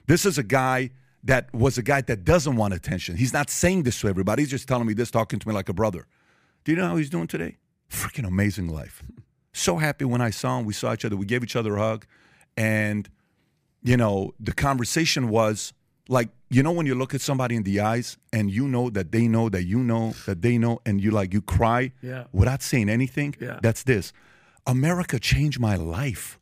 This 0.05 0.25
is 0.25 0.37
a 0.37 0.43
guy 0.43 0.91
that 1.25 1.53
was 1.53 1.77
a 1.77 1.83
guy 1.83 1.99
that 1.99 2.23
doesn't 2.23 2.55
want 2.55 2.73
attention. 2.73 3.17
He's 3.17 3.33
not 3.33 3.49
saying 3.49 3.83
this 3.83 3.99
to 3.99 4.07
everybody. 4.07 4.43
He's 4.43 4.51
just 4.51 4.69
telling 4.69 4.87
me 4.87 4.93
this, 4.93 5.11
talking 5.11 5.37
to 5.37 5.47
me 5.49 5.53
like 5.53 5.67
a 5.67 5.73
brother. 5.73 6.07
Do 6.63 6.71
you 6.71 6.77
know 6.77 6.87
how 6.87 6.95
he's 6.95 7.09
doing 7.09 7.27
today? 7.27 7.57
Freaking 7.89 8.27
amazing 8.27 8.67
life. 8.67 9.01
So 9.53 9.77
happy 9.77 10.05
when 10.05 10.21
I 10.21 10.29
saw 10.29 10.59
him. 10.59 10.65
We 10.65 10.73
saw 10.73 10.93
each 10.93 11.05
other. 11.05 11.15
We 11.15 11.25
gave 11.25 11.43
each 11.43 11.55
other 11.55 11.75
a 11.77 11.79
hug. 11.79 12.05
And, 12.55 13.09
you 13.83 13.97
know, 13.97 14.33
the 14.39 14.51
conversation 14.53 15.29
was 15.29 15.73
like, 16.09 16.29
you 16.49 16.63
know, 16.63 16.71
when 16.71 16.85
you 16.85 16.95
look 16.95 17.13
at 17.13 17.21
somebody 17.21 17.55
in 17.55 17.63
the 17.63 17.79
eyes 17.79 18.17
and 18.31 18.49
you 18.51 18.67
know 18.67 18.89
that 18.89 19.11
they 19.11 19.27
know 19.27 19.49
that 19.49 19.63
you 19.65 19.79
know 19.79 20.13
that 20.25 20.41
they 20.41 20.57
know, 20.57 20.79
and 20.85 21.01
you 21.01 21.11
like, 21.11 21.33
you 21.33 21.41
cry 21.41 21.91
Yeah. 22.01 22.25
without 22.31 22.61
saying 22.61 22.89
anything. 22.89 23.35
Yeah. 23.39 23.59
That's 23.61 23.83
this. 23.83 24.13
America 24.65 25.19
changed 25.19 25.59
my 25.59 25.75
life. 25.75 26.39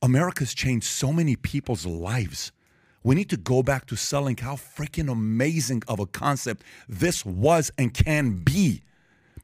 America's 0.00 0.54
changed 0.54 0.86
so 0.86 1.12
many 1.12 1.34
people's 1.36 1.84
lives. 1.84 2.52
We 3.02 3.14
need 3.14 3.30
to 3.30 3.36
go 3.36 3.62
back 3.62 3.86
to 3.86 3.96
selling 3.96 4.36
how 4.36 4.54
freaking 4.56 5.10
amazing 5.10 5.82
of 5.88 5.98
a 5.98 6.06
concept 6.06 6.62
this 6.88 7.24
was 7.24 7.70
and 7.78 7.92
can 7.92 8.36
be. 8.38 8.82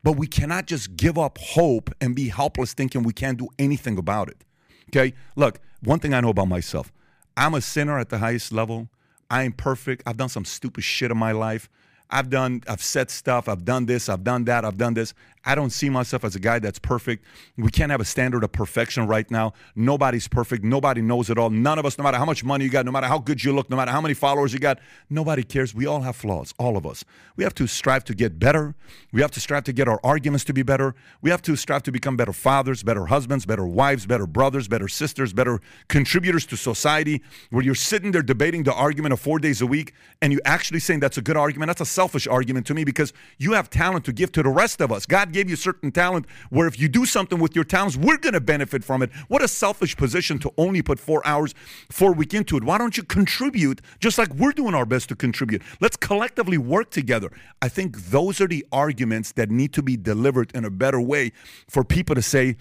But 0.05 0.13
we 0.13 0.27
cannot 0.27 0.67
just 0.67 0.97
give 0.97 1.19
up 1.19 1.39
hope 1.39 1.91
and 2.01 2.15
be 2.15 2.29
helpless 2.29 2.75
thinking 2.75 3.03
we 3.03 3.15
can't 3.15 3.39
do 3.39 3.49
anything 3.59 3.97
about 3.97 4.29
it. 4.29 4.45
Okay? 4.91 5.15
Look, 5.35 5.59
one 5.83 5.99
thing 5.99 6.15
I 6.15 6.21
know 6.21 6.29
about 6.29 6.47
myself 6.47 6.93
I'm 7.37 7.55
a 7.55 7.61
sinner 7.61 7.99
at 7.99 8.11
the 8.11 8.19
highest 8.19 8.53
level. 8.53 8.91
I 9.31 9.43
ain't 9.43 9.57
perfect. 9.57 10.03
I've 10.07 10.19
done 10.19 10.29
some 10.29 10.45
stupid 10.45 10.85
shit 10.85 11.11
in 11.11 11.17
my 11.17 11.33
life. 11.33 11.69
I've 12.15 12.31
done, 12.31 12.63
I've 12.69 12.81
said 12.81 13.11
stuff, 13.11 13.49
I've 13.49 13.65
done 13.65 13.87
this, 13.87 14.09
I've 14.09 14.23
done 14.23 14.45
that, 14.45 14.65
I've 14.65 14.79
done 14.79 14.95
this. 14.95 15.15
I 15.45 15.55
don't 15.55 15.71
see 15.71 15.91
myself 15.91 16.25
as 16.25 16.35
a 16.35 16.41
guy 16.41 16.59
that's 16.59 16.79
perfect. 16.79 17.25
We 17.59 17.71
can't 17.71 17.91
have 17.91 18.01
a 18.01 18.05
standard 18.05 18.45
of 18.45 18.53
perfection 18.53 19.07
right 19.07 19.31
now. 19.31 19.53
Nobody's 19.77 20.27
perfect. 20.27 20.65
Nobody 20.65 21.03
knows 21.03 21.29
it 21.29 21.37
all. 21.37 21.51
None 21.51 21.79
of 21.79 21.85
us, 21.85 21.99
no 21.99 22.05
matter 22.05 22.17
how 22.17 22.25
much 22.25 22.43
money 22.43 22.65
you 22.65 22.71
got, 22.71 22.87
no 22.87 22.93
matter 22.93 23.09
how 23.09 23.19
good 23.19 23.45
you 23.45 23.55
look, 23.55 23.69
no 23.69 23.77
matter 23.77 23.91
how 23.91 24.01
many 24.01 24.15
followers 24.15 24.55
you 24.55 24.59
got, 24.59 24.79
nobody 25.11 25.43
cares. 25.43 25.75
We 25.75 25.87
all 25.87 26.01
have 26.01 26.17
flaws, 26.17 26.55
all 26.59 26.77
of 26.77 26.87
us. 26.87 27.05
We 27.37 27.45
have 27.45 27.55
to 27.57 27.67
strive 27.67 28.05
to 28.05 28.15
get 28.15 28.39
better. 28.39 28.75
We 29.13 29.21
have 29.21 29.33
to 29.33 29.41
strive 29.41 29.65
to 29.65 29.73
get 29.73 29.87
our 29.87 30.01
arguments 30.03 30.45
to 30.45 30.55
be 30.55 30.63
better. 30.63 30.95
We 31.21 31.31
have 31.31 31.43
to 31.43 31.57
strive 31.57 31.83
to 31.83 31.93
become 31.93 32.17
better 32.17 32.33
fathers, 32.33 32.83
better 32.83 33.07
husbands, 33.07 33.45
better 33.45 33.67
wives, 33.67 34.07
better 34.07 34.27
brothers, 34.27 34.67
better 34.67 34.89
sisters, 34.89 35.35
better 35.35 35.61
contributors 35.89 36.47
to 36.47 36.57
society. 36.57 37.23
Where 37.51 37.63
you're 37.63 37.75
sitting 37.75 38.13
there 38.13 38.23
debating 38.23 38.63
the 38.63 38.73
argument 38.73 39.13
of 39.13 39.21
four 39.21 39.39
days 39.39 39.61
a 39.61 39.67
week 39.67 39.93
and 40.23 40.33
you 40.33 40.41
actually 40.47 40.81
saying 40.81 41.01
that's 41.01 41.19
a 41.19 41.23
good 41.23 41.37
argument, 41.37 41.69
that's 41.69 41.83
a 41.83 41.87
selfish 42.05 42.27
argument 42.27 42.67
to 42.67 42.75
me 42.75 42.85
because 42.85 43.15
you 43.39 43.55
have 43.55 43.71
talent 43.71 44.05
to 44.05 44.13
give 44.13 44.31
to 44.31 44.43
the 44.43 44.51
rest 44.51 44.83
of 44.83 44.93
us. 44.93 45.07
God 45.07 45.33
gave 45.33 45.49
you 45.49 45.57
certain 45.57 45.91
talent 45.91 46.27
where 46.51 46.67
if 46.67 46.79
you 46.79 46.87
do 46.87 47.07
something 47.07 47.39
with 47.39 47.55
your 47.55 47.65
talents, 47.65 47.97
we're 47.97 48.19
going 48.19 48.35
to 48.35 48.43
benefit 48.43 48.85
from 48.85 49.01
it. 49.03 49.11
What 49.29 49.43
a 49.43 49.49
selfish 49.49 49.97
position 49.97 50.39
to 50.41 50.53
only 50.59 50.83
put 50.83 50.99
four 50.99 51.27
hours, 51.27 51.55
four 51.91 52.13
week 52.13 52.35
into 52.35 52.59
it. 52.59 52.63
Why 52.63 52.77
don't 52.77 52.95
you 52.99 53.05
contribute 53.05 53.81
just 54.01 54.19
like 54.19 54.35
we're 54.35 54.53
doing 54.53 54.75
our 54.75 54.85
best 54.85 55.09
to 55.09 55.17
contribute? 55.17 55.63
Let's 55.81 55.97
collectively 55.97 56.59
work 56.59 56.91
together. 56.91 57.31
I 57.63 57.69
think 57.71 57.97
those 57.97 58.39
are 58.43 58.49
the 58.49 58.67
arguments 58.71 59.33
that 59.33 59.51
need 59.51 59.73
to 59.73 59.83
be 59.83 59.97
delivered 59.97 60.53
in 60.55 60.67
a 60.67 60.71
better 60.71 61.01
way 61.01 61.33
for 61.71 61.85
people 61.85 62.15
to 62.17 62.23
say, 62.23 62.57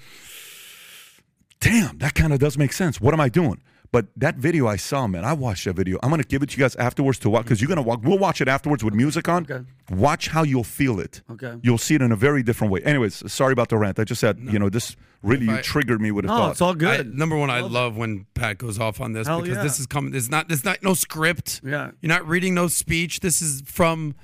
damn, 1.59 1.97
that 1.97 2.13
kind 2.15 2.31
of 2.31 2.39
does 2.39 2.57
make 2.57 2.71
sense. 2.71 3.01
What 3.01 3.13
am 3.13 3.19
I 3.19 3.27
doing? 3.27 3.61
But 3.93 4.07
that 4.17 4.37
video 4.37 4.65
I 4.65 4.75
saw, 4.75 5.05
man, 5.05 5.23
I 5.23 5.33
watched 5.33 5.65
that 5.65 5.75
video. 5.75 5.99
I'm 6.01 6.09
gonna 6.09 6.23
give 6.23 6.41
it 6.41 6.49
to 6.49 6.57
you 6.57 6.63
guys 6.63 6.75
afterwards 6.77 7.19
to 7.19 7.29
watch 7.29 7.43
because 7.43 7.59
mm. 7.59 7.61
you're 7.61 7.67
gonna 7.67 7.83
watch. 7.83 7.99
We'll 8.01 8.17
watch 8.17 8.41
it 8.41 8.47
afterwards 8.47 8.83
with 8.83 8.95
music 8.95 9.29
on. 9.29 9.43
Okay. 9.43 9.63
Watch 9.91 10.29
how 10.29 10.41
you'll 10.41 10.63
feel 10.63 10.99
it. 10.99 11.21
Okay. 11.29 11.59
You'll 11.61 11.77
see 11.77 11.93
it 11.93 12.01
in 12.01 12.11
a 12.11 12.15
very 12.15 12.41
different 12.41 12.73
way. 12.73 12.81
Anyways, 12.81 13.31
sorry 13.31 13.53
about 13.53 13.69
the 13.69 13.77
rant. 13.77 13.99
I 13.99 14.03
just 14.03 14.19
said, 14.19 14.39
you 14.39 14.57
know, 14.57 14.67
this 14.67 14.95
really 15.21 15.45
If 15.45 15.51
you 15.51 15.57
I- 15.57 15.61
triggered 15.61 16.01
me 16.01 16.09
with 16.09 16.25
a 16.25 16.27
No, 16.27 16.37
thought. 16.37 16.51
it's 16.53 16.61
all 16.61 16.71
I, 16.71 16.73
good. 16.73 17.13
number 17.15 17.37
one, 17.37 17.51
I 17.51 17.59
love 17.59 17.95
when 17.95 18.25
Pat 18.33 18.57
goes 18.57 18.79
off 18.79 18.99
on 18.99 19.13
this 19.13 19.27
Hell 19.27 19.41
because 19.41 19.57
yeah. 19.57 19.63
this 19.63 19.79
is 19.79 19.85
coming. 19.85 20.11
There's 20.11 20.29
not. 20.29 20.47
There's 20.47 20.65
not 20.65 20.81
no 20.81 20.95
script. 20.95 21.61
Yeah. 21.63 21.91
You're 22.01 22.09
not 22.09 22.27
reading 22.27 22.55
no 22.55 22.69
speech. 22.69 23.19
This 23.19 23.43
is 23.43 23.61
from 23.61 24.15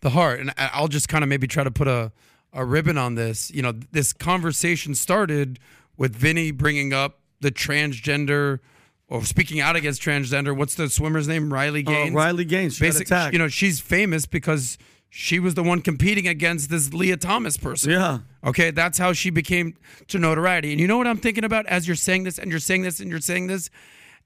the 0.00 0.08
heart, 0.10 0.40
and 0.40 0.54
I- 0.56 0.70
I'll 0.72 0.88
just 0.88 1.10
kind 1.10 1.22
of 1.22 1.28
maybe 1.28 1.46
try 1.46 1.64
to 1.64 1.70
put 1.70 1.86
a 1.86 2.12
a 2.54 2.64
ribbon 2.64 2.96
on 2.96 3.14
this. 3.14 3.50
You 3.50 3.60
know, 3.60 3.72
this 3.92 4.14
conversation 4.14 4.94
started 4.94 5.58
with 5.98 6.16
Vinny 6.16 6.50
bringing 6.50 6.94
up 6.94 7.18
the 7.42 7.50
transgender 7.50 8.60
or 9.08 9.24
speaking 9.24 9.60
out 9.60 9.74
against 9.76 10.02
transgender. 10.02 10.56
What's 10.56 10.74
the 10.74 10.88
swimmer's 10.90 11.26
name? 11.28 11.52
Riley 11.52 11.84
Oh, 11.86 11.90
Gaines. 11.90 12.14
Riley 12.14 12.44
Gaines. 12.44 12.76
She 12.76 12.84
Basic, 12.84 13.06
attacked. 13.06 13.32
you 13.32 13.38
know, 13.38 13.48
she's 13.48 13.80
famous 13.80 14.26
because 14.26 14.76
she 15.10 15.38
was 15.38 15.54
the 15.54 15.62
one 15.62 15.80
competing 15.80 16.28
against 16.28 16.68
this 16.68 16.92
Lia 16.92 17.16
Thomas 17.16 17.56
person. 17.56 17.90
Yeah. 17.90 18.18
Okay, 18.44 18.70
that's 18.70 18.98
how 18.98 19.12
she 19.14 19.30
became 19.30 19.74
to 20.08 20.18
notoriety. 20.18 20.72
And 20.72 20.80
you 20.80 20.86
know 20.86 20.98
what 20.98 21.06
I'm 21.06 21.16
thinking 21.16 21.44
about 21.44 21.66
as 21.66 21.86
you're 21.88 21.96
saying 21.96 22.24
this 22.24 22.38
and 22.38 22.50
you're 22.50 22.60
saying 22.60 22.82
this 22.82 23.00
and 23.00 23.10
you're 23.10 23.20
saying 23.20 23.46
this, 23.46 23.70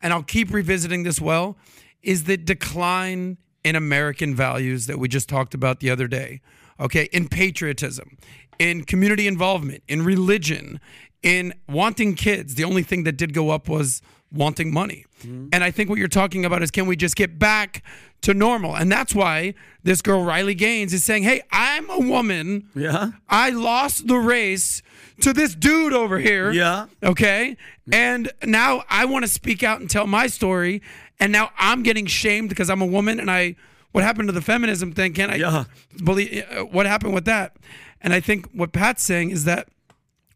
and 0.03 0.12
I'll 0.12 0.24
keep 0.24 0.53
revisiting 0.53 1.05
this 1.05 1.20
well, 1.20 1.57
is 2.03 2.24
the 2.24 2.37
decline 2.37 3.39
in 3.64 3.76
American 3.76 4.35
values 4.35 4.87
that 4.87 4.99
we 4.99 5.07
just 5.09 5.28
talked 5.28 5.55
about 5.55 5.78
the 5.78 5.89
other 5.91 6.09
day. 6.09 6.41
Okay, 6.80 7.05
in 7.12 7.28
patriotism, 7.28 8.16
in 8.59 8.83
community 8.83 9.28
involvement, 9.28 9.85
in 9.87 10.03
religion, 10.03 10.80
in 11.22 11.55
wanting 11.68 12.16
kids. 12.16 12.57
The 12.57 12.64
only 12.64 12.83
thing 12.83 13.05
that 13.05 13.12
did 13.16 13.33
go 13.33 13.51
up 13.51 13.68
was 13.68 14.03
wanting 14.33 14.72
money. 14.72 15.05
And 15.24 15.62
I 15.62 15.70
think 15.70 15.89
what 15.89 16.01
you're 16.01 16.09
talking 16.09 16.45
about 16.45 16.64
is 16.64 16.72
can 16.72 16.87
we 16.87 16.97
just 16.97 17.14
get 17.14 17.39
back 17.39 17.85
to 18.22 18.35
normal? 18.35 18.74
And 18.74 18.91
that's 18.91 19.14
why 19.14 19.55
this 19.85 20.03
girl 20.03 20.24
Riley 20.24 20.55
Gaines 20.57 20.93
is 20.93 21.05
saying, 21.05 21.22
"Hey, 21.22 21.43
I'm 21.53 21.89
a 21.91 22.01
woman. 22.01 22.68
Yeah. 22.74 23.12
I 23.28 23.51
lost 23.51 24.09
the 24.09 24.16
race 24.16 24.83
to 25.20 25.33
this 25.33 25.55
dude 25.55 25.93
over 25.93 26.18
here. 26.18 26.51
Yeah. 26.51 26.87
Okay. 27.05 27.57
And 27.93 28.33
now 28.45 28.83
I 28.91 29.05
want 29.05 29.24
to 29.24 29.30
speak 29.30 29.62
out 29.62 29.80
and 29.80 29.89
tell 29.89 30.09
my 30.09 30.26
story. 30.26 30.83
And 31.20 31.30
now 31.30 31.51
I'm 31.57 31.85
getting 31.85 32.07
shamed 32.07 32.49
because 32.49 32.68
I'm 32.68 32.83
a 32.83 32.87
woman 32.87 33.20
and 33.20 33.30
I, 33.30 33.55
what 33.93 34.03
happened 34.03 34.26
to 34.28 34.33
the 34.33 34.43
feminism 34.43 34.91
thing? 34.93 35.12
Can 35.12 35.30
I 35.30 35.37
Yeah. 35.37 35.64
believe 36.03 36.45
uh, 36.51 36.62
what 36.64 36.87
happened 36.87 37.14
with 37.14 37.26
that? 37.26 37.55
And 38.01 38.12
I 38.12 38.18
think 38.18 38.47
what 38.53 38.72
Pat's 38.72 39.05
saying 39.05 39.30
is 39.30 39.45
that 39.45 39.68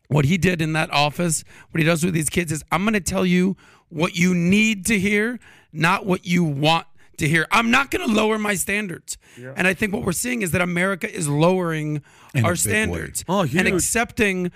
what 0.09 0.25
he 0.27 0.39
did 0.39 0.63
in 0.63 0.73
that 0.75 0.93
office, 0.93 1.43
what 1.73 1.81
he 1.81 1.85
does 1.85 2.05
with 2.05 2.15
these 2.15 2.31
kids 2.31 2.53
is 2.53 2.63
I'm 2.71 2.85
going 2.85 2.95
to 2.95 3.01
tell 3.01 3.27
you 3.27 3.57
what 3.89 4.17
you 4.17 4.35
need 4.35 4.87
to 4.87 4.99
hear, 4.99 5.39
not 5.73 6.07
what 6.07 6.27
you 6.27 6.43
want 6.45 6.87
to 7.19 7.29
hear. 7.29 7.47
I'm 7.51 7.71
not 7.71 7.91
going 7.91 8.07
to 8.07 8.15
lower 8.15 8.39
my 8.39 8.55
standards. 8.55 9.17
And 9.57 9.67
I 9.67 9.75
think 9.75 9.93
what 9.93 10.03
we're 10.05 10.13
seeing 10.13 10.43
is 10.43 10.51
that 10.53 10.61
America 10.61 11.11
is 11.13 11.29
lowering 11.29 12.03
In 12.35 12.45
our 12.45 12.57
standards 12.57 13.25
Oh, 13.29 13.41
and 13.43 13.67
accepting 13.69 14.51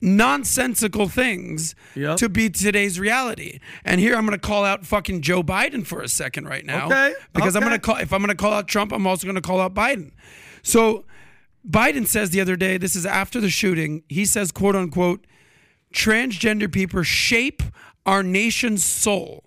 nonsensical 0.00 1.08
things 1.08 1.74
Yep. 1.94 2.18
to 2.18 2.28
be 2.28 2.50
today's 2.50 3.00
reality. 3.00 3.60
And 3.84 3.98
here 4.00 4.14
I'm 4.14 4.26
going 4.26 4.38
to 4.38 4.46
call 4.46 4.64
out 4.64 4.84
fucking 4.84 5.22
Joe 5.22 5.42
Biden 5.42 5.86
for 5.86 6.02
a 6.02 6.08
second 6.08 6.46
right 6.46 6.64
now. 6.64 6.86
Okay, 6.86 7.14
Because 7.32 7.56
I'm 7.56 7.62
going 7.62 7.72
to 7.72 7.78
call 7.78 7.96
if 7.96 8.12
I'm 8.12 8.20
going 8.20 8.28
to 8.28 8.34
call 8.34 8.52
out 8.52 8.68
Trump, 8.68 8.92
I'm 8.92 9.06
also 9.06 9.26
going 9.26 9.36
to 9.36 9.40
call 9.40 9.60
out 9.60 9.74
Biden. 9.74 10.12
So 10.62 11.04
Biden 11.68 12.06
says 12.06 12.30
the 12.30 12.40
other 12.40 12.56
day, 12.56 12.76
this 12.78 12.94
is 12.94 13.06
after 13.06 13.40
the 13.40 13.48
shooting, 13.50 14.02
he 14.08 14.24
says, 14.26 14.52
quote 14.52 14.76
unquote, 14.76 15.26
transgender 15.92 16.70
people 16.70 17.02
shape 17.02 17.62
our 18.06 18.22
nation's 18.22 18.84
soul 18.84 19.42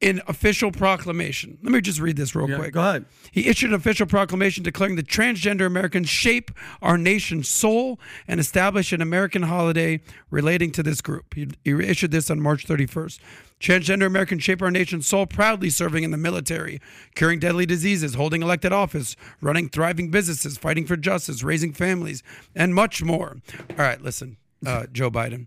in 0.00 0.20
official 0.26 0.72
proclamation. 0.72 1.56
Let 1.62 1.70
me 1.72 1.80
just 1.80 2.00
read 2.00 2.16
this 2.16 2.34
real 2.34 2.50
Yeah, 2.50 2.56
quick. 2.56 2.72
go 2.72 2.80
ahead. 2.80 3.04
He 3.30 3.46
issued 3.46 3.70
an 3.70 3.76
official 3.76 4.04
proclamation 4.04 4.64
declaring 4.64 4.96
that 4.96 5.06
transgender 5.06 5.64
Americans 5.64 6.08
shape 6.08 6.50
our 6.82 6.98
nation's 6.98 7.48
soul 7.48 8.00
and 8.26 8.40
establish 8.40 8.92
an 8.92 9.00
American 9.00 9.42
holiday 9.44 10.00
relating 10.28 10.72
to 10.72 10.82
this 10.82 11.00
group. 11.00 11.34
He, 11.34 11.46
he 11.62 11.70
issued 11.70 12.10
this 12.10 12.30
on 12.32 12.40
March 12.40 12.66
31st. 12.66 13.20
Transgender 13.60 14.04
Americans 14.06 14.42
shape 14.42 14.60
our 14.60 14.72
nation's 14.72 15.06
soul, 15.06 15.24
proudly 15.24 15.70
serving 15.70 16.02
in 16.02 16.10
the 16.10 16.16
military, 16.16 16.80
curing 17.14 17.38
deadly 17.38 17.64
diseases, 17.64 18.14
holding 18.14 18.42
elected 18.42 18.72
office, 18.72 19.14
running 19.40 19.68
thriving 19.68 20.10
businesses, 20.10 20.58
fighting 20.58 20.84
for 20.84 20.96
justice, 20.96 21.44
raising 21.44 21.72
families, 21.72 22.24
and 22.56 22.74
much 22.74 23.04
more. 23.04 23.36
All 23.70 23.76
right, 23.76 24.02
listen, 24.02 24.36
uh, 24.66 24.86
Joe 24.92 25.12
Biden. 25.12 25.46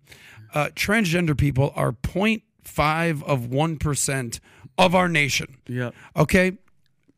Uh, 0.55 0.69
transgender 0.69 1.37
people 1.37 1.71
are 1.75 1.91
0.5 1.91 3.23
of 3.23 3.41
1% 3.41 4.39
of 4.77 4.95
our 4.95 5.09
nation. 5.09 5.57
Yeah. 5.67 5.91
Okay. 6.15 6.53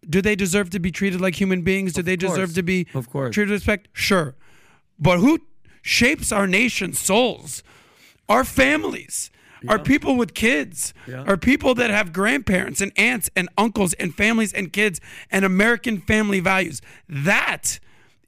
Do 0.09 0.21
they 0.21 0.35
deserve 0.35 0.69
to 0.71 0.79
be 0.79 0.91
treated 0.91 1.21
like 1.21 1.35
human 1.35 1.61
beings? 1.61 1.93
Do 1.93 2.01
they 2.01 2.17
course. 2.17 2.31
deserve 2.31 2.53
to 2.55 2.63
be 2.63 2.87
Of 2.93 3.09
course. 3.09 3.33
treated 3.33 3.51
with 3.51 3.61
respect? 3.61 3.89
Sure. 3.93 4.35
But 4.99 5.19
who 5.19 5.39
shapes 5.81 6.31
our 6.31 6.47
nation's 6.47 6.99
souls? 6.99 7.63
Our 8.27 8.43
families. 8.43 9.29
Our 9.67 9.79
people 9.79 10.15
with 10.15 10.33
kids. 10.33 10.93
Yeah. 11.07 11.23
Our 11.27 11.35
people 11.37 11.73
that 11.75 11.89
have 11.89 12.13
grandparents 12.13 12.79
and 12.79 12.91
aunts 12.95 13.29
and 13.35 13.49
uncles 13.57 13.93
and 13.93 14.13
families 14.13 14.53
and 14.53 14.71
kids 14.71 15.01
and 15.31 15.43
American 15.43 15.99
family 16.01 16.39
values. 16.39 16.81
That 17.09 17.79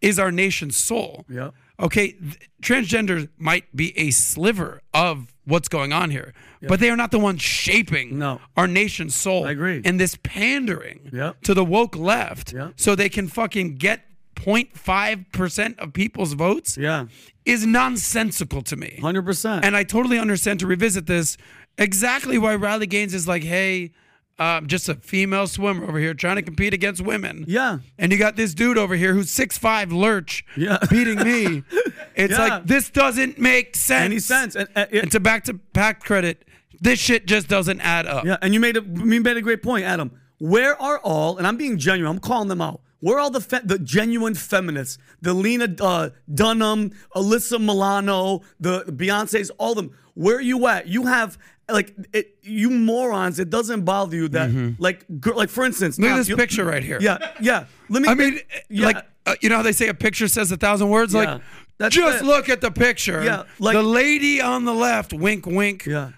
is 0.02 0.18
our 0.20 0.32
nation's 0.32 0.76
soul. 0.78 1.26
Yeah. 1.30 1.52
Okay, 1.80 2.12
th- 2.12 2.50
transgender 2.62 3.30
might 3.38 3.74
be 3.76 3.98
a 3.98 4.12
sliver 4.12 4.82
of 4.94 5.34
what's 5.46 5.68
going 5.70 5.94
on 5.94 6.12
here, 6.12 6.34
but 6.68 6.80
they 6.80 6.90
are 6.90 6.98
not 6.98 7.12
the 7.12 7.20
ones 7.20 7.42
shaping 7.42 8.20
No. 8.20 8.42
our 8.58 8.68
nation's 8.68 9.16
soul. 9.16 9.46
I 9.46 9.52
agree. 9.52 9.82
And 9.86 10.00
this 10.00 10.18
pandering 10.22 11.10
Yep. 11.14 11.42
to 11.44 11.54
the 11.54 11.64
woke 11.66 11.96
left 11.96 12.54
Yep. 12.54 12.74
so 12.76 12.96
they 12.96 13.10
can 13.10 13.28
fucking 13.28 13.76
get 13.76 14.06
0.5% 14.36 15.80
of 15.80 15.94
people's 15.94 16.34
votes 16.34 16.78
Yeah. 16.78 17.06
is 17.46 17.66
nonsensical 17.66 18.62
to 18.64 18.76
me. 18.76 18.98
100%. 19.02 19.64
And 19.66 19.76
I 19.76 19.84
totally 19.84 20.20
understand 20.20 20.60
to 20.60 20.68
revisit 20.68 21.06
this 21.08 21.38
exactly 21.78 22.38
why 22.38 22.56
Riley 22.56 22.88
Gaines 22.88 23.14
is 23.14 23.28
like, 23.28 23.44
hey, 23.44 23.92
um, 24.40 24.68
just 24.68 24.88
a 24.90 24.96
female 24.96 25.48
swimmer 25.48 25.86
over 25.88 26.00
here 26.00 26.14
trying 26.14 26.38
to 26.38 26.42
compete 26.42 26.74
against 26.74 27.02
women. 27.02 27.46
Yeah. 27.48 27.80
And 27.98 28.12
you 28.12 28.18
got 28.18 28.36
this 28.36 28.54
dude 28.54 28.78
over 28.78 28.96
here 28.96 29.14
who's 29.14 29.30
6'5 29.32 29.92
lurch 29.92 30.46
Yeah. 30.56 30.78
beating 30.90 31.20
me. 31.24 31.64
It's 32.16 32.34
Yeah. 32.34 32.48
like, 32.56 32.66
this 32.66 32.90
doesn't 32.90 33.40
make 33.40 33.76
sense. 33.78 34.04
Any 34.06 34.20
sense. 34.20 34.56
And, 34.56 34.68
and, 34.76 34.92
And 34.94 35.12
to 35.14 35.20
back 35.22 35.46
to 35.46 35.54
back 35.54 36.04
credit, 36.04 36.44
this 36.82 37.00
shit 37.00 37.26
just 37.26 37.48
doesn't 37.48 37.80
add 37.80 38.08
up. 38.08 38.26
Yeah, 38.26 38.36
and 38.42 38.54
you 38.54 38.60
made 38.60 38.76
a 38.76 38.82
you 38.82 39.22
made 39.22 39.38
a 39.38 39.42
great 39.42 39.64
point, 39.64 39.86
Adam. 39.86 40.12
Where 40.38 40.82
are 40.82 41.00
all? 41.00 41.38
And 41.38 41.48
I'm 41.48 41.56
being 41.56 41.78
genuine. 41.78 42.12
I'm 42.14 42.20
calling 42.20 42.50
them 42.50 42.60
out. 42.62 42.82
Where 43.00 43.16
are 43.16 43.20
all 43.22 43.30
the 43.30 43.40
fe- 43.42 43.62
the 43.64 43.80
genuine 43.80 44.36
feminists? 44.36 44.98
The 45.22 45.34
Lena 45.34 45.74
uh, 45.80 46.10
Dunham, 46.34 46.92
Alyssa 47.16 47.58
Milano, 47.60 48.42
the 48.60 48.84
Beyonces, 48.84 49.50
all 49.58 49.72
of 49.72 49.78
them. 49.78 49.92
Where 50.16 50.38
are 50.38 50.42
you 50.42 50.68
at? 50.68 50.88
You 50.88 51.06
have 51.06 51.38
like 51.72 51.94
it, 52.14 52.38
you 52.44 52.70
morons. 52.70 53.40
It 53.40 53.50
doesn't 53.50 53.84
bother 53.86 54.16
you 54.16 54.28
that 54.30 54.76
like 54.80 55.06
gr- 55.20 55.34
like 55.34 55.50
for 55.50 55.66
instance. 55.66 55.96
Mm-hmm. 55.96 56.04
Look 56.04 56.12
at 56.12 56.18
this 56.18 56.30
you- 56.30 56.38
picture 56.38 56.66
right 56.66 56.84
here. 56.84 56.98
Yeah, 57.02 57.32
yeah. 57.40 57.66
Let 57.90 58.02
me. 58.02 58.10
I 58.10 58.14
mean, 58.16 58.40
yeah. 58.70 58.86
like, 58.86 59.06
uh, 59.26 59.36
you 59.42 59.50
know 59.50 59.58
how 59.58 59.62
they 59.64 59.72
say 59.72 59.88
a 59.88 59.94
picture 59.94 60.28
says 60.28 60.52
a 60.52 60.58
thousand 60.58 60.90
words? 60.90 61.14
Yeah. 61.14 61.34
Like, 61.34 61.42
That's 61.78 61.96
just 61.96 62.24
it. 62.24 62.26
look 62.26 62.50
at 62.50 62.62
the 62.62 62.72
picture. 62.72 63.24
Yeah, 63.24 63.44
like- 63.60 63.76
the 63.76 63.84
lady 63.84 64.42
on 64.42 64.66
the 64.66 64.74
left, 64.74 65.14
wink, 65.14 65.46
wink. 65.46 65.86
yeah. 65.86 66.12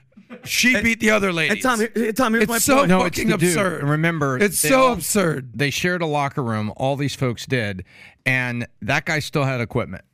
She 0.46 0.82
beat 0.82 1.02
the 1.02 1.10
other 1.12 1.34
lady. 1.34 1.52
And 1.56 1.62
Tom, 1.62 1.80
here- 1.80 2.14
Tom, 2.14 2.32
here's 2.34 2.44
it's 2.44 2.50
my 2.50 2.58
so 2.58 2.78
point. 2.78 2.88
No, 2.90 3.04
it's 3.04 3.18
fucking 3.18 3.32
the 3.32 3.38
dude. 3.38 3.50
absurd. 3.50 3.84
Remember, 3.84 4.38
it's 4.38 4.58
so 4.60 4.84
all- 4.88 4.94
absurd. 4.94 5.52
They 5.54 5.70
shared 5.70 6.02
a 6.02 6.06
locker 6.06 6.42
room. 6.42 6.72
All 6.78 6.96
these 6.96 7.16
folks 7.16 7.46
did, 7.46 7.84
and 8.26 8.66
that 8.82 9.04
guy 9.06 9.20
still 9.20 9.44
had 9.44 9.60
equipment. 9.60 10.06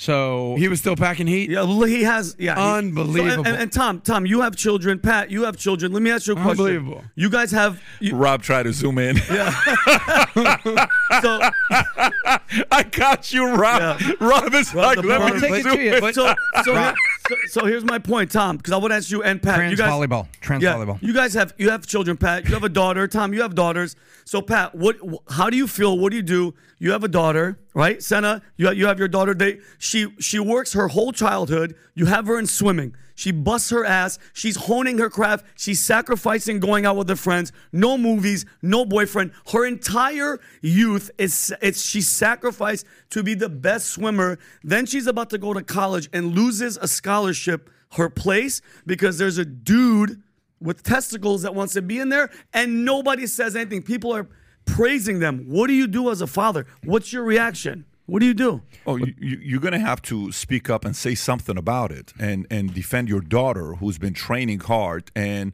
So 0.00 0.56
He 0.56 0.66
was 0.66 0.78
still 0.78 0.96
packing 0.96 1.26
heat. 1.26 1.50
Yeah, 1.50 1.64
well, 1.64 1.82
he 1.82 2.04
has. 2.04 2.34
Yeah, 2.38 2.54
he- 2.54 2.78
Unbelievable. 2.78 3.44
So, 3.44 3.50
and, 3.50 3.60
and 3.64 3.70
Tom, 3.70 4.00
Tom, 4.00 4.24
you 4.24 4.40
have 4.40 4.56
children. 4.56 4.98
Pat, 4.98 5.30
you 5.30 5.44
have 5.44 5.58
children. 5.58 5.92
Let 5.92 6.00
me 6.00 6.10
ask 6.10 6.26
you 6.26 6.32
a 6.32 6.36
question. 6.36 6.52
Unbelievable. 6.52 7.04
You 7.16 7.28
guys 7.28 7.50
have. 7.50 7.82
You, 8.00 8.16
Rob 8.16 8.40
tried 8.42 8.62
to 8.62 8.72
zoom 8.72 8.96
in. 8.96 9.16
Yeah. 9.30 9.50
so, 11.20 11.40
I 12.72 12.82
got 12.90 13.30
you, 13.34 13.54
Rob. 13.54 14.00
Rob 14.20 14.54
is 14.54 14.74
like, 14.74 14.96
the 15.02 15.06
let 15.06 15.34
me 15.34 15.38
take 15.40 15.50
it 15.50 15.62
zoom 15.64 15.76
to 15.76 15.82
you, 15.82 15.94
in. 15.96 16.00
but- 16.00 16.14
so, 16.14 16.34
so, 16.64 16.72
here- 16.74 16.94
so, 17.28 17.36
so 17.48 17.66
here's 17.66 17.84
my 17.84 17.98
point, 17.98 18.32
Tom, 18.32 18.56
because 18.56 18.72
I 18.72 18.78
would 18.78 18.92
ask 18.92 19.10
you 19.10 19.22
and 19.22 19.42
Pat. 19.42 19.56
trans 19.56 19.70
you 19.72 19.76
guys, 19.76 19.92
volleyball, 19.92 20.26
trans 20.40 20.62
Yeah, 20.62 20.76
volleyball. 20.76 21.00
you 21.02 21.12
guys 21.12 21.34
have 21.34 21.52
you 21.58 21.68
have 21.70 21.86
children, 21.86 22.16
Pat. 22.16 22.46
You 22.48 22.54
have 22.54 22.64
a 22.64 22.68
daughter, 22.70 23.06
Tom. 23.06 23.34
You 23.34 23.42
have 23.42 23.54
daughters. 23.54 23.96
So, 24.24 24.40
Pat, 24.40 24.74
what? 24.74 24.96
wh- 25.06 25.30
How 25.34 25.50
do 25.50 25.58
you 25.58 25.66
feel? 25.66 25.98
What 25.98 26.10
do 26.10 26.16
you 26.16 26.22
do? 26.22 26.54
You 26.82 26.92
have 26.92 27.04
a 27.04 27.08
daughter, 27.08 27.58
right? 27.74 28.02
Senna, 28.02 28.40
you 28.56 28.66
have, 28.66 28.76
you 28.76 28.86
have 28.86 28.98
your 28.98 29.06
daughter. 29.06 29.34
They 29.34 29.58
she 29.78 30.08
she 30.18 30.38
works 30.38 30.72
her 30.72 30.88
whole 30.88 31.12
childhood. 31.12 31.76
You 31.94 32.06
have 32.06 32.26
her 32.26 32.38
in 32.38 32.46
swimming. 32.46 32.96
She 33.14 33.32
busts 33.32 33.68
her 33.68 33.84
ass. 33.84 34.18
She's 34.32 34.56
honing 34.56 34.96
her 34.96 35.10
craft. 35.10 35.44
She's 35.54 35.78
sacrificing 35.78 36.58
going 36.58 36.86
out 36.86 36.96
with 36.96 37.06
her 37.10 37.16
friends. 37.16 37.52
No 37.70 37.98
movies, 37.98 38.46
no 38.62 38.86
boyfriend. 38.86 39.32
Her 39.52 39.66
entire 39.66 40.40
youth 40.62 41.10
is 41.18 41.54
it's 41.60 41.84
she 41.84 42.00
sacrificed 42.00 42.86
to 43.10 43.22
be 43.22 43.34
the 43.34 43.50
best 43.50 43.90
swimmer. 43.90 44.38
Then 44.64 44.86
she's 44.86 45.06
about 45.06 45.28
to 45.30 45.38
go 45.38 45.52
to 45.52 45.62
college 45.62 46.08
and 46.14 46.34
loses 46.34 46.78
a 46.78 46.88
scholarship, 46.88 47.68
her 47.92 48.08
place 48.08 48.62
because 48.86 49.18
there's 49.18 49.36
a 49.36 49.44
dude 49.44 50.22
with 50.58 50.82
testicles 50.82 51.42
that 51.42 51.54
wants 51.54 51.74
to 51.74 51.82
be 51.82 51.98
in 51.98 52.08
there 52.08 52.30
and 52.54 52.86
nobody 52.86 53.26
says 53.26 53.54
anything. 53.54 53.82
People 53.82 54.16
are 54.16 54.28
praising 54.74 55.18
them. 55.20 55.44
What 55.48 55.66
do 55.68 55.74
you 55.74 55.86
do 55.86 56.10
as 56.10 56.20
a 56.20 56.26
father? 56.26 56.66
What's 56.84 57.12
your 57.12 57.22
reaction? 57.24 57.84
What 58.06 58.20
do 58.20 58.26
you 58.26 58.34
do? 58.34 58.62
Oh, 58.86 58.96
you, 58.96 59.14
you- 59.18 59.40
you're 59.42 59.60
going 59.60 59.72
to 59.72 59.78
have 59.78 60.02
to 60.02 60.32
speak 60.32 60.68
up 60.68 60.84
and 60.84 60.96
say 60.96 61.14
something 61.14 61.56
about 61.56 61.92
it, 61.92 62.12
and 62.18 62.46
and 62.50 62.74
defend 62.74 63.08
your 63.08 63.20
daughter 63.20 63.74
who's 63.74 63.98
been 63.98 64.14
training 64.14 64.60
hard, 64.60 65.10
and 65.14 65.52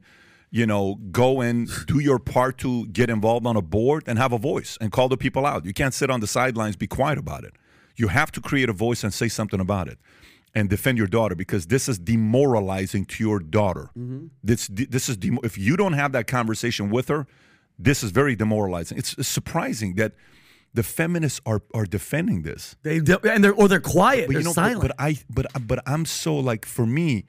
you 0.51 0.65
know 0.67 0.95
go 1.11 1.41
and 1.43 1.69
do 1.87 1.99
your 1.99 2.19
part 2.19 2.57
to 2.59 2.87
get 2.87 3.11
involved 3.11 3.47
on 3.47 3.57
a 3.57 3.63
board 3.63 4.05
and 4.07 4.19
have 4.19 4.33
a 4.33 4.39
voice 4.39 4.79
and 4.81 4.91
call 4.91 5.09
the 5.09 5.17
people 5.19 5.45
out. 5.45 5.67
You 5.67 5.75
can't 5.75 5.93
sit 5.93 6.09
on 6.11 6.21
the 6.21 6.27
sidelines, 6.27 6.77
be 6.77 6.87
quiet 6.87 7.19
about 7.19 7.45
it. 7.45 7.53
You 7.97 8.09
have 8.09 8.31
to 8.33 8.41
create 8.41 8.69
a 8.71 8.73
voice 8.73 9.05
and 9.05 9.13
say 9.13 9.29
something 9.29 9.61
about 9.61 9.89
it, 9.89 9.99
and 10.55 10.71
defend 10.71 10.97
your 10.97 11.09
daughter 11.09 11.35
because 11.35 11.67
this 11.67 11.89
is 11.91 11.99
demoralizing 11.99 13.05
to 13.07 13.23
your 13.25 13.39
daughter. 13.41 13.91
Mm-hmm. 13.99 14.27
This 14.43 14.69
this 14.73 15.09
is 15.11 15.17
demo- 15.19 15.41
if 15.45 15.59
you 15.59 15.77
don't 15.77 15.95
have 15.95 16.13
that 16.13 16.27
conversation 16.27 16.89
with 16.91 17.09
her, 17.09 17.27
this 17.79 18.03
is 18.03 18.11
very 18.11 18.37
demoralizing. 18.37 18.99
It's, 18.99 19.15
it's 19.19 19.29
surprising 19.29 19.95
that. 19.97 20.13
The 20.75 20.83
feminists 20.83 21.41
are, 21.47 21.63
are 21.73 21.87
defending 21.87 22.43
this 22.43 22.77
They 22.83 22.99
and 22.99 23.43
they're 23.43 23.55
or 23.55 23.67
they're 23.67 23.81
quiet. 23.81 24.27
but 24.27 24.33
they're 24.35 24.41
you 24.43 24.45
know, 24.45 24.53
silent. 24.53 24.83
But, 24.83 24.89
but 24.99 25.01
I, 25.03 25.17
but 25.31 25.47
but 25.67 25.79
I'm 25.87 26.05
so 26.05 26.37
like 26.37 26.67
for 26.67 26.85
me, 26.85 27.25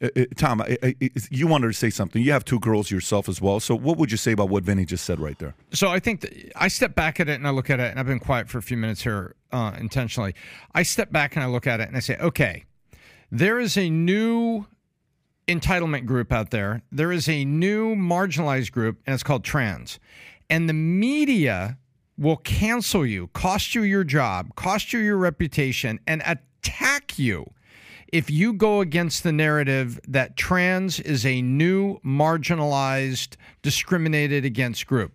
uh, 0.00 0.08
uh, 0.16 0.24
Tom. 0.36 0.60
I, 0.62 0.78
I, 0.84 0.94
I- 1.02 1.10
you 1.28 1.48
wanted 1.48 1.66
to 1.66 1.72
say 1.72 1.90
something. 1.90 2.22
You 2.22 2.30
have 2.30 2.44
two 2.44 2.60
girls 2.60 2.92
yourself 2.92 3.28
as 3.28 3.40
well. 3.40 3.58
So 3.58 3.74
what 3.74 3.98
would 3.98 4.12
you 4.12 4.16
say 4.16 4.30
about 4.30 4.50
what 4.50 4.62
Vinny 4.62 4.84
just 4.84 5.04
said 5.04 5.18
right 5.18 5.36
there? 5.40 5.56
So 5.72 5.88
I 5.88 5.98
think 5.98 6.20
that 6.20 6.52
I 6.54 6.68
step 6.68 6.94
back 6.94 7.18
at 7.18 7.28
it 7.28 7.32
and 7.34 7.46
I 7.46 7.50
look 7.50 7.70
at 7.70 7.80
it, 7.80 7.90
and 7.90 7.98
I've 7.98 8.06
been 8.06 8.20
quiet 8.20 8.48
for 8.48 8.58
a 8.58 8.62
few 8.62 8.76
minutes 8.76 9.02
here 9.02 9.34
uh, 9.50 9.72
intentionally. 9.80 10.36
I 10.72 10.84
step 10.84 11.10
back 11.10 11.34
and 11.34 11.42
I 11.42 11.48
look 11.48 11.66
at 11.66 11.80
it 11.80 11.88
and 11.88 11.96
I 11.96 12.00
say, 12.00 12.16
okay, 12.18 12.66
there 13.32 13.58
is 13.58 13.76
a 13.76 13.90
new 13.90 14.66
entitlement 15.48 16.06
group 16.06 16.32
out 16.32 16.50
there. 16.50 16.82
There 16.90 17.12
is 17.12 17.28
a 17.28 17.44
new 17.44 17.94
marginalized 17.94 18.72
group, 18.72 19.00
and 19.06 19.14
it's 19.14 19.22
called 19.22 19.44
trans. 19.44 19.98
And 20.48 20.68
the 20.68 20.74
media 20.74 21.78
will 22.18 22.36
cancel 22.36 23.06
you, 23.06 23.28
cost 23.28 23.74
you 23.74 23.82
your 23.82 24.04
job, 24.04 24.54
cost 24.54 24.92
you 24.92 25.00
your 25.00 25.16
reputation, 25.16 25.98
and 26.06 26.22
attack 26.26 27.18
you 27.18 27.52
if 28.12 28.30
you 28.30 28.52
go 28.52 28.80
against 28.80 29.22
the 29.22 29.32
narrative 29.32 29.98
that 30.06 30.36
trans 30.36 31.00
is 31.00 31.24
a 31.24 31.40
new 31.40 31.98
marginalized, 32.04 33.36
discriminated 33.62 34.44
against 34.44 34.86
group. 34.86 35.12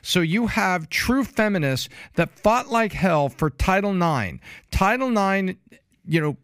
So 0.00 0.20
you 0.20 0.46
have 0.46 0.88
true 0.88 1.24
feminists 1.24 1.88
that 2.14 2.30
fought 2.30 2.68
like 2.68 2.92
hell 2.92 3.28
for 3.28 3.50
Title 3.50 3.90
IX. 3.96 4.38
Title 4.70 5.10
IX, 5.10 5.58
you 6.06 6.20
know, 6.20 6.36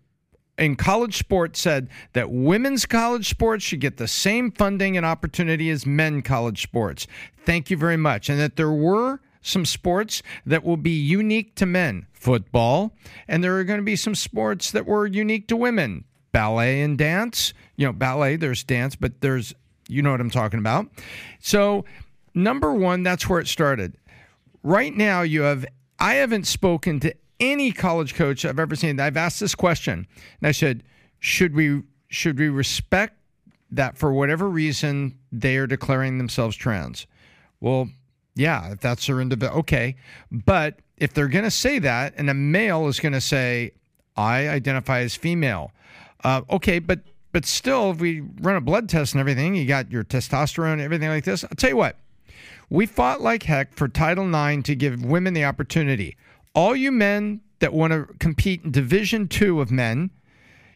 in 0.58 0.76
college 0.76 1.16
sports 1.16 1.60
said 1.60 1.88
that 2.12 2.30
women's 2.30 2.86
college 2.86 3.28
sports 3.28 3.64
should 3.64 3.80
get 3.80 3.96
the 3.96 4.08
same 4.08 4.50
funding 4.50 4.96
and 4.96 5.06
opportunity 5.06 5.70
as 5.70 5.86
men 5.86 6.22
college 6.22 6.62
sports. 6.62 7.06
Thank 7.44 7.70
you 7.70 7.76
very 7.76 7.96
much. 7.96 8.28
And 8.28 8.38
that 8.38 8.56
there 8.56 8.70
were 8.70 9.20
some 9.40 9.66
sports 9.66 10.22
that 10.46 10.62
will 10.62 10.76
be 10.76 10.90
unique 10.90 11.54
to 11.56 11.66
men, 11.66 12.06
football, 12.12 12.94
and 13.26 13.42
there 13.42 13.58
are 13.58 13.64
going 13.64 13.80
to 13.80 13.84
be 13.84 13.96
some 13.96 14.14
sports 14.14 14.70
that 14.70 14.86
were 14.86 15.06
unique 15.06 15.48
to 15.48 15.56
women, 15.56 16.04
ballet 16.30 16.82
and 16.82 16.96
dance. 16.96 17.52
You 17.76 17.86
know, 17.86 17.92
ballet, 17.92 18.36
there's 18.36 18.62
dance, 18.62 18.94
but 18.94 19.20
there's, 19.20 19.54
you 19.88 20.02
know 20.02 20.12
what 20.12 20.20
I'm 20.20 20.30
talking 20.30 20.60
about. 20.60 20.86
So, 21.40 21.84
number 22.34 22.72
one, 22.72 23.02
that's 23.02 23.28
where 23.28 23.40
it 23.40 23.48
started. 23.48 23.96
Right 24.62 24.94
now, 24.94 25.22
you 25.22 25.42
have, 25.42 25.66
I 25.98 26.14
haven't 26.14 26.46
spoken 26.46 27.00
to 27.00 27.14
any 27.42 27.72
college 27.72 28.14
coach 28.14 28.44
I've 28.44 28.58
ever 28.58 28.76
seen. 28.76 28.98
I've 29.00 29.16
asked 29.16 29.40
this 29.40 29.54
question, 29.54 30.06
and 30.40 30.48
I 30.48 30.52
said, 30.52 30.84
should 31.18 31.54
we, 31.54 31.82
should 32.08 32.38
we 32.38 32.48
respect 32.48 33.18
that 33.70 33.98
for 33.98 34.12
whatever 34.12 34.48
reason 34.48 35.18
they 35.30 35.56
are 35.56 35.66
declaring 35.66 36.18
themselves 36.18 36.56
trans? 36.56 37.06
Well, 37.60 37.88
yeah, 38.34 38.72
if 38.72 38.80
that's 38.80 39.06
their 39.06 39.20
individual, 39.20 39.58
okay. 39.60 39.96
But 40.30 40.78
if 40.96 41.12
they're 41.12 41.28
going 41.28 41.44
to 41.44 41.50
say 41.50 41.78
that, 41.80 42.14
and 42.16 42.30
a 42.30 42.34
male 42.34 42.86
is 42.86 43.00
going 43.00 43.12
to 43.12 43.20
say, 43.20 43.72
I 44.16 44.48
identify 44.48 45.00
as 45.00 45.16
female, 45.16 45.72
uh, 46.24 46.42
okay, 46.50 46.78
but 46.78 47.00
but 47.32 47.46
still, 47.46 47.92
if 47.92 47.98
we 47.98 48.20
run 48.42 48.56
a 48.56 48.60
blood 48.60 48.90
test 48.90 49.14
and 49.14 49.20
everything, 49.20 49.54
you 49.54 49.64
got 49.64 49.90
your 49.90 50.04
testosterone, 50.04 50.80
everything 50.80 51.08
like 51.08 51.24
this. 51.24 51.44
I'll 51.44 51.50
tell 51.56 51.70
you 51.70 51.76
what, 51.76 51.96
we 52.68 52.84
fought 52.84 53.22
like 53.22 53.44
heck 53.44 53.72
for 53.74 53.88
Title 53.88 54.28
IX 54.28 54.62
to 54.64 54.74
give 54.74 55.02
women 55.02 55.32
the 55.32 55.44
opportunity. 55.44 56.16
All 56.54 56.76
you 56.76 56.92
men 56.92 57.40
that 57.60 57.72
want 57.72 57.92
to 57.92 58.06
compete 58.18 58.62
in 58.64 58.70
Division 58.70 59.28
Two 59.28 59.60
of 59.60 59.70
men, 59.70 60.10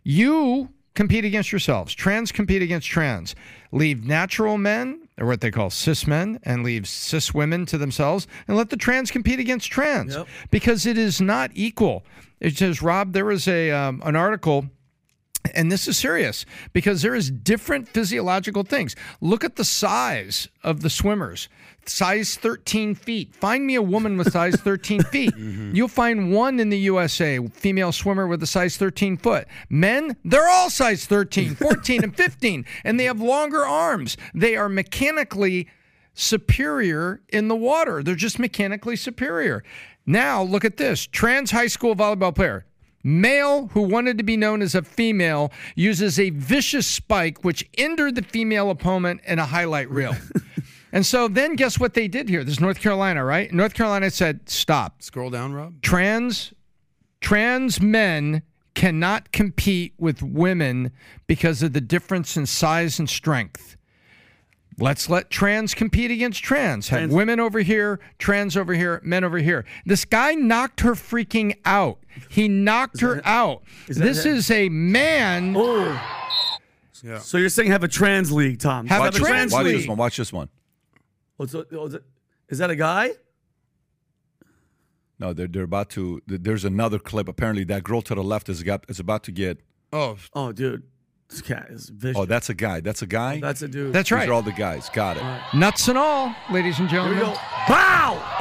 you 0.02 0.70
compete 0.94 1.24
against 1.24 1.52
yourselves. 1.52 1.94
Trans 1.94 2.32
compete 2.32 2.62
against 2.62 2.88
trans. 2.88 3.34
Leave 3.72 4.04
natural 4.04 4.56
men, 4.56 5.06
or 5.18 5.26
what 5.26 5.42
they 5.42 5.50
call 5.50 5.68
cis 5.68 6.06
men, 6.06 6.40
and 6.44 6.62
leave 6.62 6.88
cis 6.88 7.34
women 7.34 7.66
to 7.66 7.76
themselves, 7.76 8.26
and 8.48 8.56
let 8.56 8.70
the 8.70 8.76
trans 8.76 9.10
compete 9.10 9.38
against 9.38 9.70
trans 9.70 10.14
because 10.50 10.86
it 10.86 10.96
is 10.96 11.20
not 11.20 11.50
equal. 11.54 12.04
It 12.40 12.56
says, 12.56 12.80
Rob, 12.80 13.12
there 13.12 13.26
was 13.26 13.46
a 13.46 13.70
um, 13.70 14.02
an 14.04 14.16
article. 14.16 14.66
And 15.54 15.70
this 15.70 15.86
is 15.86 15.96
serious 15.96 16.44
because 16.72 17.02
there 17.02 17.14
is 17.14 17.30
different 17.30 17.88
physiological 17.88 18.64
things. 18.64 18.96
Look 19.20 19.44
at 19.44 19.54
the 19.54 19.64
size 19.64 20.48
of 20.64 20.80
the 20.80 20.90
swimmers. 20.90 21.48
Size 21.88 22.36
13 22.36 22.94
feet. 22.94 23.34
Find 23.34 23.66
me 23.66 23.76
a 23.76 23.82
woman 23.82 24.16
with 24.16 24.32
size 24.32 24.56
13 24.56 25.02
feet. 25.12 25.34
Mm-hmm. 25.34 25.74
You'll 25.74 25.88
find 25.88 26.32
one 26.32 26.58
in 26.58 26.68
the 26.68 26.78
USA, 26.78 27.38
female 27.48 27.92
swimmer 27.92 28.26
with 28.26 28.42
a 28.42 28.46
size 28.46 28.76
13 28.76 29.16
foot. 29.16 29.46
Men, 29.70 30.16
they're 30.24 30.48
all 30.48 30.68
size 30.68 31.06
13, 31.06 31.54
14, 31.56 32.04
and 32.04 32.16
15, 32.16 32.64
and 32.84 32.98
they 32.98 33.04
have 33.04 33.20
longer 33.20 33.64
arms. 33.64 34.16
They 34.34 34.56
are 34.56 34.68
mechanically 34.68 35.68
superior 36.14 37.20
in 37.28 37.48
the 37.48 37.56
water. 37.56 38.02
They're 38.02 38.14
just 38.14 38.38
mechanically 38.38 38.96
superior. 38.96 39.62
Now, 40.06 40.42
look 40.42 40.64
at 40.64 40.76
this 40.78 41.06
trans 41.06 41.50
high 41.50 41.66
school 41.66 41.94
volleyball 41.94 42.34
player. 42.34 42.66
Male 43.04 43.68
who 43.68 43.82
wanted 43.82 44.18
to 44.18 44.24
be 44.24 44.36
known 44.36 44.60
as 44.62 44.74
a 44.74 44.82
female 44.82 45.52
uses 45.76 46.18
a 46.18 46.30
vicious 46.30 46.88
spike 46.88 47.44
which 47.44 47.68
injured 47.74 48.16
the 48.16 48.22
female 48.22 48.68
opponent 48.68 49.20
in 49.24 49.38
a 49.38 49.46
highlight 49.46 49.88
reel. 49.88 50.16
and 50.92 51.04
so 51.04 51.28
then 51.28 51.56
guess 51.56 51.78
what 51.78 51.94
they 51.94 52.08
did 52.08 52.28
here? 52.28 52.44
This 52.44 52.54
is 52.54 52.60
North 52.60 52.80
Carolina, 52.80 53.24
right? 53.24 53.52
North 53.52 53.74
Carolina 53.74 54.10
said, 54.10 54.48
stop. 54.48 55.02
Scroll 55.02 55.30
down, 55.30 55.52
Rob. 55.52 55.82
Trans 55.82 56.52
trans 57.20 57.80
men 57.80 58.42
cannot 58.74 59.32
compete 59.32 59.94
with 59.98 60.22
women 60.22 60.92
because 61.26 61.62
of 61.62 61.72
the 61.72 61.80
difference 61.80 62.36
in 62.36 62.44
size 62.46 62.98
and 62.98 63.08
strength. 63.08 63.76
Let's 64.78 65.08
let 65.08 65.30
trans 65.30 65.72
compete 65.72 66.10
against 66.10 66.42
trans. 66.44 66.88
Have 66.88 66.98
Trans- 66.98 67.14
women 67.14 67.40
over 67.40 67.60
here, 67.60 67.98
trans 68.18 68.58
over 68.58 68.74
here, 68.74 69.00
men 69.02 69.24
over 69.24 69.38
here. 69.38 69.64
This 69.86 70.04
guy 70.04 70.34
knocked 70.34 70.80
her 70.80 70.92
freaking 70.92 71.56
out. 71.64 72.00
He 72.28 72.46
knocked 72.48 73.00
her 73.00 73.22
out. 73.24 73.62
that 73.88 73.94
This 73.94 74.26
him? 74.26 74.36
is 74.36 74.50
a 74.50 74.68
man. 74.68 75.54
Oh. 75.56 75.98
So 77.20 77.38
you're 77.38 77.48
saying 77.48 77.70
have 77.70 77.84
a 77.84 77.88
trans 77.88 78.30
league, 78.32 78.58
Tom? 78.58 78.86
Have 78.88 79.00
a 79.00 79.04
Watch 79.04 79.12
this 79.14 79.22
one. 79.22 79.30
trans 79.30 79.52
Watch 79.52 79.64
this 79.64 79.88
one. 79.88 79.96
Watch 79.96 80.16
this 80.18 80.32
one. 80.32 80.48
Oh, 81.38 81.46
so- 81.46 81.64
oh, 81.72 81.90
is, 82.48 82.58
that 82.58 82.70
a 82.70 82.76
guy? 82.76 83.10
No, 85.18 85.32
they're 85.32 85.46
they're 85.46 85.62
about 85.62 85.88
to. 85.90 86.20
There's 86.26 86.64
another 86.64 86.98
clip. 86.98 87.26
Apparently, 87.28 87.64
that 87.64 87.82
girl 87.84 88.02
to 88.02 88.14
the 88.14 88.22
left 88.22 88.48
is 88.48 88.62
got 88.62 88.84
is 88.88 89.00
about 89.00 89.22
to 89.24 89.32
get. 89.32 89.60
Oh, 89.92 90.16
Oh, 90.34 90.52
dude, 90.52 90.82
this 91.30 91.40
cat 91.40 91.68
is 91.70 91.88
vicious. 91.88 92.18
Oh, 92.20 92.26
that's 92.26 92.50
a 92.50 92.54
guy. 92.54 92.80
That's 92.80 93.00
a 93.02 93.06
guy. 93.06 93.40
That's 93.40 93.62
a 93.62 93.68
dude. 93.68 93.92
That's 93.94 94.10
These 94.10 94.16
right. 94.16 94.28
are 94.28 94.32
all 94.34 94.42
the 94.42 94.52
guys. 94.52 94.90
Got 94.90 95.16
it. 95.16 95.56
Nuts 95.56 95.88
and 95.88 95.96
all, 95.96 96.34
ladies 96.50 96.78
and 96.78 96.90
Here 96.90 97.00
we 97.02 97.14
gentlemen. 97.14 97.34
go. 97.34 97.40
Wow. 97.72 98.22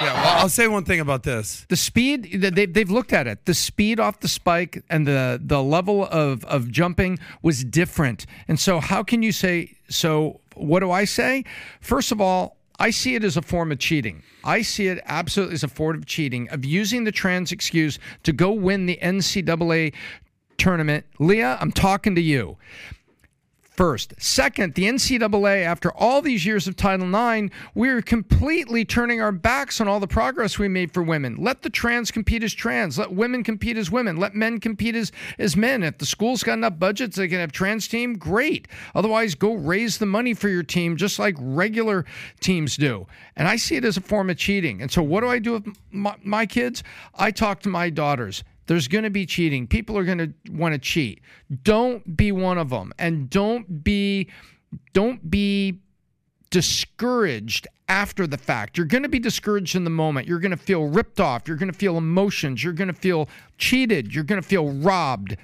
yeah. 0.00 0.14
Well, 0.14 0.38
I'll 0.42 0.48
say 0.48 0.68
one 0.68 0.84
thing 0.84 1.00
about 1.00 1.22
this. 1.24 1.66
The 1.68 1.76
speed 1.76 2.40
they 2.40 2.64
they've 2.66 2.90
looked 2.90 3.12
at 3.12 3.26
it. 3.26 3.44
The 3.44 3.52
speed 3.54 4.00
off 4.00 4.20
the 4.20 4.28
spike 4.28 4.82
and 4.88 5.06
the 5.06 5.38
the 5.44 5.62
level 5.62 6.06
of 6.06 6.44
of 6.46 6.70
jumping 6.70 7.18
was 7.42 7.62
different. 7.62 8.24
And 8.48 8.58
so 8.58 8.80
how 8.80 9.02
can 9.02 9.22
you 9.22 9.32
say 9.32 9.76
so 9.90 10.40
what 10.56 10.80
do 10.80 10.90
I 10.90 11.04
say? 11.04 11.44
First 11.80 12.12
of 12.12 12.20
all, 12.20 12.56
I 12.78 12.90
see 12.90 13.14
it 13.14 13.24
as 13.24 13.36
a 13.36 13.42
form 13.42 13.72
of 13.72 13.78
cheating. 13.78 14.22
I 14.44 14.62
see 14.62 14.88
it 14.88 15.00
absolutely 15.06 15.54
as 15.54 15.64
a 15.64 15.68
form 15.68 15.96
of 15.96 16.06
cheating 16.06 16.48
of 16.50 16.64
using 16.64 17.04
the 17.04 17.12
trans 17.12 17.52
excuse 17.52 17.98
to 18.24 18.32
go 18.32 18.52
win 18.52 18.86
the 18.86 18.98
NCAA 19.02 19.94
tournament. 20.58 21.06
Lia, 21.18 21.56
I'm 21.60 21.72
talking 21.72 22.14
to 22.14 22.20
you. 22.20 22.56
First. 23.76 24.14
Second, 24.18 24.72
the 24.72 24.84
NCAA, 24.84 25.62
after 25.62 25.92
all 25.92 26.22
these 26.22 26.46
years 26.46 26.66
of 26.66 26.76
Title 26.76 27.14
IX, 27.14 27.54
we're 27.74 28.00
completely 28.00 28.86
turning 28.86 29.20
our 29.20 29.32
backs 29.32 29.82
on 29.82 29.88
all 29.88 30.00
the 30.00 30.06
progress 30.06 30.58
we 30.58 30.66
made 30.66 30.92
for 30.92 31.02
women. 31.02 31.36
Let 31.36 31.60
the 31.60 31.68
trans 31.68 32.10
compete 32.10 32.42
as 32.42 32.54
trans. 32.54 32.98
Let 32.98 33.12
women 33.12 33.44
compete 33.44 33.76
as 33.76 33.90
women. 33.90 34.16
Let 34.16 34.34
men 34.34 34.60
compete 34.60 34.94
as, 34.94 35.12
as 35.38 35.58
men. 35.58 35.82
If 35.82 35.98
the 35.98 36.06
school's 36.06 36.42
got 36.42 36.54
enough 36.54 36.78
budgets, 36.78 37.16
they 37.16 37.28
can 37.28 37.38
have 37.38 37.52
trans 37.52 37.86
team, 37.86 38.16
great. 38.16 38.66
Otherwise, 38.94 39.34
go 39.34 39.52
raise 39.52 39.98
the 39.98 40.06
money 40.06 40.32
for 40.32 40.48
your 40.48 40.62
team 40.62 40.96
just 40.96 41.18
like 41.18 41.34
regular 41.38 42.06
teams 42.40 42.78
do. 42.78 43.06
And 43.36 43.46
I 43.46 43.56
see 43.56 43.76
it 43.76 43.84
as 43.84 43.98
a 43.98 44.00
form 44.00 44.30
of 44.30 44.38
cheating. 44.38 44.80
And 44.80 44.90
so 44.90 45.02
what 45.02 45.20
do 45.20 45.28
I 45.28 45.38
do 45.38 45.52
with 45.52 45.66
my, 45.90 46.16
my 46.22 46.46
kids? 46.46 46.82
I 47.14 47.30
talk 47.30 47.60
to 47.60 47.68
my 47.68 47.90
daughters. 47.90 48.42
There's 48.66 48.88
going 48.88 49.04
to 49.04 49.10
be 49.10 49.26
cheating. 49.26 49.66
People 49.66 49.96
are 49.96 50.04
going 50.04 50.18
to 50.18 50.32
want 50.50 50.74
to 50.74 50.78
cheat. 50.78 51.20
Don't 51.62 52.16
be 52.16 52.32
one 52.32 52.58
of 52.58 52.70
them, 52.70 52.92
and 52.98 53.30
don't 53.30 53.84
be, 53.84 54.28
don't 54.92 55.30
be 55.30 55.80
discouraged 56.50 57.66
after 57.88 58.26
the 58.26 58.38
fact. 58.38 58.76
You're 58.76 58.86
going 58.86 59.02
to 59.02 59.08
be 59.08 59.18
discouraged 59.18 59.76
in 59.76 59.84
the 59.84 59.90
moment. 59.90 60.26
You're 60.26 60.40
going 60.40 60.50
to 60.50 60.56
feel 60.56 60.86
ripped 60.86 61.20
off. 61.20 61.46
You're 61.46 61.56
going 61.56 61.70
to 61.70 61.78
feel 61.78 61.96
emotions. 61.96 62.62
You're 62.62 62.72
going 62.72 62.88
to 62.88 62.94
feel 62.94 63.28
cheated. 63.58 64.14
You're 64.14 64.24
going 64.24 64.40
to 64.40 64.46
feel 64.46 64.72
robbed. 64.72 65.36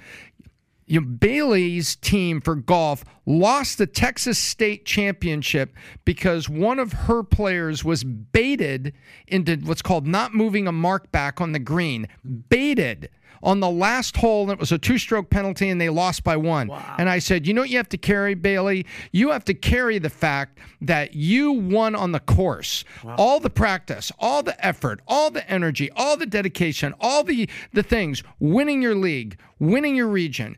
You 0.85 1.01
know, 1.01 1.07
Bailey's 1.07 1.95
team 1.95 2.41
for 2.41 2.55
golf 2.55 3.03
lost 3.25 3.77
the 3.77 3.87
Texas 3.87 4.37
State 4.37 4.85
Championship 4.85 5.73
because 6.05 6.49
one 6.49 6.79
of 6.79 6.93
her 6.93 7.23
players 7.23 7.83
was 7.83 8.03
baited 8.03 8.93
into 9.27 9.55
what's 9.57 9.81
called 9.81 10.05
not 10.07 10.33
moving 10.33 10.67
a 10.67 10.71
mark 10.71 11.11
back 11.11 11.39
on 11.39 11.51
the 11.53 11.59
green. 11.59 12.07
Baited 12.49 13.09
on 13.43 13.59
the 13.59 13.69
last 13.69 14.15
hole, 14.17 14.43
and 14.43 14.51
it 14.53 14.59
was 14.59 14.71
a 14.71 14.77
two 14.77 14.97
stroke 14.97 15.29
penalty, 15.29 15.69
and 15.69 15.79
they 15.79 15.89
lost 15.89 16.23
by 16.23 16.37
one. 16.37 16.69
And 16.97 17.09
I 17.09 17.19
said, 17.19 17.45
You 17.45 17.53
know 17.53 17.61
what 17.61 17.69
you 17.69 17.77
have 17.77 17.89
to 17.89 17.97
carry, 17.97 18.33
Bailey? 18.33 18.85
You 19.11 19.31
have 19.31 19.45
to 19.45 19.53
carry 19.53 19.99
the 19.99 20.09
fact 20.09 20.59
that 20.81 21.13
you 21.13 21.51
won 21.51 21.93
on 21.93 22.13
the 22.13 22.21
course. 22.21 22.85
All 23.17 23.39
the 23.39 23.49
practice, 23.49 24.11
all 24.17 24.43
the 24.43 24.65
effort, 24.65 25.01
all 25.07 25.29
the 25.29 25.47
energy, 25.49 25.91
all 25.95 26.17
the 26.17 26.25
dedication, 26.25 26.93
all 26.99 27.23
the, 27.23 27.49
the 27.73 27.83
things, 27.83 28.23
winning 28.39 28.81
your 28.81 28.95
league, 28.95 29.37
winning 29.59 29.95
your 29.95 30.07
region 30.07 30.57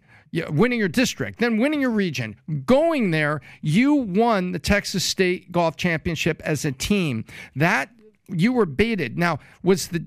winning 0.50 0.80
your 0.80 0.90
district, 0.90 1.40
then 1.40 1.58
winning 1.58 1.82
your 1.82 1.92
region, 1.92 2.36
going 2.66 3.12
there, 3.12 3.42
you 3.62 3.94
won 3.96 4.52
the 4.52 4.60
Texas 4.60 5.04
State 5.04 5.52
Golf 5.52 5.76
Championship 5.78 6.42
as 6.44 6.66
a 6.66 6.72
team. 6.72 7.26
That 7.56 7.90
you 8.28 8.54
were 8.54 8.66
baited. 8.66 9.18
Now, 9.18 9.40
was 9.64 9.90
the 9.90 10.06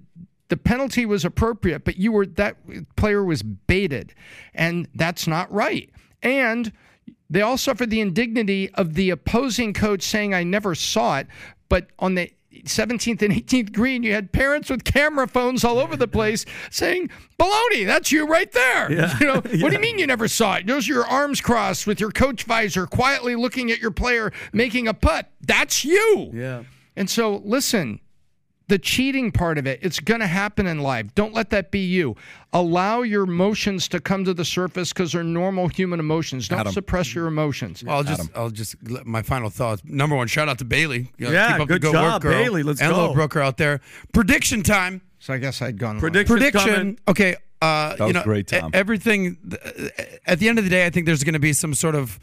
the 0.48 0.56
penalty 0.56 1.04
was 1.04 1.24
appropriate, 1.24 1.84
but 1.84 1.98
you 1.98 2.12
were 2.12 2.26
that 2.26 2.56
player 2.96 3.22
was 3.22 3.42
baited, 3.42 4.14
and 4.54 4.88
that's 4.94 5.26
not 5.26 5.50
right. 5.52 5.90
And 6.22 6.72
they 7.30 7.42
all 7.42 7.58
suffered 7.58 7.90
the 7.90 8.00
indignity 8.00 8.70
of 8.74 8.94
the 8.94 9.10
opposing 9.10 9.72
coach 9.74 10.02
saying, 10.02 10.34
"I 10.34 10.44
never 10.44 10.74
saw 10.74 11.18
it," 11.18 11.26
but 11.68 11.88
on 11.98 12.14
the 12.14 12.30
17th 12.64 13.22
and 13.22 13.32
18th 13.32 13.72
green, 13.72 14.02
you 14.02 14.12
had 14.12 14.32
parents 14.32 14.70
with 14.70 14.84
camera 14.84 15.26
phones 15.26 15.64
all 15.64 15.78
over 15.78 15.96
the 15.96 16.09
place 16.09 16.44
saying, 16.70 17.11
Baloney, 17.38 17.86
that's 17.86 18.12
you 18.12 18.26
right 18.26 18.50
there. 18.52 18.92
Yeah. 18.92 19.18
You 19.20 19.26
know, 19.26 19.34
what 19.40 19.50
do 19.50 19.72
you 19.72 19.80
mean 19.80 19.98
you 19.98 20.06
never 20.06 20.28
saw 20.28 20.56
it? 20.56 20.66
Those 20.66 20.88
are 20.88 20.92
your 20.92 21.06
arms 21.06 21.40
crossed 21.40 21.86
with 21.86 21.98
your 21.98 22.11
coach 22.11 22.44
visor, 22.44 22.86
quietly 22.86 23.34
looking 23.34 23.70
at 23.70 23.80
your 23.80 23.90
player 23.90 24.32
making 24.52 24.86
a 24.86 24.94
putt. 24.94 25.30
That's 25.40 25.84
you. 25.84 26.30
Yeah. 26.32 26.62
And 26.94 27.11
so, 27.11 27.42
listen, 27.44 28.00
the 28.68 28.78
cheating 28.78 29.32
part 29.32 29.58
of 29.58 29.66
it, 29.66 29.78
it's 29.82 29.98
going 30.00 30.20
to 30.20 30.26
happen 30.26 30.66
in 30.66 30.78
life. 30.80 31.14
Don't 31.14 31.34
let 31.34 31.50
that 31.50 31.70
be 31.70 31.80
you. 31.80 32.16
Allow 32.52 33.02
your 33.02 33.24
emotions 33.24 33.88
to 33.88 34.00
come 34.00 34.24
to 34.24 34.34
the 34.34 34.44
surface 34.44 34.92
because 34.92 35.12
they're 35.12 35.24
normal 35.24 35.68
human 35.68 35.98
emotions. 36.00 36.48
Don't 36.48 36.60
Adam. 36.60 36.72
suppress 36.72 37.14
your 37.14 37.26
emotions. 37.26 37.82
Well, 37.82 37.96
I'll 37.96 38.04
just, 38.04 38.30
I'll 38.36 38.50
just 38.50 38.76
let- 38.88 39.06
my 39.06 39.22
final 39.22 39.50
thoughts. 39.50 39.82
Number 39.84 40.14
one, 40.16 40.26
shout 40.28 40.48
out 40.48 40.58
to 40.58 40.64
Bailey. 40.64 41.10
You 41.18 41.26
know, 41.26 41.32
Yeah, 41.32 41.52
keep 41.52 41.60
up 41.62 41.68
good 41.68 41.74
the 41.82 41.86
good 41.86 41.92
job, 41.92 42.12
work, 42.14 42.22
girl. 42.22 42.32
Bailey. 42.32 42.62
Let's 42.62 42.80
and 42.80 42.90
go. 42.92 42.96
Little 43.00 43.14
Brooker 43.14 43.40
out 43.40 43.56
there. 43.56 43.80
Prediction 44.12 44.62
time. 44.62 45.00
So 45.18 45.34
I 45.34 45.38
guess 45.38 45.60
I'd 45.62 45.78
gone. 45.78 45.94
wrong. 45.94 46.00
Predictions 46.00 46.38
Prediction. 46.38 46.74
coming. 46.74 46.98
Okay, 47.08 47.34
uh, 47.60 47.90
That 47.96 47.98
you 48.00 48.04
was 48.04 48.14
know, 48.14 48.22
great, 48.22 48.46
Tom. 48.46 48.70
everything. 48.72 49.36
At 50.26 50.38
the 50.38 50.48
end 50.48 50.58
of 50.58 50.64
the 50.64 50.70
day, 50.70 50.86
I 50.86 50.90
think 50.90 51.06
there's 51.06 51.24
going 51.24 51.32
to 51.34 51.40
be 51.40 51.52
some 51.52 51.74
sort 51.74 51.94
of 51.94 52.20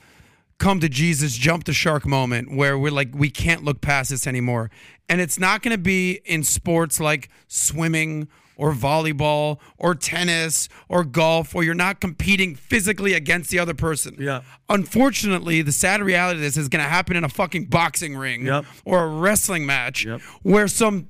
come 0.58 0.80
to 0.80 0.90
Jesus, 0.90 1.36
jump 1.36 1.66
the 1.66 1.74
shark 1.74 2.06
moment 2.06 2.56
where 2.56 2.78
we're 2.78 2.92
like, 2.92 3.10
we 3.14 3.30
can't 3.30 3.64
look 3.64 3.82
past 3.82 4.10
this 4.10 4.26
anymore. 4.26 4.72
And 5.10 5.20
it's 5.22 5.38
not 5.40 5.62
going 5.62 5.76
to 5.76 5.82
be 5.82 6.22
in 6.26 6.44
sports 6.44 7.00
like 7.00 7.30
swimming 7.48 8.28
or 8.58 8.72
volleyball 8.74 9.60
or 9.78 9.94
tennis 9.96 10.70
or 10.88 11.04
golf 11.04 11.54
where 11.54 11.66
you're 11.66 11.74
not 11.74 12.00
competing 12.00 12.56
physically 12.56 13.14
against 13.14 13.50
the 13.50 13.60
other 13.60 13.74
person. 13.74 14.16
Yeah. 14.18 14.42
Unfortunately, 14.70 15.62
the 15.62 15.74
sad 15.74 16.02
reality 16.02 16.38
of 16.38 16.42
this 16.42 16.56
is 16.56 16.70
going 16.70 16.84
to 16.84 16.90
happen 16.90 17.18
in 17.18 17.26
a 17.26 17.30
fucking 17.30 17.66
boxing 17.66 18.16
ring 18.16 18.46
Yep. 18.46 18.66
or 18.86 19.04
a 19.04 19.08
wrestling 19.08 19.66
match 19.66 20.06
Yep. 20.06 20.22
where 20.44 20.70
some 20.70 21.10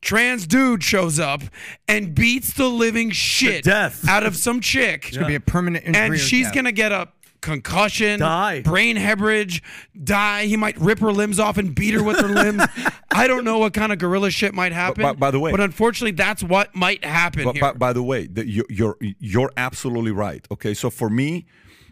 trans 0.00 0.46
dude 0.46 0.82
shows 0.82 1.20
up 1.20 1.42
and 1.86 2.14
beats 2.14 2.54
the 2.54 2.68
living 2.68 3.10
shit 3.10 3.64
death. 3.64 4.08
out 4.08 4.24
of 4.24 4.34
some 4.34 4.60
chick. 4.60 5.08
It's 5.08 5.16
gonna 5.16 5.28
be 5.28 5.34
a 5.34 5.40
permanent 5.40 5.84
injury. 5.86 6.02
And 6.06 6.18
she's 6.18 6.50
gonna 6.50 6.72
get 6.72 6.90
a 6.90 7.08
concussion, 7.42 8.20
Die. 8.20 8.60
brain 8.62 8.96
hemorrhage, 8.96 9.62
die. 10.02 10.46
He 10.46 10.56
might 10.56 10.78
rip 10.80 10.98
her 11.00 11.12
limbs 11.12 11.38
off 11.38 11.58
and 11.58 11.74
beat 11.74 11.92
her 11.94 12.02
with 12.02 12.18
her 12.18 12.28
limbs. 12.28 12.62
I 13.10 13.26
don't 13.26 13.44
know 13.44 13.58
what 13.58 13.74
kind 13.74 13.92
of 13.92 13.98
gorilla 13.98 14.30
shit 14.30 14.54
might 14.54 14.72
happen. 14.72 15.02
by- 15.02 15.12
by 15.12 15.30
the 15.30 15.38
way- 15.38 15.50
but 15.50 15.60
unfortunately, 15.60 16.12
that's 16.12 16.42
what 16.42 16.74
might 16.74 17.04
happen 17.04 17.50
here. 17.52 17.60
by, 17.60 17.72
by 17.74 17.92
the 17.92 18.02
way, 18.02 18.26
the, 18.26 18.46
you, 18.48 18.64
you're 18.70 18.96
you're 19.18 19.52
absolutely 19.56 20.12
right. 20.12 20.46
Okay, 20.50 20.72
so 20.72 20.88
for 20.88 21.10
me, 21.10 21.44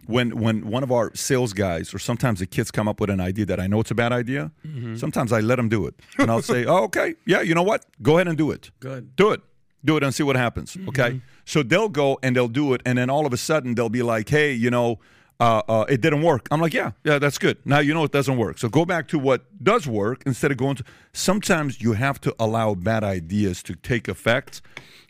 when 0.06 0.38
when 0.40 0.66
one 0.70 0.82
of 0.82 0.90
our 0.90 1.14
sales 1.14 1.52
guys 1.52 1.92
or 1.94 1.98
sometimes 1.98 2.40
the 2.40 2.46
kids 2.46 2.70
come 2.70 2.88
up 2.88 3.00
with 3.00 3.10
an 3.10 3.20
idea 3.20 3.44
that 3.46 3.60
I 3.60 3.66
know 3.66 3.80
it's 3.80 3.90
a 3.90 3.94
bad 3.94 4.12
idea, 4.12 4.50
Mm-hmm. 4.66 4.96
sometimes 4.96 5.32
I 5.32 5.40
let 5.40 5.56
them 5.56 5.68
do 5.68 5.86
it, 5.86 5.94
and 6.18 6.30
I'll 6.30 6.42
say, 6.42 6.64
"Oh, 6.72 6.84
okay, 6.84 7.14
yeah, 7.26 7.42
you 7.42 7.54
know 7.54 7.62
what? 7.62 7.84
Go 8.02 8.16
ahead 8.16 8.26
and 8.28 8.36
do 8.38 8.50
it. 8.50 8.70
Good. 8.80 9.14
do 9.16 9.30
it, 9.30 9.40
do 9.84 9.96
it, 9.96 10.02
and 10.02 10.14
see 10.14 10.22
what 10.24 10.36
happens." 10.36 10.74
Mm-hmm. 10.74 10.88
Okay, 10.88 11.20
so 11.44 11.62
they'll 11.62 11.88
go 11.90 12.18
and 12.22 12.34
they'll 12.34 12.48
do 12.48 12.72
it, 12.74 12.80
and 12.86 12.96
then 12.98 13.10
all 13.10 13.26
of 13.26 13.32
a 13.32 13.36
sudden 13.36 13.74
they'll 13.74 13.88
be 13.90 14.02
like, 14.02 14.28
"Hey, 14.28 14.52
you 14.54 14.70
know." 14.70 14.98
Uh, 15.40 15.62
uh, 15.68 15.84
it 15.88 16.02
didn't 16.02 16.20
work. 16.22 16.46
I'm 16.50 16.60
like, 16.60 16.74
yeah, 16.74 16.90
yeah, 17.02 17.18
that's 17.18 17.38
good. 17.38 17.56
Now 17.64 17.78
you 17.78 17.94
know 17.94 18.04
it 18.04 18.12
doesn't 18.12 18.36
work. 18.36 18.58
So 18.58 18.68
go 18.68 18.84
back 18.84 19.08
to 19.08 19.18
what 19.18 19.44
does 19.64 19.86
work 19.86 20.22
instead 20.26 20.50
of 20.50 20.58
going 20.58 20.76
to. 20.76 20.84
Sometimes 21.14 21.80
you 21.80 21.94
have 21.94 22.20
to 22.20 22.34
allow 22.38 22.74
bad 22.74 23.02
ideas 23.02 23.62
to 23.64 23.74
take 23.74 24.06
effect 24.06 24.60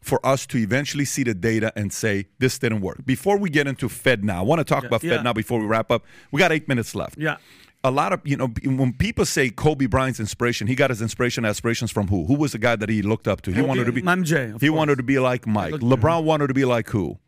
for 0.00 0.24
us 0.24 0.46
to 0.46 0.58
eventually 0.58 1.04
see 1.04 1.24
the 1.24 1.34
data 1.34 1.72
and 1.74 1.92
say 1.92 2.26
this 2.38 2.58
didn't 2.60 2.80
work. 2.80 3.04
Before 3.04 3.36
we 3.36 3.50
get 3.50 3.66
into 3.66 3.88
Fed 3.88 4.24
now, 4.24 4.38
I 4.38 4.42
want 4.42 4.60
to 4.60 4.64
talk 4.64 4.84
about 4.84 5.02
yeah. 5.02 5.16
Fed 5.16 5.24
now 5.24 5.32
before 5.32 5.58
we 5.58 5.66
wrap 5.66 5.90
up. 5.90 6.04
We 6.30 6.38
got 6.38 6.52
eight 6.52 6.68
minutes 6.68 6.94
left. 6.94 7.18
Yeah. 7.18 7.36
A 7.82 7.90
lot 7.90 8.12
of 8.12 8.20
you 8.24 8.36
know 8.36 8.48
when 8.64 8.92
people 8.92 9.24
say 9.24 9.50
Kobe 9.50 9.86
Bryant's 9.86 10.20
inspiration, 10.20 10.66
he 10.68 10.74
got 10.76 10.90
his 10.90 11.02
inspiration 11.02 11.44
aspirations 11.44 11.90
from 11.90 12.06
who? 12.08 12.26
Who 12.26 12.34
was 12.34 12.52
the 12.52 12.58
guy 12.58 12.76
that 12.76 12.88
he 12.88 13.02
looked 13.02 13.26
up 13.26 13.40
to? 13.42 13.52
He 13.52 13.62
wanted 13.62 13.86
to 13.86 13.92
be 13.92 14.02
MJ, 14.02 14.60
He 14.60 14.68
course. 14.68 14.78
wanted 14.78 14.96
to 14.98 15.02
be 15.02 15.18
like 15.18 15.46
Mike. 15.46 15.72
LeBron 15.72 16.22
wanted 16.24 16.48
to 16.48 16.54
be 16.54 16.64
like 16.66 16.90
who? 16.90 17.18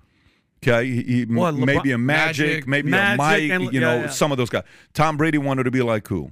Okay, 0.64 0.86
he, 0.86 1.02
he- 1.02 1.24
Well, 1.26 1.52
LeBron- 1.52 1.66
maybe 1.66 1.90
a 1.92 1.98
Magic, 1.98 2.46
Magic. 2.46 2.66
maybe 2.68 2.90
Magic 2.90 3.14
a 3.14 3.16
Mike. 3.18 3.50
and- 3.50 3.72
you 3.74 3.80
know, 3.80 3.94
yeah, 3.96 4.00
yeah. 4.02 4.08
some 4.10 4.30
of 4.32 4.38
those 4.38 4.48
guys. 4.50 4.62
Tom 4.94 5.16
Brady 5.16 5.38
wanted 5.38 5.64
to 5.64 5.70
be 5.70 5.82
like 5.82 6.06
who? 6.08 6.30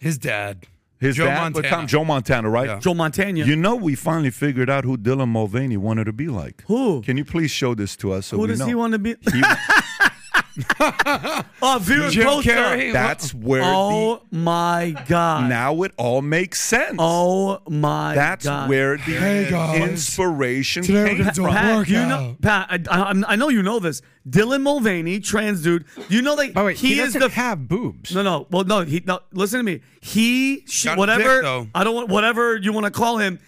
His 0.00 0.18
dad. 0.18 0.66
His 0.98 1.16
Joe 1.16 1.26
dad, 1.26 1.52
but 1.52 1.62
Montana. 1.62 1.68
Tom 1.76 1.86
Joe 1.86 2.04
Montana, 2.04 2.48
right? 2.50 2.68
Yeah. 2.68 2.78
Joe 2.78 2.94
Montana. 2.94 3.44
You 3.44 3.56
know, 3.56 3.74
we 3.76 3.94
finally 3.94 4.30
figured 4.30 4.70
out 4.70 4.84
who 4.84 4.96
Dylan 4.96 5.28
Mulvaney 5.28 5.76
wanted 5.76 6.04
to 6.04 6.12
be 6.12 6.28
like. 6.28 6.64
Who? 6.68 7.02
Can 7.02 7.16
you 7.18 7.24
please 7.24 7.50
show 7.50 7.74
this 7.74 7.96
to 7.96 8.12
us 8.12 8.26
so 8.26 8.36
Who 8.36 8.42
we 8.42 8.48
does 8.48 8.60
know? 8.60 8.66
he 8.66 8.74
want 8.74 8.92
to 8.94 8.98
be? 8.98 9.14
He- 9.32 9.42
Oh, 11.62 11.78
Vera 11.80 12.10
Jim 12.10 12.24
Costa. 12.26 12.50
Carrey. 12.50 12.92
that's 12.92 13.32
where 13.34 13.62
Oh 13.64 14.22
my 14.30 14.94
God. 15.08 15.48
now 15.48 15.82
it 15.82 15.92
all 15.96 16.22
makes 16.22 16.60
sense. 16.60 16.96
Oh 16.98 17.60
my 17.68 18.14
God. 18.14 18.16
that's 18.16 18.44
God. 18.44 18.68
where 18.68 18.96
the 18.96 19.02
Hey, 19.02 19.50
guys. 19.50 19.80
inspiration 19.90 20.82
Today 20.82 21.02
we're 21.02 21.08
came 21.08 21.18
gonna 21.18 21.32
do 21.32 21.42
a 21.46 21.52
from. 21.52 21.54
Pat, 21.54 21.88
you 21.88 22.06
know. 22.06 22.36
Pat, 22.40 22.66
I, 22.70 22.78
I, 23.10 23.22
I 23.32 23.36
know 23.36 23.48
you 23.48 23.62
know 23.62 23.78
this. 23.78 24.02
Dylan 24.28 24.62
Mulvaney, 24.62 25.20
trans 25.20 25.62
dude. 25.62 25.84
You 26.08 26.20
know 26.22 26.36
that 26.36 26.52
By 26.54 26.62
the 26.62 26.66
way, 26.66 26.74
he, 26.74 26.94
he, 26.94 27.00
is 27.00 27.12
doesn't 27.14 27.20
the 27.20 27.28
have 27.34 27.68
boobs. 27.68 28.14
No, 28.14 28.22
no. 28.22 28.46
Well, 28.50 28.64
no. 28.64 28.80
He 28.82 29.02
no. 29.06 29.20
Listen 29.32 29.58
to 29.60 29.64
me. 29.64 29.80
He, 30.00 30.64
she, 30.66 30.88
whatever. 30.90 31.42
dick. 31.42 31.68
I 31.74 31.84
don't 31.84 31.94
want 31.94 32.08
whatever 32.08 32.56
you 32.56 32.72
want 32.72 32.84
to 32.86 32.90
call 32.90 33.18
him. 33.18 33.38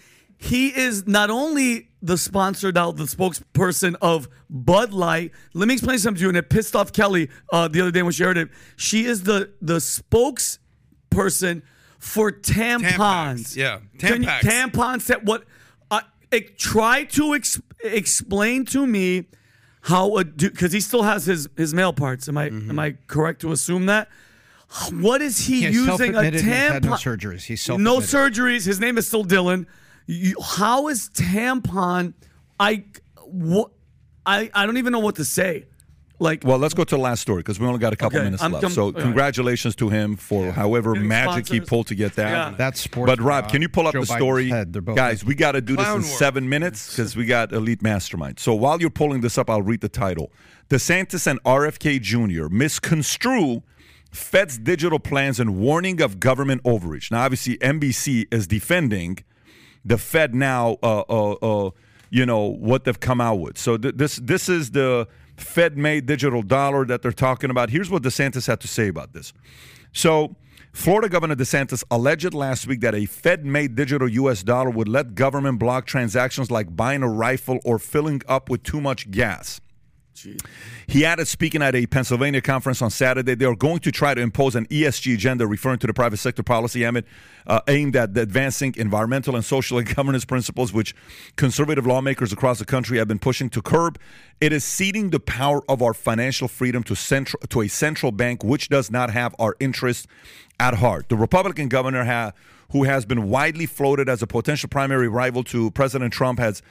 He 0.41 0.69
is 0.69 1.05
not 1.05 1.29
only 1.29 1.89
the 2.01 2.17
sponsor 2.17 2.71
now, 2.71 2.91
the 2.93 3.03
spokesperson 3.03 3.95
of 4.01 4.29
Bud 4.49 4.93
Light. 4.93 5.33
Let 5.53 5.67
me 5.67 5.73
explain 5.73 5.99
something 5.99 6.17
to 6.19 6.21
you, 6.23 6.29
and 6.29 6.37
it 6.37 6.49
pissed 6.49 6.77
off 6.77 6.93
Kelly 6.93 7.29
uh, 7.51 7.67
the 7.67 7.81
other 7.81 7.91
day 7.91 8.01
when 8.03 8.13
she 8.13 8.23
heard 8.23 8.37
it. 8.37 8.47
She 8.77 9.03
is 9.05 9.23
the 9.23 9.51
the 9.61 9.79
spokesperson 9.79 11.61
for 11.97 12.31
tampons. 12.31 12.85
Tampax, 12.95 13.55
yeah. 13.57 13.79
Can 13.97 14.23
you- 14.23 14.29
tampons. 14.29 15.07
That 15.07 15.25
what? 15.25 15.43
Uh, 15.91 16.01
it, 16.31 16.57
try 16.57 17.03
to 17.03 17.33
ex- 17.35 17.61
explain 17.83 18.63
to 18.67 18.87
me 18.87 19.25
how 19.81 20.17
a 20.17 20.23
because 20.23 20.71
he 20.71 20.79
still 20.79 21.03
has 21.03 21.25
his 21.25 21.49
his 21.57 21.73
male 21.73 21.93
parts. 21.93 22.29
Am 22.29 22.37
I 22.37 22.49
Mm-hmm. 22.49 22.69
am 22.69 22.79
I 22.79 22.95
correct 23.07 23.41
to 23.41 23.51
assume 23.51 23.87
that? 23.87 24.07
What 24.91 25.21
is 25.21 25.47
he 25.47 25.61
He 25.63 25.73
using 25.73 26.15
a 26.15 26.23
had 26.23 26.85
no 26.85 26.91
surgeries. 26.91 27.41
He's 27.43 27.67
no 27.67 27.97
surgeries. 27.97 28.65
His 28.65 28.79
name 28.79 28.97
is 28.97 29.07
still 29.07 29.25
Dylan. 29.25 29.65
You, 30.11 30.35
how 30.41 30.87
is 30.87 31.09
tampon? 31.13 32.13
I 32.59 32.83
what? 33.25 33.69
I 34.25 34.49
I 34.55 34.65
don't 34.65 34.77
even 34.77 34.91
know 34.91 34.99
what 34.99 35.17
to 35.17 35.25
say. 35.25 35.65
Like 36.21 36.43
Well, 36.43 36.57
let's 36.57 36.73
go 36.73 36.83
to 36.83 36.95
the 36.95 36.99
last 37.01 37.21
story 37.21 37.41
because 37.41 37.59
we 37.59 37.67
only 37.67 37.77
got 37.79 37.93
a 37.93 37.95
couple 37.95 38.17
Okay, 38.17 38.25
minutes 38.25 38.41
I'm 38.43 38.51
left. 38.51 38.63
com- 38.63 38.71
so, 38.71 38.85
all 38.85 38.91
right. 38.91 39.01
congratulations 39.03 39.75
to 39.77 39.87
him 39.89 40.15
for 40.17 40.51
however 40.51 40.93
Getting 40.93 41.07
magic 41.07 41.47
he 41.47 41.61
pulled 41.61 41.87
to 41.87 41.95
get 41.95 42.15
that. 42.15 42.29
Yeah. 42.51 42.55
That's 42.57 42.81
sports. 42.81 43.09
But 43.09 43.21
Rob, 43.23 43.45
uh, 43.45 43.49
can 43.49 43.61
you 43.61 43.69
pull 43.69 43.87
up 43.87 43.93
Joe 43.93 44.01
the 44.01 44.07
story, 44.07 44.49
both 44.51 44.95
guys? 44.95 45.23
We 45.23 45.35
got 45.35 45.51
to 45.53 45.61
do 45.61 45.75
this 45.77 45.87
in 45.87 45.93
work. 45.93 46.03
seven 46.03 46.49
minutes 46.49 46.89
because 46.89 47.15
we 47.15 47.25
got 47.27 47.53
elite 47.53 47.81
mastermind. 47.83 48.39
So 48.39 48.53
while 48.55 48.81
you're 48.81 48.89
pulling 48.89 49.21
this 49.21 49.37
up, 49.37 49.47
I'll 49.49 49.61
read 49.61 49.81
the 49.81 49.89
title: 49.89 50.31
DeSantis 50.69 51.27
and 51.27 51.41
RFK 51.43 52.01
Jr. 52.01 52.49
misconstrue 52.53 53.61
Fed's 54.11 54.57
digital 54.57 54.99
plans 54.99 55.39
and 55.39 55.55
warning 55.57 56.01
of 56.01 56.19
government 56.19 56.61
overreach. 56.65 57.11
Now, 57.11 57.21
obviously, 57.25 57.57
NBC 57.59 58.25
is 58.33 58.47
defending 58.47 59.19
the 59.85 59.97
Fed 59.97 60.35
now. 60.35 60.77
Uh, 60.83 61.03
uh, 61.09 61.31
uh, 61.33 61.69
you 62.11 62.25
know 62.25 62.45
what 62.45 62.85
they've 62.85 62.99
come 62.99 63.21
out 63.21 63.35
with. 63.35 63.57
So 63.57 63.77
th- 63.77 63.95
this 63.95 64.17
this 64.17 64.49
is 64.49 64.71
the 64.71 65.07
Fed-made 65.39 66.05
digital 66.05 66.41
dollar 66.41 66.85
that 66.85 67.01
they're 67.01 67.11
talking 67.11 67.49
about. 67.49 67.69
Here's 67.69 67.89
what 67.89 68.03
DeSantis 68.03 68.47
had 68.47 68.59
to 68.61 68.67
say 68.67 68.87
about 68.87 69.13
this. 69.13 69.33
So, 69.93 70.35
Florida 70.71 71.09
Governor 71.09 71.35
DeSantis 71.35 71.83
alleged 71.89 72.33
last 72.33 72.67
week 72.67 72.81
that 72.81 72.93
a 72.93 73.05
Fed 73.05 73.43
made 73.45 73.75
digital 73.75 74.07
US 74.07 74.43
dollar 74.43 74.69
would 74.69 74.87
let 74.87 75.15
government 75.15 75.57
block 75.59 75.87
transactions 75.87 76.51
like 76.51 76.75
buying 76.75 77.01
a 77.01 77.09
rifle 77.09 77.59
or 77.65 77.79
filling 77.79 78.21
up 78.27 78.49
with 78.49 78.61
too 78.63 78.79
much 78.79 79.09
gas. 79.09 79.61
He 80.87 81.05
added, 81.05 81.27
speaking 81.27 81.61
at 81.61 81.75
a 81.75 81.85
Pennsylvania 81.85 82.41
conference 82.41 82.81
on 82.81 82.89
Saturday, 82.89 83.35
they 83.35 83.45
are 83.45 83.55
going 83.55 83.79
to 83.79 83.91
try 83.91 84.13
to 84.13 84.21
impose 84.21 84.55
an 84.55 84.65
ESG 84.67 85.13
agenda, 85.13 85.47
referring 85.47 85.79
to 85.79 85.87
the 85.87 85.93
private 85.93 86.17
sector 86.17 86.43
policy, 86.43 86.85
Emmett, 86.85 87.05
uh, 87.47 87.61
aimed 87.67 87.95
at 87.95 88.17
advancing 88.17 88.73
environmental 88.77 89.35
and 89.35 89.45
social 89.45 89.77
and 89.77 89.95
governance 89.95 90.25
principles, 90.25 90.73
which 90.73 90.95
conservative 91.35 91.85
lawmakers 91.85 92.33
across 92.33 92.59
the 92.59 92.65
country 92.65 92.97
have 92.97 93.07
been 93.07 93.19
pushing 93.19 93.49
to 93.49 93.61
curb. 93.61 93.99
It 94.41 94.53
is 94.53 94.63
ceding 94.63 95.09
the 95.09 95.19
power 95.19 95.61
of 95.69 95.81
our 95.81 95.93
financial 95.93 96.47
freedom 96.47 96.83
to 96.83 96.95
to 97.49 97.61
a 97.61 97.67
central 97.67 98.11
bank, 98.11 98.43
which 98.43 98.69
does 98.69 98.91
not 98.91 99.09
have 99.09 99.35
our 99.39 99.55
interests 99.59 100.07
at 100.59 100.75
heart. 100.75 101.09
The 101.09 101.15
Republican 101.15 101.69
governor 101.69 102.05
ha- 102.05 102.31
who 102.71 102.83
has 102.83 103.05
been 103.05 103.29
widely 103.29 103.65
floated 103.65 104.07
as 104.09 104.21
a 104.21 104.27
potential 104.27 104.69
primary 104.69 105.07
rival 105.07 105.43
to 105.45 105.71
President 105.71 106.13
Trump, 106.13 106.39
has 106.39 106.61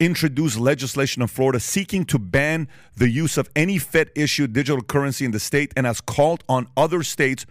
introduced 0.00 0.58
legislation 0.58 1.22
in 1.22 1.28
Florida 1.28 1.60
seeking 1.60 2.04
to 2.04 2.18
ban 2.18 2.68
the 2.96 3.08
use 3.08 3.36
of 3.38 3.48
any 3.54 3.78
Fed 3.78 4.10
issued 4.14 4.52
digital 4.52 4.82
currency 4.82 5.24
in 5.24 5.30
the 5.30 5.40
state 5.40 5.72
and 5.76 5.86
has 5.86 6.00
called 6.00 6.42
on 6.48 6.66
other 6.76 7.02
states 7.02 7.46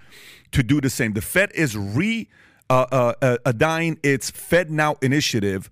to 0.52 0.64
do 0.64 0.82
the 0.82 0.90
same. 0.90 1.14
The 1.14 1.22
Fed 1.22 1.52
is 1.54 1.78
re 1.78 2.28
uh, 2.70 2.86
uh, 2.92 3.14
uh, 3.22 3.38
adying 3.46 4.00
its 4.04 4.32
Fed 4.32 4.72
Now 4.72 4.96
initiative, 5.02 5.70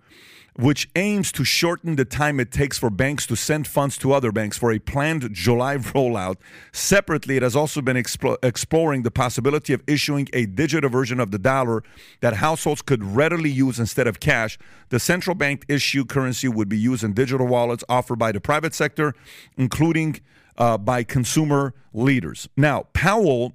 which 0.62 0.88
aims 0.96 1.32
to 1.32 1.44
shorten 1.44 1.96
the 1.96 2.06
time 2.06 2.40
it 2.40 2.52
takes 2.52 2.78
for 2.78 2.92
banks 2.92 3.26
to 3.26 3.36
send 3.36 3.66
funds 3.66 3.98
to 3.98 4.14
other 4.14 4.32
banks 4.32 4.60
for 4.60 4.72
a 4.72 4.78
planned 4.78 5.34
July 5.34 5.76
rollout. 5.78 6.38
Separately, 6.72 7.36
it 7.36 7.42
has 7.42 7.56
also 7.56 7.82
been 7.82 7.98
explo- 7.98 8.38
exploring 8.44 9.02
the 9.02 9.10
possibility 9.10 9.74
of 9.74 9.82
issuing 9.88 10.28
a 10.34 10.46
digital 10.46 10.88
version 10.88 11.20
of 11.20 11.32
the 11.32 11.40
dollar 11.40 11.82
that 12.20 12.36
households 12.36 12.84
could 12.84 13.04
readily 13.04 13.50
use 13.50 13.80
instead 13.80 14.06
of 14.06 14.20
cash. 14.20 14.60
The 14.90 15.00
central 15.00 15.36
bank 15.36 15.66
issue 15.68 16.06
currency 16.06 16.48
would 16.48 16.70
be 16.70 16.78
used 16.78 17.04
in 17.04 17.14
digital 17.14 17.48
wallets 17.48 17.84
offered 17.90 18.20
by 18.20 18.32
the 18.32 18.40
private 18.40 18.76
sector, 18.76 19.16
including 19.58 20.22
uh, 20.60 20.78
by 20.78 21.04
consumer 21.04 21.74
leaders. 21.92 22.48
Now, 22.56 22.84
Powell 22.94 23.54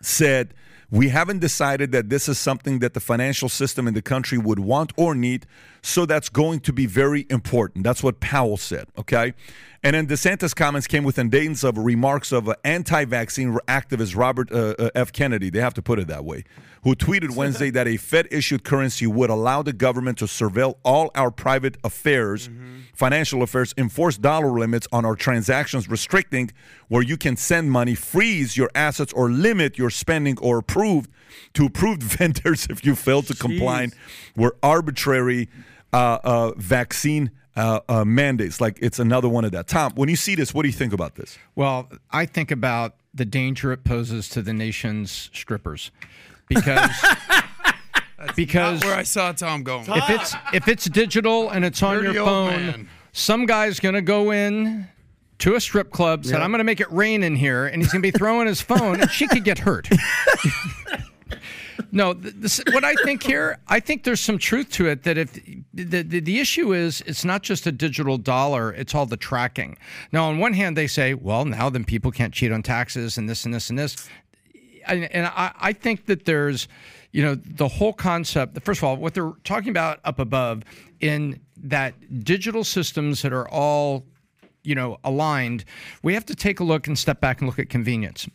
said 0.00 0.52
We 0.92 1.08
haven't 1.08 1.38
decided 1.38 1.90
that 1.92 2.10
this 2.10 2.28
is 2.28 2.38
something 2.38 2.80
that 2.80 2.92
the 2.92 3.00
financial 3.00 3.48
system 3.48 3.88
in 3.88 3.94
the 3.94 4.02
country 4.02 4.36
would 4.36 4.58
want 4.58 4.92
or 4.98 5.14
need. 5.14 5.46
So 5.80 6.04
that's 6.04 6.28
going 6.28 6.60
to 6.60 6.72
be 6.72 6.84
very 6.84 7.26
important. 7.30 7.82
That's 7.82 8.02
what 8.02 8.20
Powell 8.20 8.58
said. 8.58 8.88
Okay. 8.98 9.32
And 9.82 9.94
then 9.94 10.06
DeSantis' 10.06 10.54
comments 10.54 10.86
came 10.86 11.02
within 11.02 11.30
days 11.30 11.64
of 11.64 11.78
remarks 11.78 12.30
of 12.30 12.46
uh, 12.46 12.56
anti-vaccine 12.62 13.56
activist 13.66 14.14
Robert 14.14 14.52
uh, 14.52 14.74
uh, 14.78 14.90
F. 14.94 15.12
Kennedy. 15.12 15.48
They 15.48 15.60
have 15.60 15.72
to 15.74 15.82
put 15.82 15.98
it 15.98 16.08
that 16.08 16.26
way, 16.26 16.44
who 16.82 16.96
tweeted 16.96 17.36
Wednesday 17.36 17.70
that 17.70 17.86
a 17.86 17.96
Fed-issued 17.96 18.64
currency 18.64 19.06
would 19.06 19.30
allow 19.30 19.62
the 19.62 19.72
government 19.72 20.18
to 20.18 20.24
surveil 20.24 20.76
all 20.84 21.10
our 21.14 21.30
private 21.30 21.76
affairs, 21.84 22.50
financial 22.92 23.42
affairs, 23.42 23.72
enforce 23.78 24.18
dollar 24.18 24.50
limits 24.50 24.88
on 24.92 25.04
our 25.04 25.14
transactions, 25.14 25.88
restricting 25.88 26.50
where 26.88 27.02
you 27.02 27.16
can 27.16 27.36
send 27.36 27.70
money, 27.70 27.94
freeze 27.94 28.56
your 28.56 28.70
assets, 28.74 29.12
or 29.12 29.30
limit 29.30 29.78
your 29.78 29.90
spending, 29.90 30.36
or 30.40 30.58
approved 30.58 31.08
to 31.54 31.66
approved 31.66 32.02
vendors 32.18 32.66
if 32.68 32.84
you 32.84 32.96
fail 32.96 33.22
to 33.22 33.34
comply 33.34 33.88
with 34.36 34.52
arbitrary 34.62 35.48
uh, 35.92 36.18
uh, 36.24 36.52
vaccine 36.56 37.30
uh, 37.54 37.80
uh, 37.88 38.04
mandates. 38.04 38.60
Like 38.60 38.78
it's 38.80 38.98
another 38.98 39.28
one 39.28 39.44
of 39.44 39.52
that. 39.52 39.68
Tom, 39.68 39.92
when 39.94 40.08
you 40.08 40.16
see 40.16 40.34
this, 40.34 40.52
what 40.52 40.62
do 40.62 40.68
you 40.68 40.74
think 40.74 40.92
about 40.92 41.14
this? 41.14 41.38
Well, 41.54 41.90
I 42.10 42.26
think 42.26 42.50
about 42.50 42.96
the 43.14 43.24
danger 43.24 43.72
it 43.72 43.84
poses 43.84 44.28
to 44.30 44.42
the 44.42 44.54
nation's 44.54 45.30
strippers 45.32 45.90
because 46.54 46.90
because 48.36 48.82
where 48.84 48.96
I 48.96 49.02
saw 49.02 49.32
Tom 49.32 49.62
going. 49.62 49.86
if 49.88 50.10
it's 50.10 50.34
if 50.52 50.68
it's 50.68 50.84
digital 50.86 51.50
and 51.50 51.64
it's 51.64 51.82
on 51.82 51.96
Dirty 51.96 52.14
your 52.14 52.24
phone, 52.24 52.88
some 53.12 53.46
guy's 53.46 53.80
going 53.80 53.94
to 53.94 54.02
go 54.02 54.30
in 54.32 54.88
to 55.38 55.54
a 55.56 55.60
strip 55.60 55.90
club, 55.90 56.24
said, 56.24 56.38
Yeah. 56.38 56.44
"I'm 56.44 56.50
going 56.50 56.58
to 56.58 56.64
make 56.64 56.80
it 56.80 56.90
rain 56.92 57.22
in 57.22 57.36
here," 57.36 57.66
and 57.66 57.82
he's 57.82 57.90
going 57.92 58.02
to 58.02 58.12
be 58.12 58.16
throwing 58.16 58.46
his 58.46 58.60
phone, 58.60 59.00
and 59.00 59.10
she 59.10 59.26
could 59.26 59.44
get 59.44 59.58
hurt. 59.58 59.88
No, 61.94 62.14
this, 62.14 62.62
what 62.72 62.84
I 62.84 62.94
think 63.04 63.22
here, 63.22 63.58
I 63.68 63.78
think 63.78 64.04
there's 64.04 64.20
some 64.20 64.38
truth 64.38 64.70
to 64.70 64.88
it. 64.88 65.02
That 65.02 65.18
if 65.18 65.32
the, 65.74 66.02
the 66.02 66.20
the 66.20 66.40
issue 66.40 66.72
is, 66.72 67.02
it's 67.06 67.24
not 67.24 67.42
just 67.42 67.66
a 67.66 67.72
digital 67.72 68.16
dollar; 68.16 68.72
it's 68.72 68.94
all 68.94 69.04
the 69.04 69.16
tracking. 69.18 69.76
Now, 70.10 70.24
on 70.28 70.38
one 70.38 70.54
hand, 70.54 70.74
they 70.76 70.86
say, 70.86 71.12
well, 71.12 71.44
now 71.44 71.68
then 71.68 71.84
people 71.84 72.10
can't 72.10 72.32
cheat 72.32 72.50
on 72.50 72.62
taxes 72.62 73.18
and 73.18 73.28
this 73.28 73.44
and 73.44 73.52
this 73.52 73.68
and 73.68 73.78
this. 73.78 74.08
And, 74.86 75.26
I, 75.26 75.52
I 75.58 75.72
think 75.72 76.06
that 76.06 76.24
there's, 76.24 76.68
you 77.12 77.22
know, 77.22 77.34
the 77.34 77.68
whole 77.68 77.92
concept. 77.92 78.60
First 78.62 78.80
of 78.80 78.84
all, 78.84 78.96
what 78.96 79.14
they're 79.14 79.32
talking 79.44 79.70
about 79.70 80.00
up 80.04 80.18
above 80.18 80.62
in 81.00 81.40
that 81.64 82.24
digital 82.24 82.64
systems 82.64 83.22
that 83.22 83.32
are 83.32 83.48
all, 83.48 84.04
you 84.62 84.74
know, 84.74 84.98
aligned. 85.04 85.64
We 86.02 86.14
have 86.14 86.26
to 86.26 86.34
take 86.34 86.60
a 86.60 86.64
look 86.64 86.86
and 86.86 86.98
step 86.98 87.20
back 87.20 87.40
and 87.40 87.48
look 87.48 87.58
at 87.58 87.68
convenience. 87.68 88.28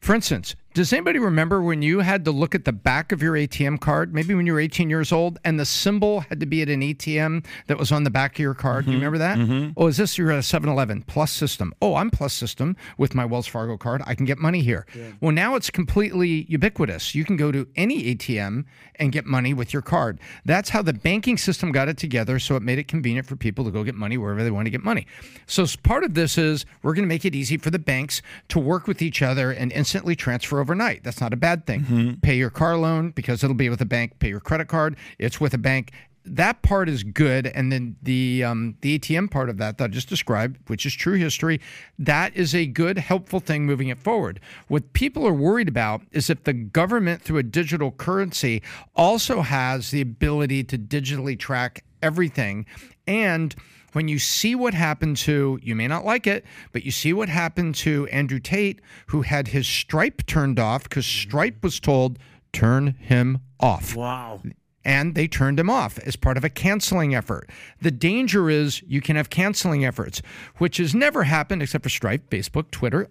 For 0.00 0.14
instance, 0.14 0.56
does 0.72 0.92
anybody 0.92 1.18
remember 1.18 1.60
when 1.60 1.82
you 1.82 1.98
had 1.98 2.24
to 2.26 2.30
look 2.30 2.54
at 2.54 2.64
the 2.64 2.72
back 2.72 3.10
of 3.10 3.20
your 3.20 3.34
ATM 3.34 3.80
card, 3.80 4.14
maybe 4.14 4.34
when 4.34 4.46
you 4.46 4.52
were 4.52 4.60
18 4.60 4.88
years 4.88 5.10
old, 5.10 5.40
and 5.44 5.58
the 5.58 5.64
symbol 5.64 6.20
had 6.20 6.38
to 6.38 6.46
be 6.46 6.62
at 6.62 6.68
an 6.68 6.80
ATM 6.80 7.44
that 7.66 7.76
was 7.76 7.90
on 7.90 8.04
the 8.04 8.10
back 8.10 8.36
of 8.36 8.38
your 8.38 8.54
card? 8.54 8.84
Do 8.84 8.92
you 8.92 8.98
mm-hmm. 8.98 9.04
remember 9.04 9.18
that? 9.18 9.38
Mm-hmm. 9.38 9.70
Oh, 9.76 9.88
is 9.88 9.96
this 9.96 10.16
you're 10.16 10.30
at 10.30 10.38
a 10.38 10.44
7 10.44 10.68
Eleven 10.68 11.02
Plus 11.02 11.32
system? 11.32 11.74
Oh, 11.82 11.96
I'm 11.96 12.08
Plus 12.08 12.32
system 12.32 12.76
with 12.96 13.16
my 13.16 13.24
Wells 13.24 13.48
Fargo 13.48 13.76
card. 13.76 14.00
I 14.06 14.14
can 14.14 14.26
get 14.26 14.38
money 14.38 14.60
here. 14.60 14.86
Well, 15.20 15.32
now 15.32 15.56
it's 15.56 15.70
completely 15.70 16.46
ubiquitous. 16.48 17.16
You 17.16 17.24
can 17.24 17.36
go 17.36 17.50
to 17.50 17.66
any 17.74 18.14
ATM 18.14 18.64
and 18.94 19.10
get 19.10 19.26
money 19.26 19.52
with 19.52 19.72
your 19.72 19.82
card. 19.82 20.20
That's 20.44 20.70
how 20.70 20.82
the 20.82 20.92
banking 20.92 21.36
system 21.36 21.72
got 21.72 21.88
it 21.88 21.98
together, 21.98 22.38
so 22.38 22.54
it 22.54 22.62
made 22.62 22.78
it 22.78 22.86
convenient 22.86 23.26
for 23.26 23.34
people 23.34 23.64
to 23.64 23.72
go 23.72 23.82
get 23.82 23.96
money 23.96 24.16
wherever 24.16 24.44
they 24.44 24.52
want 24.52 24.66
to 24.66 24.70
get 24.70 24.84
money. 24.84 25.08
So 25.46 25.66
part 25.82 26.04
of 26.04 26.14
this 26.14 26.38
is 26.38 26.64
we're 26.84 26.94
going 26.94 27.04
to 27.04 27.08
make 27.08 27.24
it 27.24 27.34
easy 27.34 27.56
for 27.56 27.70
the 27.70 27.78
banks 27.80 28.22
to 28.50 28.60
work 28.60 28.86
with 28.86 29.02
each 29.02 29.20
other 29.20 29.50
and 29.50 29.72
instantly 29.90 30.14
transfer 30.14 30.60
overnight. 30.60 31.02
That's 31.02 31.20
not 31.20 31.32
a 31.32 31.36
bad 31.36 31.66
thing. 31.66 31.82
Pay 32.22 32.36
your 32.36 32.50
car 32.50 32.76
loan 32.76 33.10
because 33.10 33.42
it'll 33.42 33.56
be 33.56 33.68
with 33.68 33.80
a 33.80 33.86
bank. 33.86 34.20
Pay 34.20 34.28
your 34.28 34.38
credit 34.38 34.68
card, 34.68 34.96
it's 35.18 35.40
with 35.40 35.52
a 35.52 35.58
bank. 35.58 35.90
That 36.24 36.62
part 36.62 36.88
is 36.88 37.02
good, 37.02 37.48
and 37.48 37.72
then 37.72 37.96
the 38.00 38.44
um, 38.44 38.76
the 38.82 38.96
ATM 38.98 39.32
part 39.32 39.48
of 39.48 39.56
that 39.56 39.78
that 39.78 39.84
I 39.84 39.88
just 39.88 40.08
described, 40.08 40.58
which 40.68 40.86
is 40.86 40.94
true 40.94 41.14
history, 41.14 41.60
that 41.98 42.36
is 42.36 42.54
a 42.54 42.66
good, 42.66 42.98
helpful 42.98 43.40
thing 43.40 43.66
moving 43.66 43.88
it 43.88 43.98
forward. 43.98 44.38
What 44.68 44.92
people 44.92 45.26
are 45.26 45.32
worried 45.32 45.68
about 45.68 46.02
is 46.12 46.30
if 46.30 46.44
the 46.44 46.52
government, 46.52 47.22
through 47.22 47.38
a 47.38 47.42
digital 47.42 47.90
currency, 47.90 48.62
also 48.94 49.40
has 49.40 49.90
the 49.90 50.02
ability 50.02 50.62
to 50.64 50.78
digitally 50.78 51.36
track 51.36 51.84
everything, 52.00 52.64
and 53.08 53.56
when 53.92 54.08
you 54.08 54.18
see 54.18 54.54
what 54.54 54.74
happened 54.74 55.16
to, 55.18 55.58
you 55.62 55.74
may 55.74 55.86
not 55.86 56.04
like 56.04 56.26
it, 56.26 56.44
but 56.72 56.84
you 56.84 56.90
see 56.90 57.12
what 57.12 57.28
happened 57.28 57.74
to 57.76 58.06
Andrew 58.08 58.40
Tate, 58.40 58.80
who 59.06 59.22
had 59.22 59.48
his 59.48 59.66
Stripe 59.66 60.26
turned 60.26 60.58
off 60.58 60.84
because 60.84 61.04
mm-hmm. 61.04 61.28
Stripe 61.28 61.62
was 61.62 61.80
told, 61.80 62.18
turn 62.52 62.88
him 62.98 63.40
off. 63.58 63.94
Wow. 63.94 64.40
And 64.84 65.14
they 65.14 65.28
turned 65.28 65.60
him 65.60 65.68
off 65.68 65.98
as 66.00 66.16
part 66.16 66.36
of 66.36 66.44
a 66.44 66.48
canceling 66.48 67.14
effort. 67.14 67.50
The 67.82 67.90
danger 67.90 68.48
is 68.48 68.82
you 68.82 69.00
can 69.00 69.16
have 69.16 69.28
canceling 69.28 69.84
efforts, 69.84 70.22
which 70.56 70.78
has 70.78 70.94
never 70.94 71.24
happened 71.24 71.62
except 71.62 71.84
for 71.84 71.90
Stripe, 71.90 72.30
Facebook, 72.30 72.70
Twitter, 72.70 73.08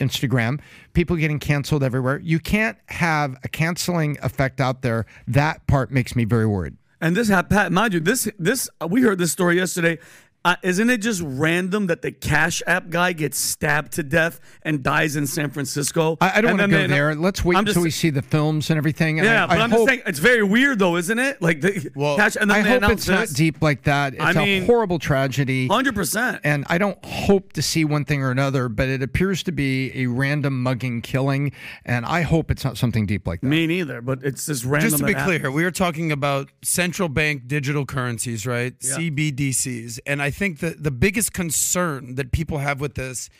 Instagram, 0.00 0.60
people 0.92 1.16
getting 1.16 1.38
canceled 1.38 1.84
everywhere. 1.84 2.18
You 2.18 2.40
can't 2.40 2.76
have 2.86 3.36
a 3.44 3.48
canceling 3.48 4.18
effect 4.22 4.60
out 4.60 4.82
there. 4.82 5.06
That 5.28 5.66
part 5.68 5.92
makes 5.92 6.16
me 6.16 6.24
very 6.24 6.46
worried. 6.46 6.76
And 7.04 7.14
this, 7.14 7.28
Pat, 7.28 7.70
mind 7.70 7.92
you, 7.92 8.00
this 8.00 8.30
this 8.38 8.70
we 8.88 9.02
heard 9.02 9.18
this 9.18 9.30
story 9.30 9.56
yesterday. 9.56 9.98
Uh, 10.44 10.56
isn't 10.62 10.90
it 10.90 10.98
just 10.98 11.22
random 11.24 11.86
that 11.86 12.02
the 12.02 12.12
Cash 12.12 12.62
App 12.66 12.90
guy 12.90 13.14
gets 13.14 13.38
stabbed 13.38 13.92
to 13.92 14.02
death 14.02 14.40
and 14.60 14.82
dies 14.82 15.16
in 15.16 15.26
San 15.26 15.48
Francisco? 15.48 16.18
I, 16.20 16.38
I 16.38 16.40
don't 16.42 16.58
want 16.58 16.70
to 16.70 16.76
go 16.76 16.82
they- 16.82 16.86
there. 16.86 17.14
Let's 17.14 17.42
wait 17.42 17.56
I'm 17.56 17.60
until 17.60 17.74
just- 17.74 17.84
we 17.84 17.90
see 17.90 18.10
the 18.10 18.20
films 18.20 18.68
and 18.68 18.76
everything. 18.76 19.18
And 19.18 19.26
Yeah, 19.26 19.44
I, 19.44 19.46
but 19.46 19.58
I 19.58 19.62
I'm 19.64 19.70
hope, 19.70 19.78
just 19.80 19.88
saying 19.88 20.02
it's 20.06 20.18
very 20.18 20.42
weird 20.42 20.78
though, 20.78 20.96
isn't 20.96 21.18
it? 21.18 21.40
Like 21.40 21.62
the 21.62 21.90
Well, 21.94 22.16
Cash, 22.16 22.36
and 22.38 22.50
then 22.50 22.58
I 22.58 22.62
they 22.62 22.68
hope 22.68 22.78
announce 22.78 23.08
it's 23.08 23.08
not 23.08 23.28
deep 23.34 23.62
like 23.62 23.84
that. 23.84 24.12
It's 24.14 24.22
I 24.22 24.32
mean- 24.34 24.64
a 24.64 24.66
horrible 24.66 24.98
tragedy. 24.98 25.66
Hundred 25.68 25.94
percent. 25.94 26.42
And 26.44 26.66
I 26.68 26.76
don't 26.76 27.02
hope 27.04 27.54
to 27.54 27.62
see 27.62 27.86
one 27.86 28.04
thing 28.04 28.22
or 28.22 28.30
another, 28.30 28.68
but 28.68 28.88
it 28.88 29.02
appears 29.02 29.42
to 29.44 29.52
be 29.52 29.92
a 29.98 30.06
random 30.08 30.62
mugging 30.62 31.00
killing. 31.00 31.52
And 31.86 32.04
I 32.04 32.20
hope 32.20 32.50
it's 32.50 32.64
not 32.64 32.76
something 32.76 33.06
deep 33.06 33.26
like 33.26 33.40
that. 33.40 33.46
Me 33.46 33.66
neither, 33.66 34.02
but 34.02 34.22
it's 34.22 34.44
just 34.44 34.66
random. 34.66 34.90
Just 34.90 35.00
to 35.00 35.06
be 35.06 35.14
clear, 35.14 35.38
happens. 35.38 35.54
we 35.54 35.64
are 35.64 35.70
talking 35.70 36.12
about 36.12 36.50
central 36.62 37.08
bank 37.08 37.46
digital 37.48 37.86
currencies, 37.86 38.46
right? 38.46 38.74
Yeah. 38.82 38.96
CBDCs. 38.98 40.00
And 40.04 40.20
I 40.20 40.30
think 40.34 40.58
that 40.60 40.82
the 40.82 40.90
biggest 40.90 41.32
concern 41.32 42.16
that 42.16 42.32
people 42.32 42.58
have 42.58 42.80
with 42.80 42.94
this 42.94 43.30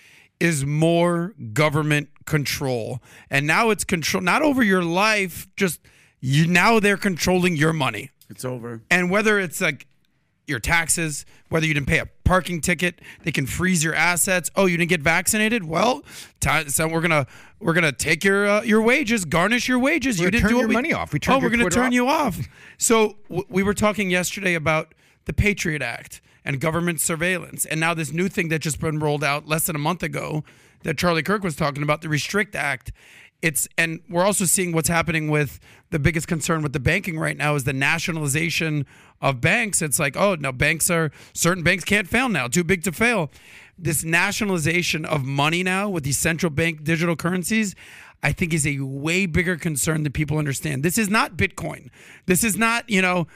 is 0.40 0.64
more 0.64 1.34
government 1.52 2.08
control. 2.26 3.00
And 3.30 3.46
now 3.46 3.70
it's 3.70 3.84
control 3.84 4.22
not 4.22 4.42
over 4.42 4.62
your 4.62 4.82
life, 4.82 5.46
just 5.56 5.80
you 6.20 6.46
now 6.46 6.80
they're 6.80 6.96
controlling 6.96 7.56
your 7.56 7.72
money. 7.72 8.10
It's 8.30 8.44
over. 8.44 8.82
And 8.90 9.10
whether 9.10 9.38
it's 9.38 9.60
like 9.60 9.86
your 10.46 10.58
taxes, 10.58 11.24
whether 11.48 11.66
you 11.66 11.72
didn't 11.74 11.86
pay 11.86 11.98
a 11.98 12.06
parking 12.24 12.60
ticket, 12.60 13.00
they 13.22 13.32
can 13.32 13.46
freeze 13.46 13.82
your 13.84 13.94
assets. 13.94 14.50
Oh, 14.56 14.66
you 14.66 14.76
didn't 14.76 14.90
get 14.90 15.00
vaccinated? 15.02 15.64
Well, 15.64 16.02
ti- 16.40 16.68
so 16.68 16.88
we're 16.88 17.00
gonna 17.00 17.26
we're 17.60 17.72
gonna 17.72 17.92
take 17.92 18.24
your 18.24 18.46
uh, 18.46 18.62
your 18.62 18.82
wages, 18.82 19.24
garnish 19.24 19.68
your 19.68 19.78
wages. 19.78 20.18
We're 20.18 20.26
you 20.26 20.30
didn't 20.32 20.42
turn 20.42 20.50
do 20.52 20.58
your 20.58 20.68
we- 20.68 20.74
money 20.74 20.92
off. 20.92 21.12
We 21.12 21.18
oh, 21.18 21.20
turned 21.20 21.42
we're 21.42 21.50
gonna 21.50 21.62
Twitter 21.64 21.74
turn 21.76 21.86
off. 21.88 21.92
you 21.92 22.08
off. 22.08 22.38
So 22.78 23.16
w- 23.28 23.44
we 23.48 23.62
were 23.62 23.74
talking 23.74 24.10
yesterday 24.10 24.54
about 24.54 24.94
the 25.26 25.32
Patriot 25.32 25.80
Act 25.82 26.20
and 26.44 26.60
government 26.60 27.00
surveillance, 27.00 27.64
and 27.64 27.80
now 27.80 27.94
this 27.94 28.12
new 28.12 28.28
thing 28.28 28.48
that 28.48 28.60
just 28.60 28.80
been 28.80 28.98
rolled 28.98 29.24
out 29.24 29.48
less 29.48 29.66
than 29.66 29.76
a 29.76 29.78
month 29.78 30.02
ago 30.02 30.44
that 30.82 30.98
Charlie 30.98 31.22
Kirk 31.22 31.42
was 31.42 31.56
talking 31.56 31.82
about, 31.82 32.02
the 32.02 32.08
Restrict 32.08 32.54
Act. 32.54 32.92
It's 33.42 33.68
and 33.76 34.00
we're 34.08 34.24
also 34.24 34.44
seeing 34.44 34.72
what's 34.72 34.88
happening 34.88 35.28
with 35.28 35.60
the 35.90 35.98
biggest 35.98 36.26
concern 36.26 36.62
with 36.62 36.72
the 36.72 36.80
banking 36.80 37.18
right 37.18 37.36
now 37.36 37.54
is 37.54 37.64
the 37.64 37.72
nationalization 37.72 38.86
of 39.20 39.40
banks. 39.40 39.82
It's 39.82 39.98
like, 39.98 40.16
oh, 40.16 40.34
no, 40.34 40.50
banks 40.50 40.90
are 40.90 41.10
certain 41.34 41.62
banks 41.62 41.84
can't 41.84 42.08
fail 42.08 42.28
now, 42.28 42.48
too 42.48 42.64
big 42.64 42.82
to 42.84 42.92
fail. 42.92 43.30
This 43.78 44.02
nationalization 44.02 45.04
of 45.04 45.24
money 45.24 45.62
now 45.62 45.88
with 45.88 46.04
these 46.04 46.18
central 46.18 46.50
bank 46.50 46.84
digital 46.84 47.16
currencies, 47.16 47.74
I 48.22 48.32
think 48.32 48.54
is 48.54 48.66
a 48.66 48.80
way 48.80 49.26
bigger 49.26 49.56
concern 49.56 50.04
than 50.04 50.12
people 50.12 50.38
understand. 50.38 50.82
This 50.82 50.96
is 50.96 51.10
not 51.10 51.36
Bitcoin. 51.36 51.90
This 52.26 52.44
is 52.44 52.56
not, 52.56 52.88
you 52.88 53.02
know, 53.02 53.26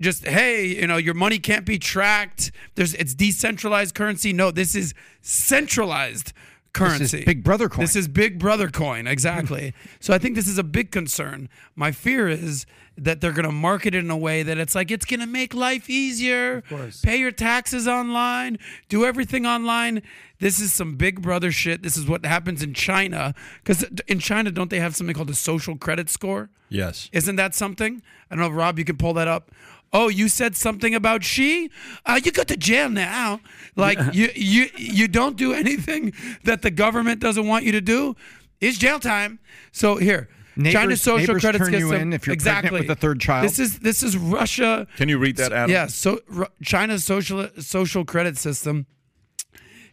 just 0.00 0.26
hey, 0.26 0.66
you 0.66 0.86
know, 0.86 0.96
your 0.96 1.14
money 1.14 1.38
can't 1.38 1.64
be 1.64 1.78
tracked. 1.78 2.52
There's 2.74 2.94
it's 2.94 3.14
decentralized 3.14 3.94
currency. 3.94 4.32
No, 4.32 4.50
this 4.50 4.74
is 4.74 4.94
centralized 5.22 6.32
currency. 6.76 7.24
Big 7.24 7.42
Brother 7.42 7.68
coin. 7.68 7.80
This 7.80 7.96
is 7.96 8.08
Big 8.08 8.38
Brother 8.38 8.68
coin, 8.68 9.06
exactly. 9.06 9.74
so 10.00 10.12
I 10.12 10.18
think 10.18 10.34
this 10.34 10.48
is 10.48 10.58
a 10.58 10.64
big 10.64 10.90
concern. 10.90 11.48
My 11.74 11.92
fear 11.92 12.28
is 12.28 12.66
that 12.98 13.20
they're 13.20 13.32
going 13.32 13.46
to 13.46 13.52
market 13.52 13.94
it 13.94 13.98
in 13.98 14.10
a 14.10 14.16
way 14.16 14.42
that 14.42 14.58
it's 14.58 14.74
like 14.74 14.90
it's 14.90 15.04
going 15.04 15.20
to 15.20 15.26
make 15.26 15.54
life 15.54 15.90
easier. 15.90 16.62
Pay 17.02 17.18
your 17.18 17.30
taxes 17.30 17.86
online, 17.86 18.58
do 18.88 19.04
everything 19.04 19.46
online. 19.46 20.02
This 20.38 20.60
is 20.60 20.72
some 20.72 20.96
Big 20.96 21.22
Brother 21.22 21.50
shit. 21.50 21.82
This 21.82 21.96
is 21.96 22.06
what 22.06 22.24
happens 22.24 22.62
in 22.62 22.74
China 22.74 23.34
because 23.62 23.84
in 24.06 24.18
China 24.18 24.50
don't 24.50 24.70
they 24.70 24.80
have 24.80 24.96
something 24.96 25.14
called 25.14 25.30
a 25.30 25.34
social 25.34 25.76
credit 25.76 26.08
score? 26.10 26.50
Yes. 26.68 27.08
Isn't 27.12 27.36
that 27.36 27.54
something? 27.54 28.02
I 28.30 28.34
don't 28.34 28.44
know, 28.44 28.50
Rob. 28.50 28.78
You 28.78 28.84
can 28.84 28.96
pull 28.96 29.14
that 29.14 29.28
up. 29.28 29.50
Oh, 29.98 30.08
you 30.08 30.28
said 30.28 30.56
something 30.56 30.94
about 30.94 31.24
she? 31.24 31.70
Uh, 32.04 32.20
you 32.22 32.30
go 32.30 32.42
to 32.44 32.56
jail 32.56 32.90
now. 32.90 33.40
Like 33.76 33.98
you, 34.12 34.28
you, 34.34 34.66
you 34.76 35.08
don't 35.08 35.36
do 35.38 35.54
anything 35.54 36.12
that 36.44 36.60
the 36.60 36.70
government 36.70 37.18
doesn't 37.20 37.46
want 37.46 37.64
you 37.64 37.72
to 37.72 37.80
do. 37.80 38.14
It's 38.60 38.76
jail 38.76 39.00
time. 39.00 39.38
So 39.72 39.96
here, 39.96 40.28
Neighbors- 40.54 40.72
China's 40.72 41.02
social 41.02 41.18
neighbors 41.34 41.42
credit 41.42 41.58
turn 41.58 41.72
you 41.72 41.80
system. 41.80 42.00
in 42.02 42.12
if 42.12 42.26
you're 42.26 42.34
exactly. 42.34 42.68
pregnant 42.70 42.88
with 42.90 42.98
a 42.98 43.00
third 43.00 43.20
child. 43.20 43.44
This 43.44 43.58
is 43.58 43.78
this 43.78 44.02
is 44.02 44.16
Russia. 44.18 44.86
Can 44.98 45.08
you 45.08 45.18
read 45.18 45.36
that, 45.36 45.52
Adam? 45.52 45.70
Yeah. 45.70 45.86
So 45.86 46.20
Ru- 46.28 46.46
China's 46.62 47.02
social 47.04 47.48
social 47.58 48.04
credit 48.04 48.36
system 48.38 48.86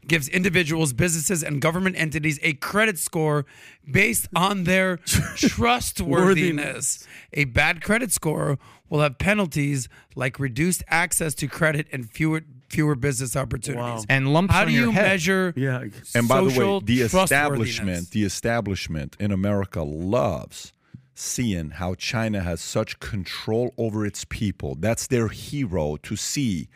gives 0.08 0.28
individuals, 0.28 0.92
businesses, 0.92 1.44
and 1.44 1.62
government 1.62 1.96
entities 1.98 2.38
a 2.44 2.54
credit 2.56 2.98
score 3.00 3.46
based 3.90 4.28
on 4.36 4.66
their 4.66 4.98
trustworthiness. 5.38 7.08
A 7.34 7.46
bad 7.46 7.82
credit 7.82 8.12
score 8.12 8.58
will 8.94 9.02
have 9.02 9.18
penalties 9.18 9.90
like 10.16 10.40
reduced 10.40 10.84
access 10.88 11.34
to 11.34 11.48
credit 11.48 11.88
and 11.92 12.08
fewer 12.12 12.44
fewer 12.70 12.94
business 12.94 13.36
opportunities. 13.36 14.06
And 14.08 14.32
lumps 14.34 14.54
How 14.54 14.62
on 14.62 14.68
do 14.68 14.74
your 14.74 14.86
you 14.86 14.92
head. 14.92 15.04
measure? 15.04 15.54
Yeah. 15.56 15.86
And 16.14 16.28
by 16.28 16.42
the 16.42 16.60
way, 16.60 16.80
the 16.84 17.02
establishment, 17.02 18.12
the 18.12 18.24
establishment 18.24 19.18
in 19.20 19.32
America 19.32 19.82
loves 19.82 20.74
seeing 21.16 21.72
how 21.72 21.96
China 21.96 22.42
has 22.42 22.62
such 22.62 23.00
control 23.00 23.74
over 23.80 24.06
its 24.06 24.26
people. 24.26 24.76
That's 24.76 25.08
their 25.08 25.28
hero 25.28 25.98
to 25.98 26.16
see. 26.16 26.70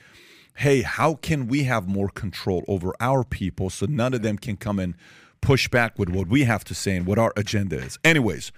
Hey, 0.55 0.82
how 0.82 1.15
can 1.15 1.47
we 1.47 1.65
have 1.65 1.88
more 1.88 2.09
control 2.09 2.63
over 2.68 2.93
our 2.99 3.24
people 3.24 3.70
so 3.70 3.86
none 3.88 4.15
of 4.15 4.24
them 4.24 4.39
can 4.39 4.57
come 4.57 4.80
and 4.80 4.95
push 5.41 5.68
back 5.68 5.99
with 5.99 6.09
what 6.09 6.28
we 6.28 6.45
have 6.45 6.63
to 6.63 6.74
say 6.74 6.95
and 6.95 7.05
what 7.05 7.20
our 7.20 7.32
agenda 7.36 7.78
is? 7.78 7.99
Anyways, 8.03 8.51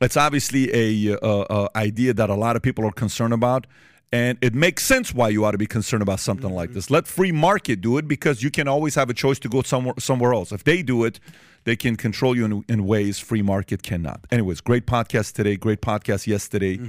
it's 0.00 0.16
obviously 0.16 0.70
a 0.74 1.16
uh, 1.16 1.26
uh, 1.26 1.68
idea 1.76 2.14
that 2.14 2.30
a 2.30 2.34
lot 2.34 2.56
of 2.56 2.62
people 2.62 2.86
are 2.86 2.92
concerned 2.92 3.34
about. 3.34 3.66
And 4.12 4.38
it 4.40 4.54
makes 4.56 4.82
sense 4.82 5.14
why 5.14 5.28
you 5.28 5.44
ought 5.44 5.52
to 5.52 5.58
be 5.58 5.68
concerned 5.68 6.02
about 6.02 6.18
something 6.18 6.50
like 6.50 6.72
this. 6.72 6.90
Let 6.90 7.06
free 7.06 7.30
market 7.30 7.80
do 7.80 7.96
it 7.96 8.08
because 8.08 8.42
you 8.42 8.50
can 8.50 8.66
always 8.66 8.96
have 8.96 9.08
a 9.08 9.14
choice 9.14 9.38
to 9.38 9.48
go 9.48 9.62
somewhere 9.62 9.94
somewhere 9.98 10.32
else. 10.34 10.50
If 10.50 10.64
they 10.64 10.82
do 10.82 11.04
it, 11.04 11.20
they 11.62 11.76
can 11.76 11.94
control 11.94 12.36
you 12.36 12.44
in, 12.44 12.64
in 12.68 12.86
ways 12.86 13.20
free 13.20 13.42
market 13.42 13.84
cannot. 13.84 14.26
Anyways, 14.32 14.62
great 14.62 14.84
podcast 14.86 15.34
today. 15.34 15.54
Great 15.56 15.80
podcast 15.80 16.26
yesterday. 16.26 16.80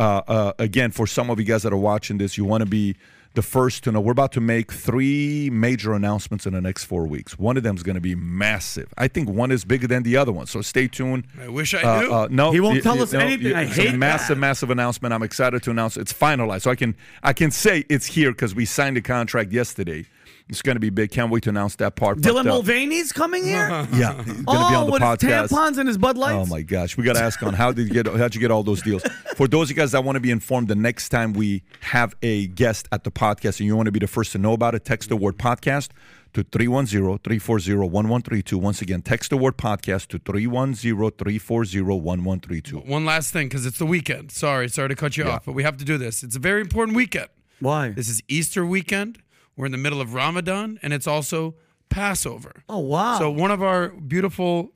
Uh, 0.00 0.22
uh, 0.26 0.52
again, 0.58 0.90
for 0.90 1.06
some 1.06 1.30
of 1.30 1.38
you 1.38 1.44
guys 1.44 1.62
that 1.62 1.72
are 1.72 1.76
watching 1.76 2.18
this, 2.18 2.36
you 2.36 2.44
want 2.44 2.62
to 2.62 2.66
be 2.68 2.96
the 3.36 3.42
first 3.42 3.84
to 3.84 3.92
know. 3.92 4.00
We're 4.00 4.12
about 4.12 4.32
to 4.32 4.40
make 4.40 4.72
three 4.72 5.48
major 5.50 5.94
announcements 5.94 6.46
in 6.46 6.52
the 6.54 6.60
next 6.60 6.84
four 6.84 7.06
weeks. 7.06 7.38
One 7.38 7.56
of 7.56 7.62
them 7.62 7.76
is 7.76 7.84
going 7.84 7.94
to 7.94 8.00
be 8.00 8.16
massive. 8.16 8.92
I 8.98 9.06
think 9.06 9.28
one 9.28 9.52
is 9.52 9.64
bigger 9.64 9.86
than 9.86 10.02
the 10.02 10.16
other 10.16 10.32
one. 10.32 10.46
So 10.46 10.60
stay 10.62 10.88
tuned. 10.88 11.24
I 11.40 11.48
wish 11.48 11.72
I 11.74 11.82
Uh, 11.82 12.00
knew. 12.00 12.12
uh, 12.12 12.28
no, 12.30 12.50
He 12.50 12.58
won't 12.60 12.76
y- 12.76 12.80
tell 12.80 12.96
y- 12.96 13.02
us 13.02 13.12
no, 13.12 13.20
anything. 13.20 13.52
y- 13.52 13.60
I 13.60 13.62
it's 13.64 13.78
a 13.78 13.92
massive, 13.96 14.28
that. 14.36 14.40
massive 14.40 14.70
announcement. 14.70 15.14
I'm 15.14 15.22
excited 15.22 15.62
to 15.62 15.70
announce 15.70 15.96
it's 15.96 16.12
finalized. 16.12 16.62
So 16.62 16.70
I 16.70 16.74
can 16.74 16.96
I 17.22 17.32
can 17.32 17.50
say 17.52 17.84
it's 17.88 18.06
here 18.06 18.32
because 18.32 18.54
we 18.54 18.64
signed 18.64 18.96
the 18.96 19.02
contract 19.02 19.52
yesterday. 19.52 20.06
It's 20.48 20.62
going 20.62 20.76
to 20.76 20.80
be 20.80 20.90
big. 20.90 21.10
Can't 21.10 21.28
wait 21.30 21.42
to 21.44 21.50
announce 21.50 21.74
that 21.76 21.96
part. 21.96 22.18
Dylan 22.18 22.44
But, 22.44 22.46
uh, 22.46 22.54
Mulvaney's 22.54 23.12
coming 23.12 23.42
here. 23.42 23.68
yeah, 23.68 24.22
he's 24.22 24.26
going 24.26 24.36
to 24.36 24.44
be 24.44 24.44
oh, 24.46 24.54
on 24.54 24.86
the 24.86 24.92
with 24.92 25.02
his 25.02 25.10
podcast. 25.10 25.48
tampons 25.48 25.78
and 25.78 25.88
his 25.88 25.98
Bud 25.98 26.16
Lights. 26.16 26.48
Oh 26.48 26.54
my 26.54 26.62
gosh, 26.62 26.96
we 26.96 27.02
got 27.02 27.14
to 27.14 27.22
ask 27.22 27.42
on 27.42 27.52
how 27.52 27.72
did 27.72 27.88
you 27.88 27.94
get 28.02 28.06
how'd 28.06 28.32
you 28.34 28.40
get 28.40 28.52
all 28.52 28.62
those 28.62 28.80
deals? 28.82 29.02
For 29.36 29.48
those 29.48 29.70
of 29.70 29.76
you 29.76 29.82
guys 29.82 29.90
that 29.92 30.04
want 30.04 30.14
to 30.16 30.20
be 30.20 30.30
informed, 30.30 30.68
the 30.68 30.76
next 30.76 31.08
time 31.08 31.32
we 31.32 31.62
have 31.80 32.14
a 32.22 32.46
guest 32.48 32.86
at 32.92 33.02
the 33.04 33.10
podcast 33.10 33.58
and 33.58 33.66
you 33.66 33.74
want 33.76 33.86
to 33.86 33.92
be 33.92 33.98
the 33.98 34.06
first 34.06 34.30
to 34.32 34.38
know 34.38 34.52
about 34.52 34.74
it, 34.76 34.84
text 34.84 35.08
the 35.08 35.16
word 35.16 35.36
podcast 35.36 35.88
to 36.34 36.44
310-340-1132. 36.44 38.52
Once 38.54 38.80
again, 38.82 39.02
text 39.02 39.30
the 39.30 39.36
word 39.36 39.56
podcast 39.56 40.06
to 40.08 40.18
310-340-1132. 40.20 42.86
One 42.86 43.04
last 43.04 43.32
thing, 43.32 43.48
because 43.48 43.66
it's 43.66 43.78
the 43.78 43.86
weekend. 43.86 44.30
Sorry, 44.30 44.68
sorry 44.68 44.90
to 44.90 44.94
cut 44.94 45.16
you 45.16 45.24
off, 45.24 45.44
but 45.46 45.52
we 45.52 45.62
have 45.62 45.76
to 45.78 45.84
do 45.84 45.96
this. 45.98 46.22
It's 46.22 46.36
a 46.36 46.38
very 46.38 46.60
important 46.60 46.96
weekend. 46.96 47.28
Why? 47.58 47.88
This 47.90 48.08
is 48.08 48.22
Easter 48.28 48.64
weekend. 48.66 49.18
We're 49.56 49.66
in 49.66 49.72
the 49.72 49.78
middle 49.78 50.00
of 50.00 50.12
Ramadan, 50.14 50.78
and 50.82 50.92
it's 50.92 51.06
also 51.06 51.54
Passover. 51.88 52.62
Oh 52.68 52.78
wow. 52.80 53.18
So 53.18 53.30
one 53.30 53.50
of 53.50 53.62
our 53.62 53.88
beautiful 53.88 54.72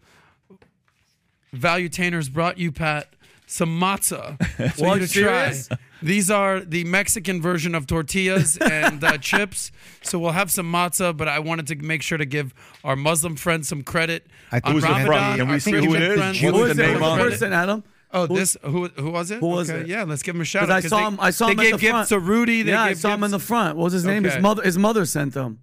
valuetainers 1.55 2.33
brought 2.33 2.59
you, 2.59 2.72
Pat, 2.72 3.09
some 3.47 3.81
matzah 3.81 4.39
for 4.76 4.85
What, 4.87 5.01
you 5.01 5.07
to 5.07 5.22
try. 5.22 5.55
These 6.03 6.31
are 6.31 6.61
the 6.61 6.85
Mexican 6.85 7.43
version 7.43 7.74
of 7.74 7.87
tortillas 7.87 8.57
and 8.61 9.03
uh, 9.05 9.18
chips. 9.18 9.70
So 10.03 10.18
we'll 10.18 10.31
have 10.33 10.51
some 10.51 10.70
matzah, 10.72 11.14
but 11.16 11.28
I 11.28 11.41
wanted 11.41 11.66
to 11.68 11.76
make 11.76 12.01
sure 12.03 12.16
to 12.16 12.24
give 12.24 12.55
our 12.85 12.97
Muslim 12.97 13.37
friends 13.37 13.68
some 13.68 13.83
credit. 13.83 14.26
I 14.51 14.61
think 14.61 14.66
on 14.66 14.72
Who's 14.74 14.83
the 14.85 14.89
Ramadan. 14.89 15.07
front? 15.07 15.41
Can 15.41 15.49
we 15.49 15.59
see 15.59 15.70
who 15.72 15.81
Christian 15.91 16.03
it 16.03 16.11
is? 16.12 16.16
friends- 16.18 16.43
What's 16.43 16.57
the 16.57 16.62
was 16.68 16.76
name 16.78 16.91
it? 16.97 17.03
on 17.03 17.03
What's 17.03 17.12
it? 17.12 17.24
the 17.24 17.31
person, 17.31 17.53
Adam? 17.53 17.85
Oh, 18.12 18.26
this 18.26 18.56
who 18.62 18.88
who 18.88 19.11
was 19.11 19.30
it? 19.30 19.38
Who 19.40 19.46
was 19.46 19.70
okay, 19.70 19.80
it? 19.82 19.86
Yeah, 19.86 20.02
let's 20.02 20.22
give 20.22 20.34
him 20.34 20.40
a 20.40 20.44
shout 20.44 20.62
'Cause 20.62 20.70
out. 20.70 20.76
I 20.76 20.80
'cause 20.80 20.90
saw 20.90 20.96
they, 20.98 21.04
him. 21.04 21.18
I 21.20 21.30
saw 21.30 21.46
they 21.46 21.52
him 21.52 21.58
at 21.61 21.62
gave 21.62 21.72
the 21.74 21.78
gifts 21.78 21.90
front. 21.92 22.08
to 22.08 22.18
Rudy. 22.18 22.62
They 22.62 22.72
yeah, 22.72 22.82
I 22.82 22.88
gave 22.88 22.98
saw 22.98 23.14
him 23.14 23.22
in 23.24 23.30
the 23.30 23.38
front. 23.38 23.76
What 23.76 23.84
was 23.84 23.92
his 23.92 24.04
name? 24.04 24.24
His 24.24 24.38
mother. 24.40 24.62
His 24.62 24.76
mother 24.78 25.04
sent 25.04 25.34
them. 25.34 25.58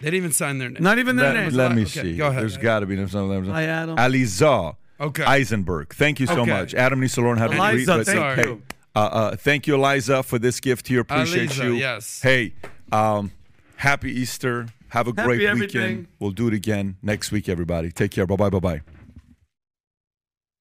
They 0.00 0.06
didn't 0.10 0.14
even 0.16 0.32
sign 0.32 0.58
their 0.58 0.68
name. 0.70 0.82
Not 0.82 0.98
even 0.98 1.16
their 1.16 1.32
Let, 1.32 1.40
name. 1.44 1.52
let 1.54 1.72
me 1.74 1.82
Okay, 1.82 2.02
see. 2.02 2.16
go 2.16 2.26
ahead. 2.28 2.42
There's 2.42 2.56
got 2.56 2.80
to 2.80 2.86
be 2.86 2.96
some. 3.06 3.46
Hi, 3.50 3.64
Adam. 3.64 3.96
Aliza 3.96 4.74
Okay. 5.00 5.24
Eisenberg. 5.24 5.94
Thank 5.94 6.18
you 6.20 6.26
so 6.26 6.40
Okay. 6.42 6.50
much. 6.50 6.74
Adam 6.74 7.00
needs 7.00 7.14
to 7.14 7.22
learn 7.22 7.38
how 7.38 7.46
to 7.48 7.56
Eliza, 7.56 7.76
read. 7.76 7.86
but- 7.98 8.06
thank 8.06 8.36
hey, 8.38 8.44
you. 8.46 8.62
Uh, 8.94 8.98
uh, 8.98 9.36
thank 9.36 9.66
you, 9.66 9.74
Eliza, 9.74 10.22
for 10.22 10.38
this 10.38 10.60
gift 10.60 10.86
here. 10.88 11.00
Appreciate 11.00 11.50
Aliza, 11.50 11.64
you. 11.64 11.72
yes. 11.74 12.20
Hey, 12.22 12.52
um, 12.92 13.30
happy 13.76 14.12
Easter. 14.12 14.66
Have 14.88 15.06
a 15.08 15.10
Happy 15.16 15.22
great 15.22 15.42
everything. 15.42 15.80
weekend. 15.82 16.06
We'll 16.18 16.32
do 16.32 16.48
it 16.48 16.54
again 16.54 16.96
next 17.02 17.32
week, 17.32 17.48
everybody. 17.48 17.90
Take 17.90 18.10
care. 18.10 18.26
Bye 18.26 18.36
bye. 18.36 18.50
Bye 18.50 18.58
bye. 18.60 18.80